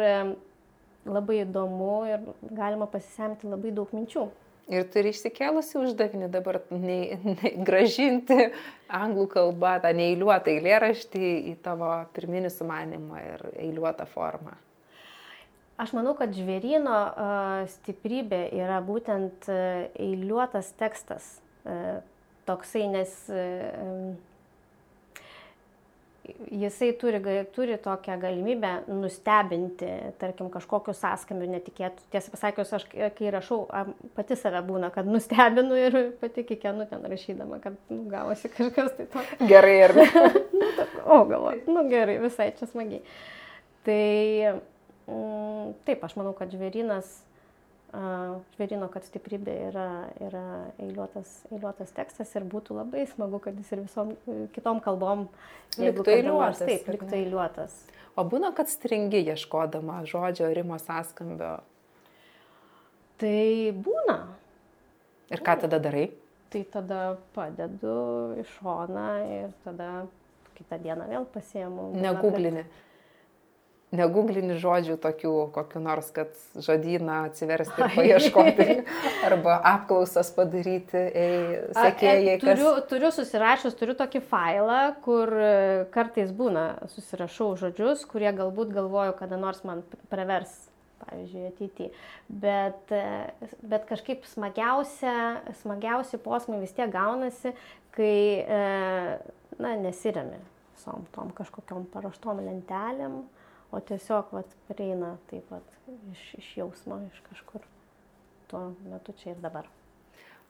labai 1.09 1.41
įdomu 1.41 1.95
ir 2.13 2.29
galima 2.53 2.85
pasisemti 2.85 3.49
labai 3.49 3.73
daug 3.73 3.97
minčių. 3.97 4.29
Ir 4.71 4.85
turi 4.87 5.11
išsikėlusi 5.11 5.75
uždavinį 5.81 6.29
dabar 6.31 6.61
nei, 6.71 7.17
nei, 7.25 7.51
gražinti 7.67 8.47
anglų 8.87 9.25
kalbą, 9.33 9.73
tą 9.83 9.91
neįliuotą 9.97 10.53
eilėraštį 10.53 11.31
į 11.51 11.55
tavo 11.65 11.89
pirminį 12.15 12.51
sumanimą 12.53 13.23
ir 13.27 13.43
eiliuotą 13.65 14.07
formą. 14.13 14.55
Aš 15.83 15.91
manau, 15.97 16.13
kad 16.15 16.31
žvėryno 16.37 16.97
stiprybė 17.75 18.45
yra 18.55 18.77
būtent 18.85 19.49
eiliuotas 19.49 20.69
tekstas. 20.79 21.27
Toksai, 22.47 22.85
nes 22.93 23.11
jisai 26.51 26.93
turi, 26.93 27.19
turi 27.51 27.77
tokią 27.77 28.19
galimybę 28.19 28.71
nustebinti, 28.87 29.87
tarkim, 30.19 30.49
kažkokiu 30.53 30.93
sąskambiu 30.95 31.49
netikėtų. 31.51 32.05
Tiesą 32.13 32.31
pasakius, 32.31 32.71
aš 32.77 32.85
kai 33.17 33.31
rašau, 33.33 33.65
pati 34.15 34.37
save 34.39 34.61
būna, 34.67 34.91
kad 34.95 35.09
nustebinu 35.09 35.77
ir 35.79 35.97
pati 36.21 36.45
kikenu 36.47 36.87
ten 36.89 37.03
rašydama, 37.11 37.59
kad 37.63 37.75
nu, 37.91 38.05
gavosi 38.11 38.51
kažkas 38.53 38.95
tai 38.99 39.09
to. 39.11 39.25
Gerai, 39.49 39.75
ar 39.89 39.95
ne? 39.99 40.07
nu, 40.59 40.71
ta, 40.77 40.87
o, 41.03 41.19
galvoju, 41.27 41.65
nu 41.67 41.85
gerai, 41.91 42.17
visai 42.23 42.53
čia 42.59 42.69
smagiai. 42.71 43.03
Tai 43.83 44.01
mm, 45.11 45.75
taip, 45.89 46.07
aš 46.07 46.15
manau, 46.19 46.31
kad 46.37 46.55
žvėrinas 46.55 47.17
žvėrino, 47.93 48.87
kad 48.89 49.05
stiprybė 49.05 49.53
yra, 49.69 49.87
yra 50.23 50.45
eiliuotas, 50.81 51.43
eiliuotas 51.51 51.93
tekstas 51.93 52.31
ir 52.33 52.45
būtų 52.49 52.79
labai 52.79 53.03
smagu, 53.11 53.37
kad 53.43 53.57
jis 53.59 53.69
ir 53.75 53.83
visom 53.83 54.15
kitom 54.55 54.81
kalbom 54.81 55.27
liktų 55.77 56.15
eiliuotas. 56.15 56.63
Taip, 56.65 56.89
liktų 56.95 57.19
eiliuotas. 57.19 57.75
O 58.17 58.25
būna, 58.29 58.49
kad 58.57 58.69
stringi 58.69 59.21
ieškodama 59.33 60.01
žodžio 60.09 60.49
rimo 60.53 60.79
sąskambio? 60.81 61.59
Tai 63.21 63.45
būna. 63.85 64.17
Ir 65.33 65.45
ką 65.45 65.57
tada 65.65 65.79
darai? 65.81 66.07
Tai 66.53 66.61
tada 66.73 67.03
padedu 67.33 68.33
iš 68.41 68.49
šoną 68.59 69.07
ir 69.37 69.53
tada 69.65 69.91
kitą 70.57 70.81
dieną 70.81 71.07
vėl 71.09 71.29
pasiemu. 71.33 71.91
Neguglini. 71.97 72.65
Kad 72.65 72.92
neguglini 73.93 74.57
žodžių 74.61 74.97
tokių, 75.03 75.33
kokiu 75.55 75.81
nors, 75.83 76.09
kad 76.15 76.33
žodyną 76.57 77.23
atsiversti 77.29 77.83
ir 77.83 77.95
paieškoti, 77.95 78.67
arba 79.29 79.59
apklausas 79.73 80.31
padaryti, 80.35 80.97
ei, 80.97 81.61
sekėjai. 81.77 82.35
Kas... 82.41 82.45
Turiu, 82.47 82.73
turiu 82.89 83.13
susirašęs, 83.15 83.77
turiu 83.79 83.97
tokį 83.99 84.23
failą, 84.31 84.81
kur 85.05 85.31
e, 85.37 85.55
kartais 85.93 86.33
būna 86.35 86.67
susirašau 86.95 87.53
žodžius, 87.61 88.05
kurie 88.09 88.31
galbūt 88.35 88.73
galvoju, 88.75 89.17
kada 89.19 89.39
nors 89.41 89.63
man 89.67 89.85
pravers 90.11 90.53
pavyzdžiui, 91.03 91.45
ateityje. 91.51 91.91
Bet, 92.43 92.91
e, 92.95 93.51
bet 93.67 93.85
kažkaip 93.89 94.25
smagiausia, 94.29 95.43
smagiausi 95.61 96.19
posmai 96.23 96.61
vis 96.63 96.73
tiek 96.75 96.91
gaunasi, 96.93 97.53
kai, 97.93 98.17
e, 98.41 98.63
na, 99.59 99.75
nesiremi 99.83 100.39
visom 100.73 101.05
tom 101.15 101.31
kažkokiam 101.35 101.85
paruoštom 101.93 102.41
lentelėm, 102.43 103.21
o 103.73 103.79
tiesiog 103.81 104.33
vat, 104.35 104.57
prieina 104.69 105.15
taip 105.29 105.47
pat 105.49 105.73
iš, 106.11 106.25
iš 106.37 106.49
jausmo, 106.61 106.99
iš 107.09 107.21
kažkur 107.29 107.63
tuo 108.51 108.67
metu 108.85 109.15
čia 109.17 109.33
ir 109.33 109.41
dabar. 109.41 109.67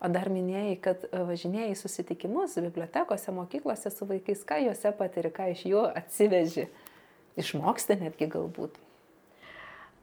O 0.04 0.10
dar 0.12 0.28
minėjai, 0.34 0.76
kad 0.84 1.06
e, 1.08 1.22
važinėjai 1.30 1.76
susitikimus 1.80 2.58
bibliotekose, 2.60 3.32
mokyklose 3.32 3.92
su 3.94 4.08
vaikais, 4.10 4.42
ką 4.48 4.60
juose 4.66 4.92
patiri, 5.00 5.32
ką 5.32 5.48
iš 5.54 5.64
jų 5.70 5.86
atsiveži, 6.02 6.68
išmoksti 7.40 8.02
netgi 8.02 8.28
galbūt. 8.34 8.76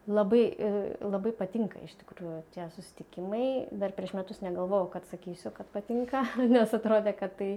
Labai, 0.09 0.43
e, 0.57 0.71
labai 1.05 1.35
patinka 1.37 1.83
iš 1.85 1.99
tikrųjų 2.01 2.41
tie 2.55 2.65
susitikimai. 2.73 3.69
Dar 3.83 3.93
prieš 3.93 4.15
metus 4.17 4.41
negalvojau, 4.41 4.89
kad 4.95 5.05
sakysiu, 5.13 5.53
kad 5.53 5.69
patinka, 5.75 6.25
nes 6.55 6.73
atrodė, 6.73 7.13
kad 7.19 7.37
tai, 7.37 7.53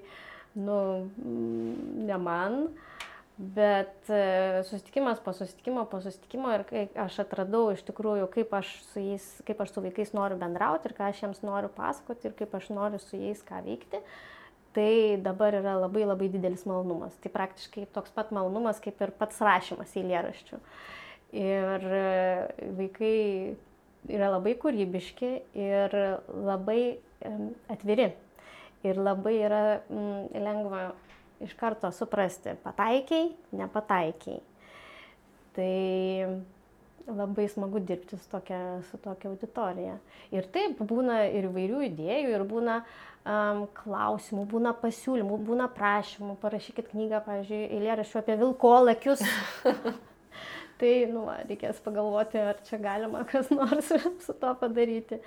nu, 0.60 0.76
ne 1.24 2.20
man. 2.20 2.66
Uh, 2.68 2.93
Bet 3.38 4.10
e, 4.10 4.62
susitikimas 4.64 5.20
po 5.20 5.34
susitikimo, 5.34 5.86
po 5.90 5.98
susitikimo 6.02 6.52
ir 6.54 6.66
aš 7.02 7.16
atradau 7.24 7.72
iš 7.74 7.82
tikrųjų, 7.88 8.28
kaip 8.30 8.52
aš 8.54 8.76
su 8.92 9.02
jais, 9.02 9.26
kaip 9.48 9.64
aš 9.64 9.72
su 9.74 9.82
vaikais 9.82 10.12
noriu 10.14 10.38
bendrauti 10.38 10.86
ir 10.86 10.94
ką 10.94 11.08
aš 11.10 11.24
jiems 11.24 11.42
noriu 11.42 11.72
pasakoti 11.74 12.30
ir 12.30 12.36
kaip 12.38 12.54
aš 12.54 12.70
noriu 12.70 13.02
su 13.02 13.18
jais 13.18 13.42
ką 13.48 13.64
veikti, 13.66 14.04
tai 14.78 15.18
dabar 15.26 15.58
yra 15.58 15.74
labai 15.82 16.06
labai 16.06 16.30
didelis 16.30 16.68
malonumas. 16.70 17.18
Tai 17.24 17.34
praktiškai 17.34 17.88
toks 17.96 18.14
pat 18.14 18.30
malonumas 18.38 18.82
kaip 18.84 19.02
ir 19.02 19.16
pats 19.18 19.42
rašymas 19.42 19.98
eilėraščių. 19.98 20.60
Ir 21.34 21.88
e, 21.90 22.04
vaikai 22.78 23.18
yra 24.14 24.30
labai 24.36 24.54
kūrybiški 24.62 25.32
ir 25.58 25.98
labai 26.30 26.84
atviri. 27.74 28.12
Ir 28.86 29.02
labai 29.02 29.34
yra 29.40 29.64
lengva 29.90 30.92
iš 31.44 31.54
karto 31.60 31.92
suprasti, 31.96 32.54
pataikiai, 32.64 33.32
nepataikiai. 33.56 34.42
Tai 35.54 35.72
labai 37.08 37.48
smagu 37.52 37.80
dirbti 37.80 38.18
su 38.18 38.30
tokia, 38.30 38.82
su 38.92 38.98
tokia 38.98 39.30
auditorija. 39.30 39.98
Ir 40.32 40.48
taip, 40.54 40.80
būna 40.88 41.24
ir 41.30 41.50
įvairių 41.50 41.82
idėjų, 41.90 42.30
ir 42.32 42.46
būna 42.48 42.78
um, 42.80 43.66
klausimų, 43.84 44.46
būna 44.54 44.74
pasiūlymų, 44.80 45.40
būna 45.48 45.68
prašymų, 45.76 46.38
parašykit 46.42 46.92
knygą, 46.94 47.24
pavyzdžiui, 47.28 47.64
eilėraščių 47.78 48.22
apie 48.22 48.38
vilkolakius. 48.40 49.26
tai, 50.80 50.94
nu, 51.12 51.26
reikės 51.50 51.82
pagalvoti, 51.84 52.40
ar 52.54 52.64
čia 52.68 52.80
galima 52.84 53.26
kas 53.30 53.52
nors 53.54 53.92
su 54.26 54.38
to 54.40 54.56
padaryti. 54.62 55.20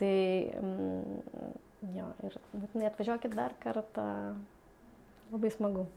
Tai, 0.00 0.14
mm, 0.62 1.50
jo, 1.98 2.06
ir 2.28 2.38
būtinai 2.54 2.88
atvažiuokit 2.88 3.34
dar 3.36 3.58
kartą 3.60 4.06
labai 5.32 5.50
smagu. 5.54 5.88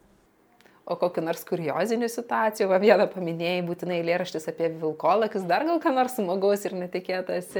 o 0.84 0.96
kokiu 1.00 1.22
nors 1.24 1.40
kuriozinių 1.48 2.08
situacijų, 2.12 2.66
va 2.68 2.78
vieną 2.82 3.06
paminėjai, 3.12 3.62
būtinai 3.64 4.02
lėraštis 4.04 4.50
apie 4.50 4.68
vilkolakis, 4.82 5.46
dar 5.48 5.64
gal 5.64 5.78
ką 5.80 5.94
nors 5.96 6.16
smagaus 6.18 6.66
ir 6.68 6.74
netikėtas 6.76 7.54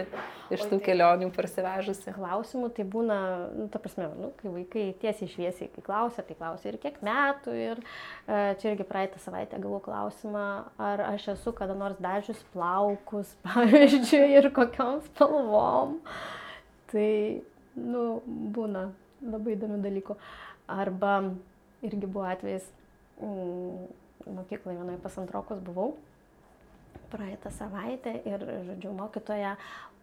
iš 0.53 0.65
tų 0.69 0.79
kelionių 0.85 1.31
parsivežusi. 1.33 2.13
Klausimų 2.19 2.69
tai 2.77 2.85
būna, 2.95 3.19
nu, 3.57 3.69
ta 3.73 3.81
prasme, 3.81 4.11
nu, 4.21 4.29
kai 4.41 4.53
vaikai 4.53 4.85
tiesiai 5.01 5.31
šviesiai, 5.33 5.71
kai 5.73 5.85
klausia, 5.87 6.25
tai 6.27 6.37
klausia 6.37 6.69
ir 6.71 6.79
kiek 6.83 6.99
metų. 7.05 7.55
Ir 7.57 7.81
e, 7.81 8.43
čia 8.61 8.75
irgi 8.75 8.89
praeitą 8.91 9.23
savaitę 9.23 9.61
gavau 9.63 9.81
klausimą, 9.85 10.45
ar 10.91 11.07
aš 11.09 11.31
esu 11.39 11.55
kada 11.57 11.77
nors 11.79 11.97
dažius 12.05 12.45
plaukus, 12.53 13.33
pavyzdžiui, 13.49 14.27
ir 14.37 14.51
kokiam 14.53 15.01
spalvom. 15.09 15.97
Tai, 16.93 17.09
nu, 17.81 18.05
būna 18.27 18.91
labai 19.25 19.57
įdomių 19.57 19.81
dalykų. 19.89 20.21
Arba 20.75 21.17
irgi 21.85 22.09
buvo 22.09 22.25
atvejis, 22.29 22.67
mokykloje 23.21 24.79
vienoje 24.79 24.99
pasantrokos 25.05 25.61
buvau 25.65 25.95
praeitą 27.13 27.51
savaitę 27.55 28.15
ir, 28.27 28.43
žodžiu, 28.67 28.93
mokytoja 28.97 29.55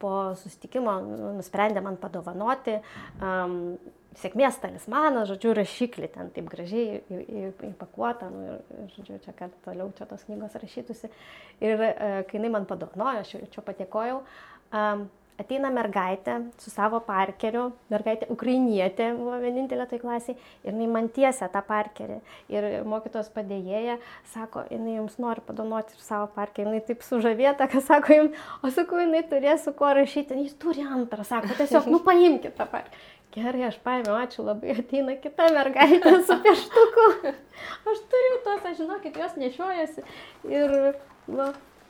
po 0.02 0.34
sustikimo 0.40 0.94
nu, 1.06 1.32
nusprendė 1.38 1.84
man 1.84 1.98
padovanoti 2.02 2.78
um, 3.22 3.76
sėkmės 4.22 4.60
talismaną, 4.64 5.26
žodžiu, 5.30 5.54
rašiklį 5.58 6.12
ten 6.16 6.32
taip 6.36 6.50
gražiai 6.52 7.02
įpakuotą, 7.72 8.30
nu, 8.34 8.58
ir, 8.78 8.88
žodžiu, 8.96 9.20
čia 9.26 9.36
kad 9.38 9.56
toliau 9.66 9.92
čia 9.98 10.08
tos 10.10 10.24
knygos 10.28 10.58
rašytųsi. 10.62 11.12
Ir 11.64 11.86
uh, 11.88 12.22
kai 12.28 12.40
jinai 12.40 12.54
man 12.58 12.70
padovanojo, 12.70 13.26
aš 13.26 13.36
čia 13.54 13.66
patiekojau, 13.66 14.22
um, 14.72 15.08
ateina 15.42 15.72
mergaitė 15.74 16.38
su 16.62 16.72
savo 16.74 17.02
parkeriu, 17.06 17.70
mergaitė 17.92 18.30
ukrainietė 18.34 19.12
buvo 19.18 19.39
vienintelė 19.42 19.88
toj 19.89 20.02
klasiai 20.04 20.38
ir 20.38 20.72
jinai 20.72 20.89
man 20.92 21.10
tiesia 21.14 21.50
tą 21.52 21.64
parkerį. 21.68 22.20
Ir 22.54 22.68
mokytos 22.88 23.32
padėjėja 23.36 23.98
sako, 24.34 24.66
jinai 24.74 24.98
jums 25.00 25.18
nori 25.22 25.44
padonoti 25.48 25.98
ir 25.98 26.04
savo 26.06 26.30
parkerį, 26.36 26.70
jinai 26.70 26.84
taip 26.89 27.06
sužavėta, 27.08 27.70
kad 27.72 27.86
sako 27.86 28.20
jums, 28.20 28.44
o 28.62 28.74
sakau, 28.74 29.02
jinai 29.02 29.24
turės 29.32 29.66
su 29.68 29.74
kuo 29.78 29.94
rašyti, 29.98 30.38
jis 30.46 30.58
turi 30.62 30.86
antrą, 30.86 31.26
sako, 31.28 31.56
tiesiog, 31.58 31.89
nu 31.92 32.04
paimkite 32.06 32.56
tą 32.58 32.70
parkerį. 32.72 33.10
Gerai, 33.32 33.62
aš 33.70 33.78
paėmiau, 33.80 34.18
ačiū 34.20 34.44
labai, 34.44 34.74
ateina 34.82 35.14
kita 35.24 35.46
mergaitė 35.56 36.18
su 36.28 36.36
pieštuku. 36.44 37.06
Aš 37.88 38.02
turiu 38.12 38.39
tos, 38.44 38.66
aš 38.68 38.82
žinokit, 38.82 39.20
jos 39.22 39.38
nešiojasi. 39.39 40.04
Ir, 40.52 40.74
va, 41.32 41.46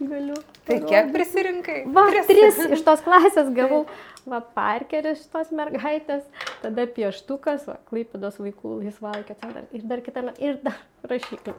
galiu. 0.09 0.37
Tai 0.65 0.77
parodyti. 0.77 0.89
kiek 0.89 1.11
prisirinkai? 1.15 1.77
Va, 1.93 2.05
tris. 2.11 2.27
tris 2.29 2.59
iš 2.77 2.83
tos 2.87 3.03
klasės 3.05 3.51
gavau. 3.59 3.85
Va, 4.29 4.37
parkeris 4.53 5.23
šitos 5.23 5.49
mergaitės, 5.57 6.27
tada 6.61 6.85
pieštukas, 6.93 7.63
va, 7.65 7.79
Klaipėdos 7.89 8.37
vaikų 8.37 8.75
laisvalaikio 8.83 9.33
centras 9.39 9.71
ir 9.73 9.87
dar 9.89 10.03
kitame, 10.05 10.35
ir 10.37 10.59
dar 10.61 10.77
rašyklė. 11.09 11.55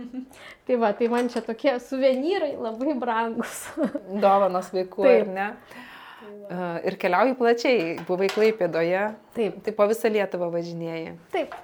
tai 0.66 0.78
va, 0.82 0.90
tai 0.98 1.10
man 1.12 1.30
čia 1.30 1.44
tokie 1.46 1.76
suvenyrai 1.84 2.56
labai 2.58 2.96
brangus. 2.98 3.68
Dovanos 4.24 4.72
vaikų, 4.74 5.06
Taip. 5.06 5.22
ar 5.22 5.32
ne? 5.36 5.48
Ir 6.88 6.98
keliauji 7.00 7.38
plačiai, 7.38 7.94
buvai 8.08 8.26
Klaipėdoje. 8.32 9.06
Taip. 9.38 9.62
Tai 9.62 9.74
po 9.78 9.86
visą 9.90 10.10
Lietuvą 10.10 10.50
važinėjai. 10.52 11.14
Taip. 11.34 11.54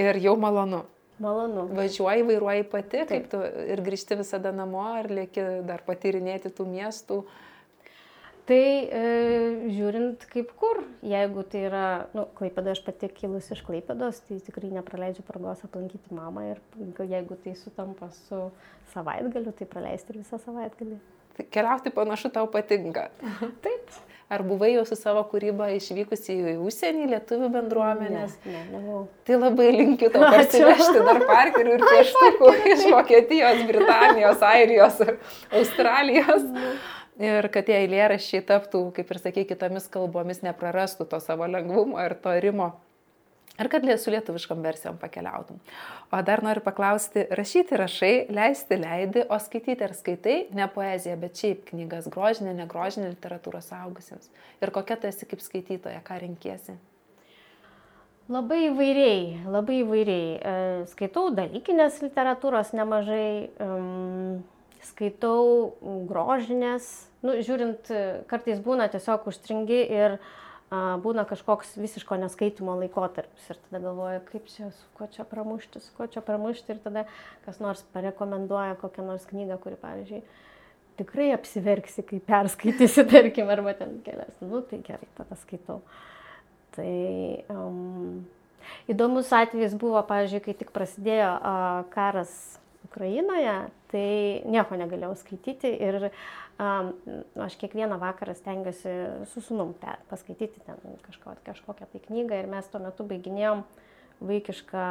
Ir 0.00 0.18
jau 0.24 0.34
malonu. 0.40 0.82
Malonu. 1.22 1.68
Važiuoji, 1.76 2.26
vairuoji 2.26 2.66
pati, 2.70 3.04
Taip. 3.04 3.10
kaip 3.10 3.26
tu 3.30 3.40
ir 3.70 3.82
grįžti 3.86 4.18
visada 4.18 4.50
namo, 4.54 4.82
ar 4.98 5.06
lieki 5.10 5.44
dar 5.68 5.84
patyrinėti 5.86 6.50
tų 6.54 6.66
miestų. 6.72 7.20
Tai 8.44 8.60
e, 8.60 9.04
žiūrint 9.72 10.26
kaip 10.28 10.50
kur, 10.60 10.82
jeigu 11.06 11.46
tai 11.48 11.62
yra, 11.70 11.84
nu, 12.12 12.26
Klaipėda 12.36 12.74
aš 12.74 12.82
pati 12.84 13.08
kilus 13.08 13.46
iš 13.54 13.62
Klaipėdos, 13.64 14.18
tai 14.26 14.36
tikrai 14.44 14.68
nepraleidžiu 14.74 15.24
progos 15.24 15.62
aplankyti 15.64 16.12
mamą 16.12 16.50
ir 16.50 16.60
jeigu 17.00 17.38
tai 17.40 17.54
sutampa 17.56 18.10
su 18.26 18.42
savaitgaliu, 18.92 19.54
tai 19.56 19.70
praleisti 19.70 20.12
ir 20.12 20.20
visą 20.20 20.42
savaitgalį. 20.42 20.98
Tai 21.38 21.46
keliauti 21.56 21.94
panašu 21.94 22.34
tau 22.34 22.50
patinka. 22.52 23.08
Taip. 23.64 23.96
Ar 24.32 24.42
buvai 24.42 24.70
jau 24.72 24.84
su 24.88 24.96
savo 24.96 25.20
kūryba 25.28 25.68
išvykusi 25.76 26.36
į 26.52 26.54
užsienį 26.64 27.10
lietuvių 27.10 27.50
bendruomenės? 27.52 28.38
Ne, 28.46 28.52
ne, 28.54 28.62
nebuvau. 28.72 29.02
Tai 29.28 29.36
labai 29.36 29.68
linkiu 29.74 30.08
tau 30.14 30.24
parsivežti 30.34 31.04
dar 31.04 31.20
parkerių 31.28 31.76
ir 31.76 31.84
pieštukų 31.92 32.54
iš 32.72 32.86
Vokietijos, 32.94 33.60
Britanijos, 33.68 34.44
Airijos, 34.48 35.02
Australijos. 35.60 36.48
Ir 37.20 37.46
kad 37.54 37.68
tie 37.68 37.76
eilėraščiai 37.84 38.42
taptų, 38.48 38.88
kaip 38.96 39.12
ir 39.12 39.20
sakė, 39.22 39.44
kitomis 39.52 39.86
kalbomis 39.92 40.40
neprarastų 40.42 41.06
to 41.12 41.20
savo 41.22 41.46
lengvumo 41.46 42.00
ir 42.02 42.16
to 42.24 42.32
rimo 42.42 42.72
Ar 43.58 43.68
kad 43.70 43.84
su 44.00 44.10
lietuviškom 44.10 44.62
versijom 44.62 44.96
pakeliautum. 44.98 45.60
O 46.10 46.22
dar 46.22 46.42
noriu 46.42 46.62
paklausti, 46.64 47.22
rašyti 47.30 47.76
rašai, 47.78 48.14
leisti 48.34 48.78
leidi, 48.80 49.22
o 49.30 49.38
skaityti 49.38 49.86
ar 49.86 49.94
skaitai 49.94 50.38
ne 50.50 50.66
poeziją, 50.74 51.14
bet 51.22 51.38
šiaip 51.38 51.62
knygas, 51.68 52.08
grožinė, 52.10 52.56
negrožinė 52.58 53.12
literatūra 53.12 53.62
saugusiems. 53.62 54.26
Ir 54.58 54.74
kokia 54.74 54.98
tu 54.98 55.06
esi 55.06 55.30
kaip 55.30 55.44
skaitytoja, 55.44 56.02
ką 56.02 56.18
renkiesi? 56.24 56.74
Labai 58.26 58.60
įvairiai, 58.72 59.24
labai 59.46 59.80
įvairiai. 59.84 60.28
E, 60.34 60.58
skaitau 60.90 61.28
dalykinės 61.36 62.02
literatūros 62.02 62.74
nemažai, 62.74 63.50
skaitau 64.82 65.74
grožinės, 66.10 66.94
nu, 67.22 67.38
žiūrint, 67.44 67.92
kartais 68.26 68.58
būna 68.64 68.90
tiesiog 68.90 69.28
užstringi 69.30 69.84
ir 69.84 70.18
uh, 70.18 70.32
būna 70.72 71.24
kažkoks 71.28 71.76
visiško 71.76 72.16
neskaitimo 72.22 72.74
laikotarpis 72.80 73.50
ir 73.50 73.58
tada 73.66 73.80
galvoju, 73.84 74.22
kaip 74.30 74.48
čia, 74.48 74.70
su 74.70 74.86
kuo 74.96 75.06
čia 75.12 75.24
pramušti, 75.28 75.80
su 75.80 75.92
kuo 75.96 76.06
čia 76.06 76.22
pramušti 76.24 76.72
ir 76.72 76.80
tada 76.82 77.04
kas 77.44 77.60
nors 77.60 77.84
parekomenduoja 77.92 78.78
kokią 78.80 79.04
nors 79.04 79.26
knygą, 79.28 79.58
kuri, 79.62 79.76
pavyzdžiui, 79.82 80.22
tikrai 80.98 81.32
apsiverksi, 81.34 82.06
kai 82.08 82.20
perskaitysi, 82.24 83.04
tarkim, 83.12 83.50
arba 83.52 83.74
ten 83.78 84.00
kelias. 84.06 84.34
Nu, 84.40 84.62
tai 84.62 84.80
gerai, 84.86 85.08
tada 85.18 85.38
skaitau. 85.42 85.82
Tai 86.74 86.90
um, 87.54 88.24
įdomus 88.90 89.30
atvejis 89.36 89.76
buvo, 89.78 90.00
pavyzdžiui, 90.08 90.42
kai 90.48 90.58
tik 90.58 90.74
prasidėjo 90.74 91.30
uh, 91.38 91.84
karas 91.94 92.32
Ukrainoje, 92.88 93.58
tai 93.92 94.08
nieko 94.50 94.78
negalėjau 94.78 95.14
skaityti 95.20 95.70
ir 95.76 96.08
uh, 96.08 96.24
Aš 96.58 97.56
kiekvieną 97.58 97.98
vakarą 97.98 98.34
stengiuosi 98.38 98.92
su 99.26 99.40
sunum 99.42 99.74
paskaityti 100.10 100.60
ten 100.66 100.78
kažko, 101.02 101.34
kažkokią 101.46 101.88
tai 101.90 102.00
knygą 102.06 102.38
ir 102.38 102.46
mes 102.46 102.68
tuo 102.70 102.78
metu 102.82 103.06
baiginėjom 103.10 103.64
vaikišką 104.24 104.84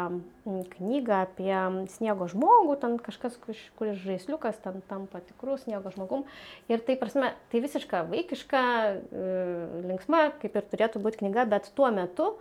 knygą 0.75 1.19
apie 1.23 1.55
sniego 1.93 2.27
žmogų, 2.27 2.75
ten 2.81 2.97
kažkas, 2.99 3.37
kuris 3.39 4.01
žaisliukas 4.03 4.59
ten 4.63 4.81
tampa 4.89 5.21
tikrų 5.23 5.55
sniego 5.61 5.93
žmogum. 5.93 6.25
Ir 6.67 6.83
tai, 6.83 6.97
prasme, 6.99 7.31
tai 7.51 7.63
visiška 7.63 8.03
vaikiška, 8.11 8.63
e, 8.91 9.29
linksma, 9.87 10.25
kaip 10.43 10.59
ir 10.59 10.67
turėtų 10.73 11.01
būti 11.05 11.23
knyga, 11.23 11.47
bet 11.49 11.71
tuo 11.77 11.87
metu 11.95 12.33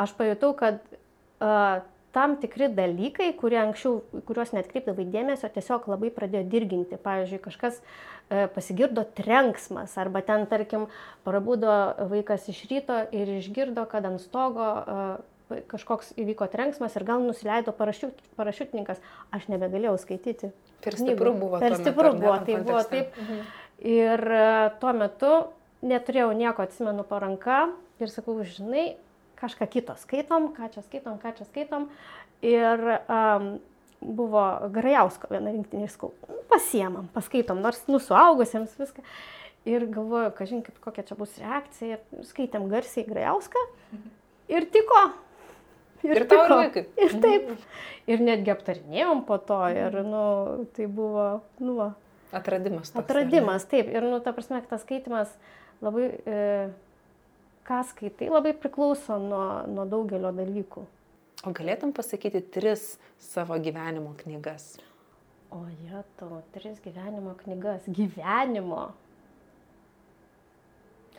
aš 0.00 0.14
pajutau, 0.18 0.54
kad 0.58 0.80
uh, 0.90 1.82
tam 2.14 2.36
tikri 2.40 2.68
dalykai, 2.70 3.32
kurie 3.38 3.58
anksčiau, 3.58 3.98
kuriuos 4.28 4.54
netkreipdavai 4.54 5.06
dėmesio, 5.10 5.50
tiesiog 5.50 5.88
labai 5.90 6.12
pradėjo 6.14 6.44
dirginti. 6.52 6.98
Pavyzdžiui, 7.02 7.40
kažkas 7.42 7.80
e, 7.82 8.46
pasigirdo 8.54 9.02
trenksmas 9.18 9.96
arba 10.00 10.22
ten, 10.26 10.46
tarkim, 10.50 10.86
prabudo 11.26 11.74
vaikas 12.12 12.46
iš 12.52 12.64
ryto 12.70 13.00
ir 13.10 13.34
išgirdo, 13.40 13.86
kad 13.90 14.06
ant 14.06 14.22
stogo 14.22 14.68
e, 14.70 15.06
kažkoks 15.70 16.14
įvyko 16.20 16.48
trenksmas 16.52 16.94
ir 16.96 17.04
gal 17.06 17.22
nusileido 17.26 17.74
parašiut, 17.76 18.22
parašiutininkas. 18.38 19.02
Aš 19.34 19.50
nebegalėjau 19.52 19.98
skaityti. 20.06 20.54
Per 20.84 20.96
stipru 20.98 21.34
buvo. 21.36 21.60
Per 21.62 21.76
stipru 21.80 22.14
buvo, 22.16 22.38
tai 22.46 22.60
buvo 22.62 22.82
taip. 22.88 23.18
Mhm. 23.18 23.44
Ir 23.84 24.28
e, 24.38 24.48
tuo 24.80 24.94
metu 24.96 25.32
neturėjau 25.84 26.30
nieko, 26.36 26.64
atsimenu, 26.64 27.04
po 27.06 27.18
ranka 27.20 27.66
ir 28.00 28.10
sakau, 28.12 28.38
žinai, 28.46 28.94
kažką 29.38 29.68
kito 29.70 29.96
skaitom, 30.00 30.50
ką 30.56 30.70
čia 30.74 30.84
skaitom, 30.86 31.20
ką 31.22 31.34
čia 31.38 31.46
skaitom. 31.48 31.88
Ir 32.44 32.82
um, 33.04 33.54
buvo 34.04 34.44
Grajausko 34.74 35.30
viena 35.32 35.52
rinktinė, 35.54 35.88
sakau, 35.92 36.12
pasiemam, 36.50 37.08
paskaitom, 37.14 37.62
nors 37.64 37.82
nusuaugusiems 37.88 38.76
viską. 38.80 39.04
Ir 39.64 39.86
galvoju, 39.88 40.32
kažin, 40.36 40.60
kaip 40.60 40.76
kokia 40.84 41.06
čia 41.08 41.16
bus 41.16 41.32
reakcija. 41.40 41.96
Ir 42.12 42.26
skaitėm 42.28 42.66
garsiai 42.68 43.06
Grajauską. 43.08 43.62
Ir 44.52 44.66
tiko. 44.72 45.06
Ir, 46.04 46.18
ir 46.18 46.26
tiko. 46.28 46.58
Ir, 46.60 46.88
ir 47.00 47.14
taip. 47.22 47.52
Ir 48.04 48.20
netgi 48.20 48.52
aptarinėjom 48.52 49.24
po 49.24 49.38
to. 49.40 49.62
Ir, 49.72 49.96
nu, 50.04 50.24
tai 50.76 50.84
buvo, 50.84 51.28
nu, 51.64 51.78
va. 51.80 51.94
Atradimas. 52.36 52.92
Toks, 52.92 53.06
Atradimas, 53.06 53.64
taip. 53.70 53.88
Ir, 53.88 54.04
nu, 54.04 54.20
ta 54.20 54.34
prasme, 54.36 54.60
tas 54.68 54.84
skaitimas 54.84 55.32
labai... 55.84 56.10
E, 56.28 56.40
ką 57.64 57.80
skaitai, 57.88 58.28
labai 58.32 58.54
priklauso 58.56 59.18
nuo, 59.20 59.46
nuo 59.70 59.86
daugelio 59.88 60.32
dalykų. 60.36 60.84
O 61.44 61.52
galėtum 61.52 61.92
pasakyti 61.96 62.40
tris 62.54 62.94
savo 63.20 63.56
gyvenimo 63.60 64.14
knygas? 64.22 64.74
O 65.52 65.64
jie 65.68 66.02
tavo 66.18 66.40
tris 66.54 66.80
gyvenimo 66.84 67.34
knygas. 67.42 67.84
Gyvenimo. 67.88 68.92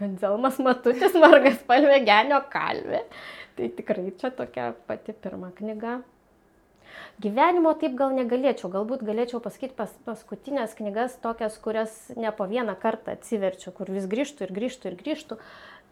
Anzelmas 0.01 0.57
Matutis, 0.59 1.13
Margas 1.23 1.61
Palvegenio 1.67 2.41
kalvė. 2.51 3.05
Tai 3.55 3.69
tikrai 3.77 4.09
čia 4.19 4.33
tokia 4.35 4.73
pati 4.89 5.15
pirma 5.15 5.53
knyga. 5.55 6.01
Gyvenimo 7.23 7.71
taip 7.79 7.95
gal 7.99 8.11
negalėčiau, 8.15 8.69
galbūt 8.71 9.05
galėčiau 9.07 9.39
pasakyti 9.43 9.75
pas, 9.77 9.91
paskutinės 10.07 10.75
knygas 10.75 11.15
tokias, 11.23 11.55
kurias 11.63 11.93
ne 12.19 12.31
po 12.35 12.47
vieną 12.49 12.75
kartą 12.79 13.15
atsiverčiu, 13.15 13.71
kur 13.75 13.91
vis 13.91 14.07
grįžtų 14.11 14.47
ir 14.47 14.53
grįžtų 14.55 14.91
ir 14.91 14.97
grįžtų. 14.99 15.39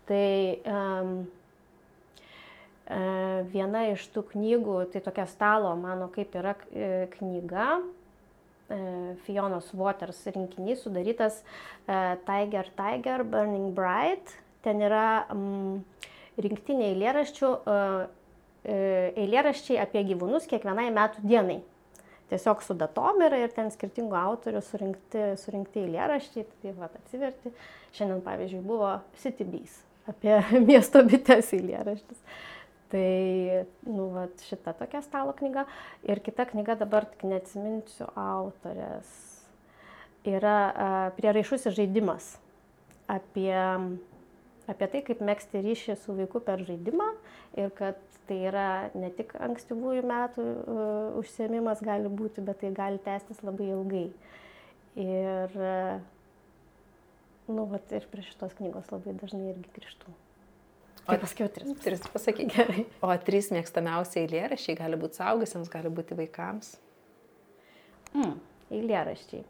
Tai 0.10 0.60
um, 0.68 1.16
viena 3.54 3.86
iš 3.94 4.06
tų 4.12 4.26
knygų, 4.34 4.78
tai 4.92 5.02
tokia 5.06 5.26
stalo 5.32 5.72
mano 5.80 6.10
kaip 6.12 6.34
yra 6.36 6.52
e, 6.76 7.08
knyga, 7.16 7.78
e, 8.68 8.80
Fionos 9.24 9.70
Waters 9.74 10.20
rinkinys 10.28 10.84
sudarytas 10.84 11.42
Tiger 12.28 12.68
Tiger 12.76 13.24
Burning 13.24 13.72
Bright. 13.74 14.36
Ten 14.64 14.84
yra 14.84 15.26
um, 15.32 15.84
rinktinė 16.40 16.94
eilėraščių 16.94 17.54
eilėraščiai 18.64 19.80
apie 19.84 20.06
gyvūnus 20.08 20.48
kiekvienai 20.48 20.88
metų 20.96 21.24
dienai. 21.28 21.58
Tiesiog 22.32 22.64
su 22.64 22.76
datom 22.80 23.20
yra 23.26 23.42
ir 23.44 23.52
ten 23.52 23.68
skirtingų 23.72 24.16
autorių 24.16 24.64
surinkti, 24.64 25.26
surinkti 25.44 25.84
eilėraščiai, 25.84 26.48
tai 26.64 26.76
va, 26.80 26.88
atsiverti. 26.88 27.52
Šiandien, 27.94 28.24
pavyzdžiui, 28.24 28.64
buvo 28.64 28.96
City 29.20 29.44
Bees 29.44 29.82
apie 30.10 30.40
miesto 30.70 31.04
bites 31.08 31.54
eilėraštis. 31.56 32.20
Tai, 32.94 33.66
nu, 33.90 34.12
va, 34.14 34.28
šita 34.46 34.76
tokia 34.78 35.02
stalo 35.02 35.34
knyga. 35.34 35.66
Ir 36.06 36.22
kita 36.22 36.46
knyga, 36.52 36.78
dabar 36.78 37.08
tik 37.10 37.26
neatsiminsiu 37.26 38.06
autorės, 38.14 39.10
yra 40.30 40.58
uh, 40.70 41.08
prieraišusis 41.18 41.74
žaidimas 41.74 42.36
apie, 43.12 43.56
apie 44.70 44.90
tai, 44.94 45.02
kaip 45.10 45.24
mėgsti 45.26 45.64
ryšį 45.66 45.98
su 46.00 46.16
vaiku 46.16 46.44
per 46.46 46.62
žaidimą 46.64 47.10
ir 47.60 47.74
kad 47.76 48.00
tai 48.30 48.38
yra 48.48 48.68
ne 48.96 49.10
tik 49.18 49.34
ankstyvųjų 49.42 50.06
metų 50.08 50.46
uh, 50.46 51.18
užsiemimas 51.20 51.82
gali 51.84 52.14
būti, 52.14 52.46
bet 52.46 52.62
tai 52.62 52.72
gali 52.78 53.02
tęstis 53.04 53.42
labai 53.44 53.74
ilgai. 53.74 54.08
Ir, 55.02 55.58
uh, 55.58 55.98
nu, 57.50 57.66
vat, 57.72 57.92
ir 57.96 58.06
prie 58.12 58.24
šitos 58.26 58.56
knygos 58.60 58.92
labai 58.94 59.16
dažnai 59.20 59.52
irgi 59.52 59.74
grįžtu. 59.76 60.14
O 61.04 61.18
pasakiau 61.20 61.50
tris. 61.52 61.74
Tris 61.84 62.06
pasakyk. 62.14 62.54
Gerai. 62.54 62.86
O 63.04 63.12
trys 63.28 63.50
mėgstamiausi 63.52 64.22
eilėraščiai 64.22 64.78
gali 64.80 65.00
būti 65.00 65.20
saugusiams, 65.20 65.72
gali 65.72 65.92
būti 65.92 66.16
vaikams. 66.16 66.78
Mm, 68.14 68.38
eilėraščiai. 68.72 69.44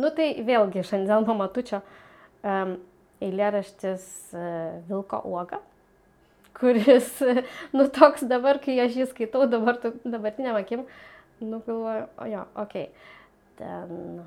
Nu 0.00 0.12
tai 0.14 0.34
vėlgi 0.44 0.84
šiandien 0.84 1.24
nuo 1.24 1.38
matučio 1.40 1.80
um, 2.44 2.76
eilėraštis 3.24 4.04
uh, 4.36 4.76
Vilko 4.90 5.24
uoga 5.30 5.62
kuris, 6.60 7.20
nu 7.76 7.88
toks 7.88 8.24
dabar, 8.28 8.60
kai 8.62 8.76
aš 8.84 8.98
jį 9.00 9.08
skaitau 9.10 9.46
dabar, 9.50 9.80
dabartiniam 10.04 10.58
akim, 10.60 10.84
nu 11.40 11.62
galvoju, 11.66 12.06
o 12.20 12.28
jo, 12.28 12.44
okei, 12.62 12.86
okay. 12.90 13.60
ten 13.60 14.22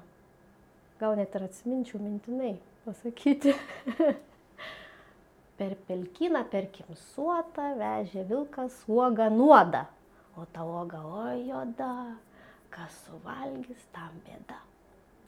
gal 1.01 1.17
net 1.19 1.35
ir 1.37 1.45
atsiminčiau 1.47 2.01
mintinai 2.01 2.55
pasakyti. 2.85 3.55
per 5.57 5.75
pelkyną, 5.87 6.43
per 6.51 6.67
kimsuotą 6.73 7.73
vežė 7.79 8.25
vilkas 8.29 8.79
uogą 8.89 9.29
nuodą, 9.33 9.85
o 10.35 10.45
ta 10.53 10.65
uoga, 10.65 11.01
o 11.05 11.25
joda, 11.37 11.93
kas 12.73 12.95
suvalgys, 13.05 13.85
tam 13.95 14.17
bėda. 14.25 14.59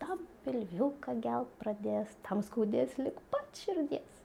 Tam 0.01 0.25
pilvilką 0.43 1.15
gelt 1.23 1.53
pradės, 1.61 2.11
tam 2.25 2.41
skaudės 2.43 2.97
lik 2.99 3.21
pat 3.31 3.61
širdies. 3.61 4.19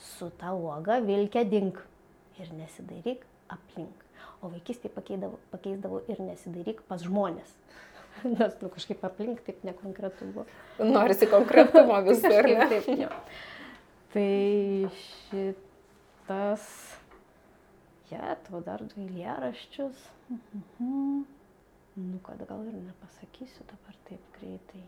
Su 0.00 0.30
ta 0.40 0.54
uoga 0.56 1.00
vilkė 1.04 1.44
dink 1.50 1.82
ir 2.40 2.54
nesidairyk 2.56 3.26
aplink. 3.52 4.00
O 4.40 4.50
vaikystėje 4.52 4.94
pakeisdavau, 4.94 5.38
pakeisdavau 5.52 6.00
ir 6.10 6.22
nesidairyk 6.24 6.82
pas 6.88 7.02
žmonės. 7.04 7.52
Nes 8.38 8.56
nu, 8.62 8.70
kažkaip 8.72 9.04
aplink 9.04 9.42
taip 9.46 9.64
nekonkretu 9.66 10.30
buvo. 10.32 10.46
Norisi 10.78 11.28
konkretumo 11.30 12.00
visur. 12.08 12.48
taip, 12.70 12.88
jo. 13.04 13.10
Tai 14.14 14.90
šitas, 15.02 16.66
ja, 18.12 18.36
to 18.46 18.62
dar 18.64 18.84
du 18.86 19.02
eilėraščius. 19.04 20.04
Mhm. 20.32 21.24
Nu, 21.94 22.18
kad 22.26 22.40
gal 22.48 22.62
ir 22.66 22.74
nepasakysiu 22.74 23.66
dabar 23.70 23.96
taip 24.08 24.22
greitai. 24.38 24.82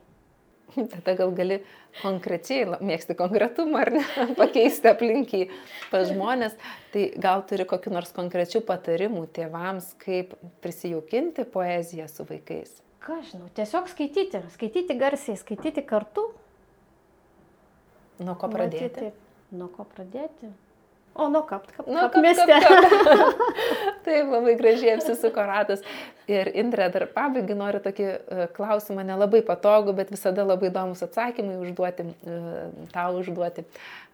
Tada 0.92 1.14
gal 1.18 1.30
gali 1.36 1.60
konkrečiai, 2.00 2.64
mėgsti 2.82 3.14
konkretumą 3.18 3.84
ar 3.84 3.92
ne, 3.94 4.02
pakeisti 4.38 4.90
aplinkį 4.90 5.44
pas 5.92 6.08
žmonės. 6.10 6.56
Tai 6.94 7.04
gal 7.22 7.44
turi 7.46 7.68
kokiu 7.68 7.92
nors 7.94 8.10
konkrečių 8.16 8.64
patarimų 8.66 9.26
tėvams, 9.36 9.92
kaip 10.02 10.34
prisijaukinti 10.64 11.46
poeziją 11.52 12.08
su 12.10 12.26
vaikais. 12.26 12.80
Ką 13.06 13.20
žinau, 13.22 13.48
tiesiog 13.54 13.88
skaityti, 13.92 14.42
skaityti 14.56 14.96
garsiai, 14.98 15.38
skaityti 15.38 15.84
kartu. 15.86 16.26
Nuo 18.18 18.34
ko 18.40 18.48
pradėti? 18.50 18.88
Matyti, 18.88 19.56
nuo 19.56 19.68
ko 19.70 19.86
pradėti? 19.86 20.50
O, 21.16 21.28
nu 21.32 21.40
kap, 21.48 21.64
kap, 21.72 21.86
nu, 21.88 22.00
kap, 22.12 22.16
mieste. 22.20 22.44
Kap, 22.44 22.84
kap. 22.90 23.38
Taip, 24.04 24.26
labai 24.28 24.52
gražiai 24.58 24.96
apsisuko 24.98 25.44
ratas. 25.48 25.84
Ir 26.28 26.50
Indrė, 26.60 26.90
dar 26.92 27.06
pabaigai 27.14 27.56
noriu 27.56 27.80
tokį 27.84 28.08
uh, 28.10 28.42
klausimą, 28.56 29.04
nelabai 29.06 29.40
patogų, 29.46 29.94
bet 29.96 30.12
visada 30.12 30.44
labai 30.44 30.68
įdomus 30.68 31.04
atsakymai 31.06 31.56
užduoti, 31.62 32.10
uh, 32.10 32.88
tau 32.92 33.16
užduoti. 33.22 33.64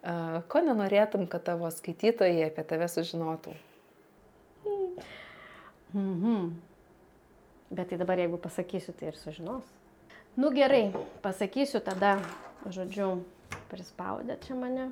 Uh, 0.05 0.43
ko 0.53 0.62
nenorėtum, 0.62 1.26
kad 1.32 1.43
tavo 1.49 1.72
skaitytojai 1.74 2.51
apie 2.53 2.66
tave 2.70 2.86
sužinotų? 2.93 3.57
-hmm. 5.95 6.51
Bet 7.72 7.88
tai 7.88 7.96
dabar 7.96 8.20
jeigu 8.20 8.36
pasakysiu, 8.36 8.92
tai 8.92 9.08
ir 9.08 9.16
sužinos. 9.16 9.64
Nu 10.36 10.50
gerai, 10.52 10.90
pasakysiu 11.24 11.80
tada, 11.84 12.18
žodžiu, 12.68 13.22
prispaudė 13.70 14.36
čia 14.44 14.56
mane. 14.56 14.90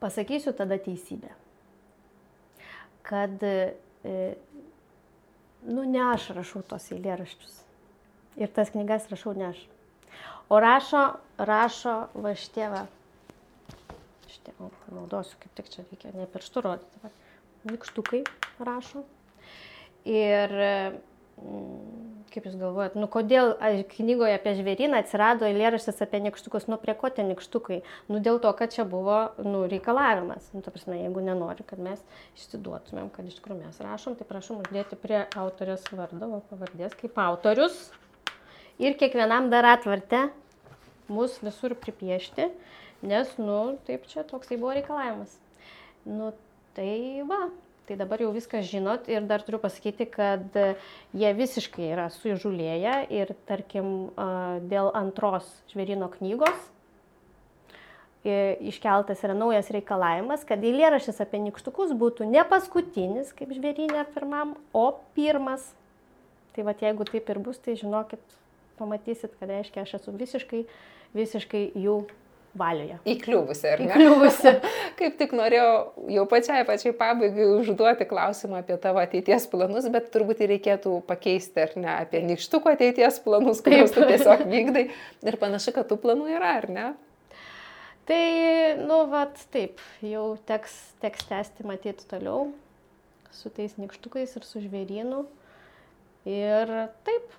Pasakysiu 0.00 0.54
tada 0.56 0.78
teisybę. 0.80 1.28
Kad, 3.04 3.42
e, 3.44 4.16
nu, 5.68 5.84
ne 5.84 6.02
aš 6.06 6.30
rašau 6.36 6.64
tos 6.64 6.88
eilėraščius. 6.96 7.60
Ir 8.40 8.52
tas 8.54 8.72
knygas 8.72 9.10
rašau 9.12 9.34
ne 9.36 9.50
aš. 9.50 9.60
O 10.48 10.60
rašo, 10.64 11.04
rašo 11.36 11.98
va 12.16 12.32
štieva. 12.32 12.86
Šitie, 14.28 14.56
o, 14.56 14.72
naudosiu, 14.92 15.36
kaip 15.44 15.52
tik 15.60 15.68
čia 15.72 15.84
reikia, 15.90 16.16
ne 16.16 16.28
pirštų 16.32 16.64
rodyti. 16.64 17.12
Nikštukai 17.68 18.24
rašo. 18.64 19.04
Ir 20.08 20.52
kaip 22.32 22.46
jūs 22.48 22.56
galvojat, 22.60 22.96
nu 22.98 23.08
kodėl 23.10 23.54
knygoje 23.92 24.36
apie 24.36 24.54
žvėryną 24.58 25.00
atsirado 25.02 25.46
eilėraštis 25.48 26.00
apie 26.04 26.20
nikštukus, 26.22 26.68
nu 26.70 26.78
prie 26.80 26.94
ko 26.98 27.10
tie 27.12 27.24
nikštukai? 27.26 27.80
Nu 28.10 28.20
dėl 28.24 28.40
to, 28.42 28.52
kad 28.56 28.74
čia 28.74 28.84
buvo, 28.88 29.18
nu, 29.42 29.64
reikalavimas. 29.70 30.50
Nu, 30.54 30.62
ta 30.64 30.72
prasme, 30.74 31.00
jeigu 31.00 31.24
nenori, 31.24 31.64
kad 31.68 31.80
mes 31.82 32.02
išsiduotumėm, 32.38 33.10
kad 33.14 33.28
iš 33.28 33.38
tikrųjų 33.40 33.60
mes 33.62 33.80
rašom, 33.84 34.18
tai 34.18 34.28
prašom 34.28 34.62
uždėti 34.64 34.98
prie 35.00 35.22
autorės 35.38 35.86
vardo, 35.92 36.42
pavardės 36.50 36.96
kaip 37.00 37.18
autorius. 37.22 37.88
Ir 38.78 38.94
kiekvienam 38.98 39.48
dar 39.50 39.66
atvartę 39.72 40.28
mus 41.10 41.40
visur 41.42 41.74
pripiešti, 41.78 42.50
nes, 43.08 43.32
nu, 43.40 43.78
taip 43.88 44.04
čia 44.10 44.26
toksai 44.28 44.60
buvo 44.60 44.76
reikalavimas. 44.76 45.32
Nu, 46.06 46.30
tai 46.76 47.24
va, 47.26 47.48
Tai 47.88 47.96
dabar 47.96 48.20
jau 48.20 48.28
viską 48.34 48.60
žinot 48.68 49.06
ir 49.08 49.24
dar 49.24 49.40
turiu 49.40 49.60
pasakyti, 49.62 50.04
kad 50.12 50.56
jie 51.16 51.30
visiškai 51.38 51.86
yra 51.94 52.10
suižulėję 52.12 52.98
ir 53.16 53.32
tarkim 53.48 54.10
dėl 54.68 54.92
antros 54.98 55.48
žvėrino 55.72 56.10
knygos 56.18 56.66
iškeltas 58.24 59.22
yra 59.24 59.34
naujas 59.34 59.70
reikalavimas, 59.72 60.44
kad 60.44 60.62
eilėraštis 60.64 61.20
apie 61.22 61.40
nikštukus 61.42 61.94
būtų 61.96 62.26
ne 62.28 62.42
paskutinis, 62.48 63.32
kaip 63.32 63.52
žvėrinė 63.54 64.04
pirmam, 64.14 64.56
o 64.72 64.90
pirmas. 65.14 65.72
Tai 66.54 66.66
va, 66.66 66.74
jeigu 66.74 67.06
taip 67.06 67.28
ir 67.30 67.38
bus, 67.38 67.58
tai 67.62 67.76
žinokit, 67.78 68.20
pamatysit, 68.78 69.36
kad 69.38 69.48
reiškia, 69.48 69.84
aš 69.86 69.98
esu 70.00 70.14
visiškai, 70.18 70.64
visiškai 71.14 71.64
jų 71.78 72.02
valioje. 72.58 72.98
Įkliuvusi, 73.08 73.66
ar 73.70 73.82
ne? 73.82 73.90
Įkliuvusi. 73.92 74.52
Kaip 74.98 75.18
tik 75.20 75.34
norėjau 75.36 75.72
jau 76.14 76.24
pačiai, 76.30 76.64
pačiai 76.68 76.94
pabaigai 76.96 77.48
užduoti 77.58 78.06
klausimą 78.08 78.62
apie 78.62 78.78
tavo 78.82 79.02
ateities 79.02 79.48
planus, 79.52 79.88
bet 79.92 80.08
turbūt 80.14 80.44
reikėtų 80.48 80.94
pakeisti, 81.08 81.64
ar 81.66 81.74
ne, 81.78 81.90
apie 81.94 82.22
nikštuko 82.26 82.72
ateities 82.74 83.20
planus, 83.24 83.62
kuriuos 83.64 83.94
tu 83.94 84.06
tiesiog 84.08 84.46
vykdai. 84.48 84.88
Ir 85.26 85.38
panašu, 85.40 85.74
kad 85.76 85.90
tų 85.90 86.00
planų 86.02 86.32
yra, 86.38 86.56
ar 86.62 86.68
ne? 86.72 86.88
Tai, 88.08 88.22
nu, 88.80 89.02
vat, 89.12 89.36
taip, 89.52 89.82
jau 90.00 90.30
teks, 90.48 90.78
teks 91.02 91.28
tęsti 91.28 91.66
matyti 91.68 92.08
toliau 92.08 92.48
su 93.36 93.52
tais 93.52 93.76
nikštukais 93.76 94.32
ir 94.38 94.46
su 94.48 94.62
žvėrynu. 94.64 95.26
Ir 96.28 96.72
taip, 97.06 97.34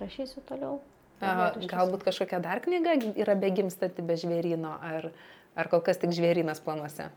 rašysiu 0.00 0.44
toliau. 0.48 0.80
Galbūt 1.22 2.02
kažkokia 2.08 2.40
dar 2.42 2.62
knyga 2.64 2.96
yra 3.14 3.36
begimstanti 3.38 4.02
be 4.06 4.16
žvėryno, 4.18 4.72
ar, 4.82 5.10
ar 5.54 5.70
kol 5.70 5.82
kas 5.86 6.00
tik 6.02 6.14
žvėrynas 6.16 6.62
planuose? 6.64 7.10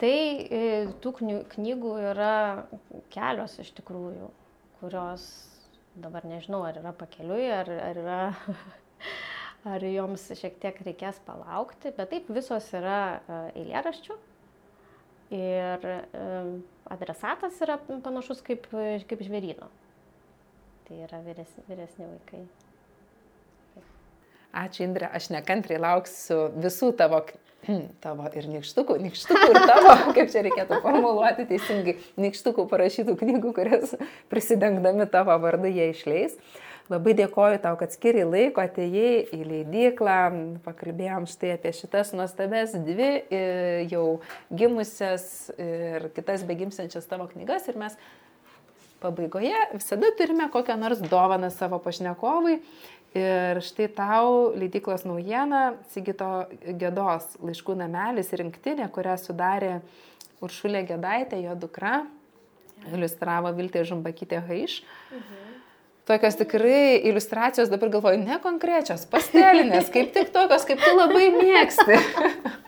Tai 0.00 0.10
e, 0.10 0.60
tų 1.04 1.12
knygų 1.54 1.94
yra 2.10 2.34
kelios 3.12 3.58
iš 3.60 3.70
tikrųjų, 3.76 4.30
kurios 4.80 5.26
dabar 6.00 6.24
nežinau, 6.26 6.62
ar 6.64 6.78
yra 6.80 6.94
pakeliui, 6.96 7.44
ar, 7.52 7.68
ar 7.68 8.00
yra 8.00 8.20
ar 9.74 9.84
joms 9.84 10.24
šiek 10.40 10.56
tiek 10.62 10.80
reikės 10.86 11.20
palaukti, 11.26 11.92
bet 11.96 12.10
taip 12.14 12.30
visos 12.32 12.70
yra 12.76 13.20
eilėraščių. 13.52 14.16
Ir 15.36 15.84
adresatas 16.90 17.60
yra 17.62 17.76
panašus 18.02 18.40
kaip, 18.42 18.64
kaip 18.72 19.20
žvėryno. 19.22 19.68
Tai 20.88 21.04
yra 21.06 21.20
vyresni, 21.22 21.62
vyresni 21.68 22.08
vaikai. 22.08 22.40
Ačiū 24.50 24.82
Indrė, 24.88 25.06
aš 25.14 25.28
nekantriai 25.30 25.78
lauksiu 25.78 26.48
visų 26.58 26.90
tavo, 26.98 27.20
tavo 28.02 28.30
ir 28.34 28.48
nikštukų, 28.50 28.96
nikštukų 29.04 29.50
ir 29.52 29.58
tavo, 29.70 29.92
kaip 30.16 30.32
čia 30.32 30.42
reikėtų 30.46 30.80
formuluoti 30.82 31.46
teisingai, 31.52 31.94
nikštukų 32.18 32.64
parašytų 32.72 33.14
knygų, 33.20 33.52
kurias 33.54 33.94
prisidengdami 34.32 35.06
tavo 35.12 35.36
vardu 35.42 35.70
jie 35.70 35.92
išleis. 35.94 36.34
Labai 36.90 37.12
dėkoju 37.14 37.60
tau, 37.62 37.76
kad 37.78 37.92
skiri 37.94 38.24
laiko, 38.26 38.64
atėjai 38.64 39.20
į 39.36 39.44
leidyklą, 39.46 40.16
pakalbėjom 40.64 41.28
štai 41.30 41.52
apie 41.54 41.70
šitas 41.78 42.10
nuostabes 42.18 42.74
dvi 42.74 43.10
e, 43.30 43.42
jau 43.92 44.18
gimusias 44.50 45.52
ir 45.54 46.08
kitas 46.16 46.42
begimsiančias 46.48 47.06
tavo 47.06 47.28
knygas 47.30 47.70
ir 47.70 47.78
mes 47.78 47.94
pabaigoje 49.00 49.54
visada 49.72 50.10
turime 50.18 50.48
kokią 50.50 50.76
nors 50.82 50.98
dovaną 50.98 51.50
savo 51.54 51.78
pašnekovui 51.78 52.58
Ir 53.16 53.58
štai 53.66 53.88
tau 53.90 54.52
leidyklos 54.54 55.02
naujiena, 55.02 55.74
Sigito 55.90 56.46
Gėdos 56.62 57.32
laiškų 57.42 57.74
namelis 57.80 58.30
rinktinė, 58.38 58.86
kurią 58.94 59.16
sudarė 59.18 59.80
Uršulė 60.44 60.84
Gėdaitė, 60.86 61.40
jo 61.42 61.56
dukra, 61.58 62.04
iliustravo 62.86 63.50
Viltė 63.56 63.82
Žumbakytė 63.88 64.44
Haiš. 64.46 64.80
Mhm. 65.10 65.48
Tokios 66.10 66.38
tikrai 66.38 67.02
iliustracijos 67.06 67.68
dabar 67.70 67.90
galvoju, 67.92 68.22
ne 68.22 68.38
konkrečios, 68.42 69.04
pastelinės, 69.10 69.90
kaip 69.94 70.14
tik 70.14 70.32
tokios, 70.34 70.64
kaip 70.66 70.80
tu 70.82 70.94
labai 70.96 71.28
mėgsti. 71.34 71.98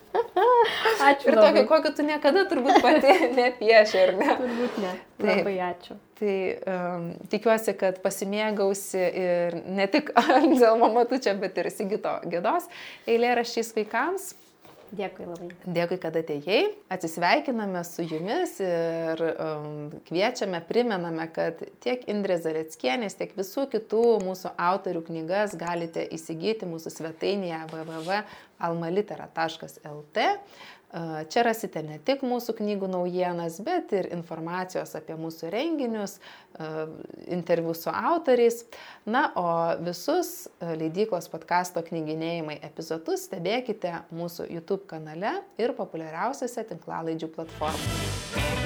Ačiū. 1.03 1.31
Ir 1.31 1.39
tokio, 1.39 1.63
kokio 1.71 1.95
tu 1.97 2.07
niekada 2.07 2.45
turbūt 2.51 2.83
pati 2.85 3.15
nepieši, 3.41 4.03
ar 4.03 4.15
ne? 4.19 4.29
Turbūt 4.43 4.79
ne. 4.83 4.93
Tai, 5.23 5.39
labai 5.39 5.57
ačiū. 5.71 5.97
Tai 6.19 6.37
um, 6.75 7.09
tikiuosi, 7.33 7.75
kad 7.79 8.03
pasimėgausi 8.05 9.03
ir 9.25 9.59
ne 9.79 9.89
tik 9.91 10.13
Anzelmo 10.23 10.91
Matučia, 10.95 11.35
bet 11.39 11.59
ir 11.63 11.71
Sigito 11.75 12.19
Gėdos 12.27 12.71
eilėraščiais 13.11 13.75
vaikams. 13.79 14.33
Dėkui 14.93 15.25
labai. 15.25 15.47
Dėkui, 15.65 15.97
kad 16.03 16.13
atėjai. 16.21 16.67
Atsisveikiname 16.93 17.81
su 17.89 18.05
jumis 18.05 18.59
ir 18.61 19.17
um, 19.31 19.89
kviečiame, 20.05 20.61
primename, 20.69 21.25
kad 21.33 21.57
tiek 21.81 22.05
Indrė 22.13 22.37
Zaleckienės, 22.45 23.17
tiek 23.17 23.33
visų 23.39 23.73
kitų 23.73 24.21
mūsų 24.27 24.53
autorių 24.61 25.01
knygas 25.07 25.57
galite 25.57 26.05
įsigyti 26.13 26.69
mūsų 26.69 26.93
svetainėje 26.93 27.73
www.almalitera.lt. 27.73 30.19
Čia 31.33 31.43
rasite 31.47 31.81
ne 31.87 31.97
tik 32.05 32.21
mūsų 32.27 32.53
knygų 32.59 32.91
naujienas, 32.93 33.57
bet 33.65 33.95
ir 33.97 34.11
informacijos 34.13 34.93
apie 34.99 35.17
mūsų 35.17 35.49
renginius, 35.55 36.19
interviu 37.33 37.73
su 37.73 37.89
autoriais. 37.89 38.61
Na, 39.09 39.31
o 39.33 39.47
visus 39.81 40.51
leidyklos 40.61 41.31
podkasto 41.33 41.81
knyginėjimai 41.87 42.59
epizodus 42.69 43.25
stebėkite 43.31 44.03
mūsų 44.13 44.51
YouTube 44.53 44.85
kanale 44.91 45.39
ir 45.57 45.73
populiariausiose 45.81 46.69
tinklalaidžių 46.75 47.33
platformose. 47.39 48.62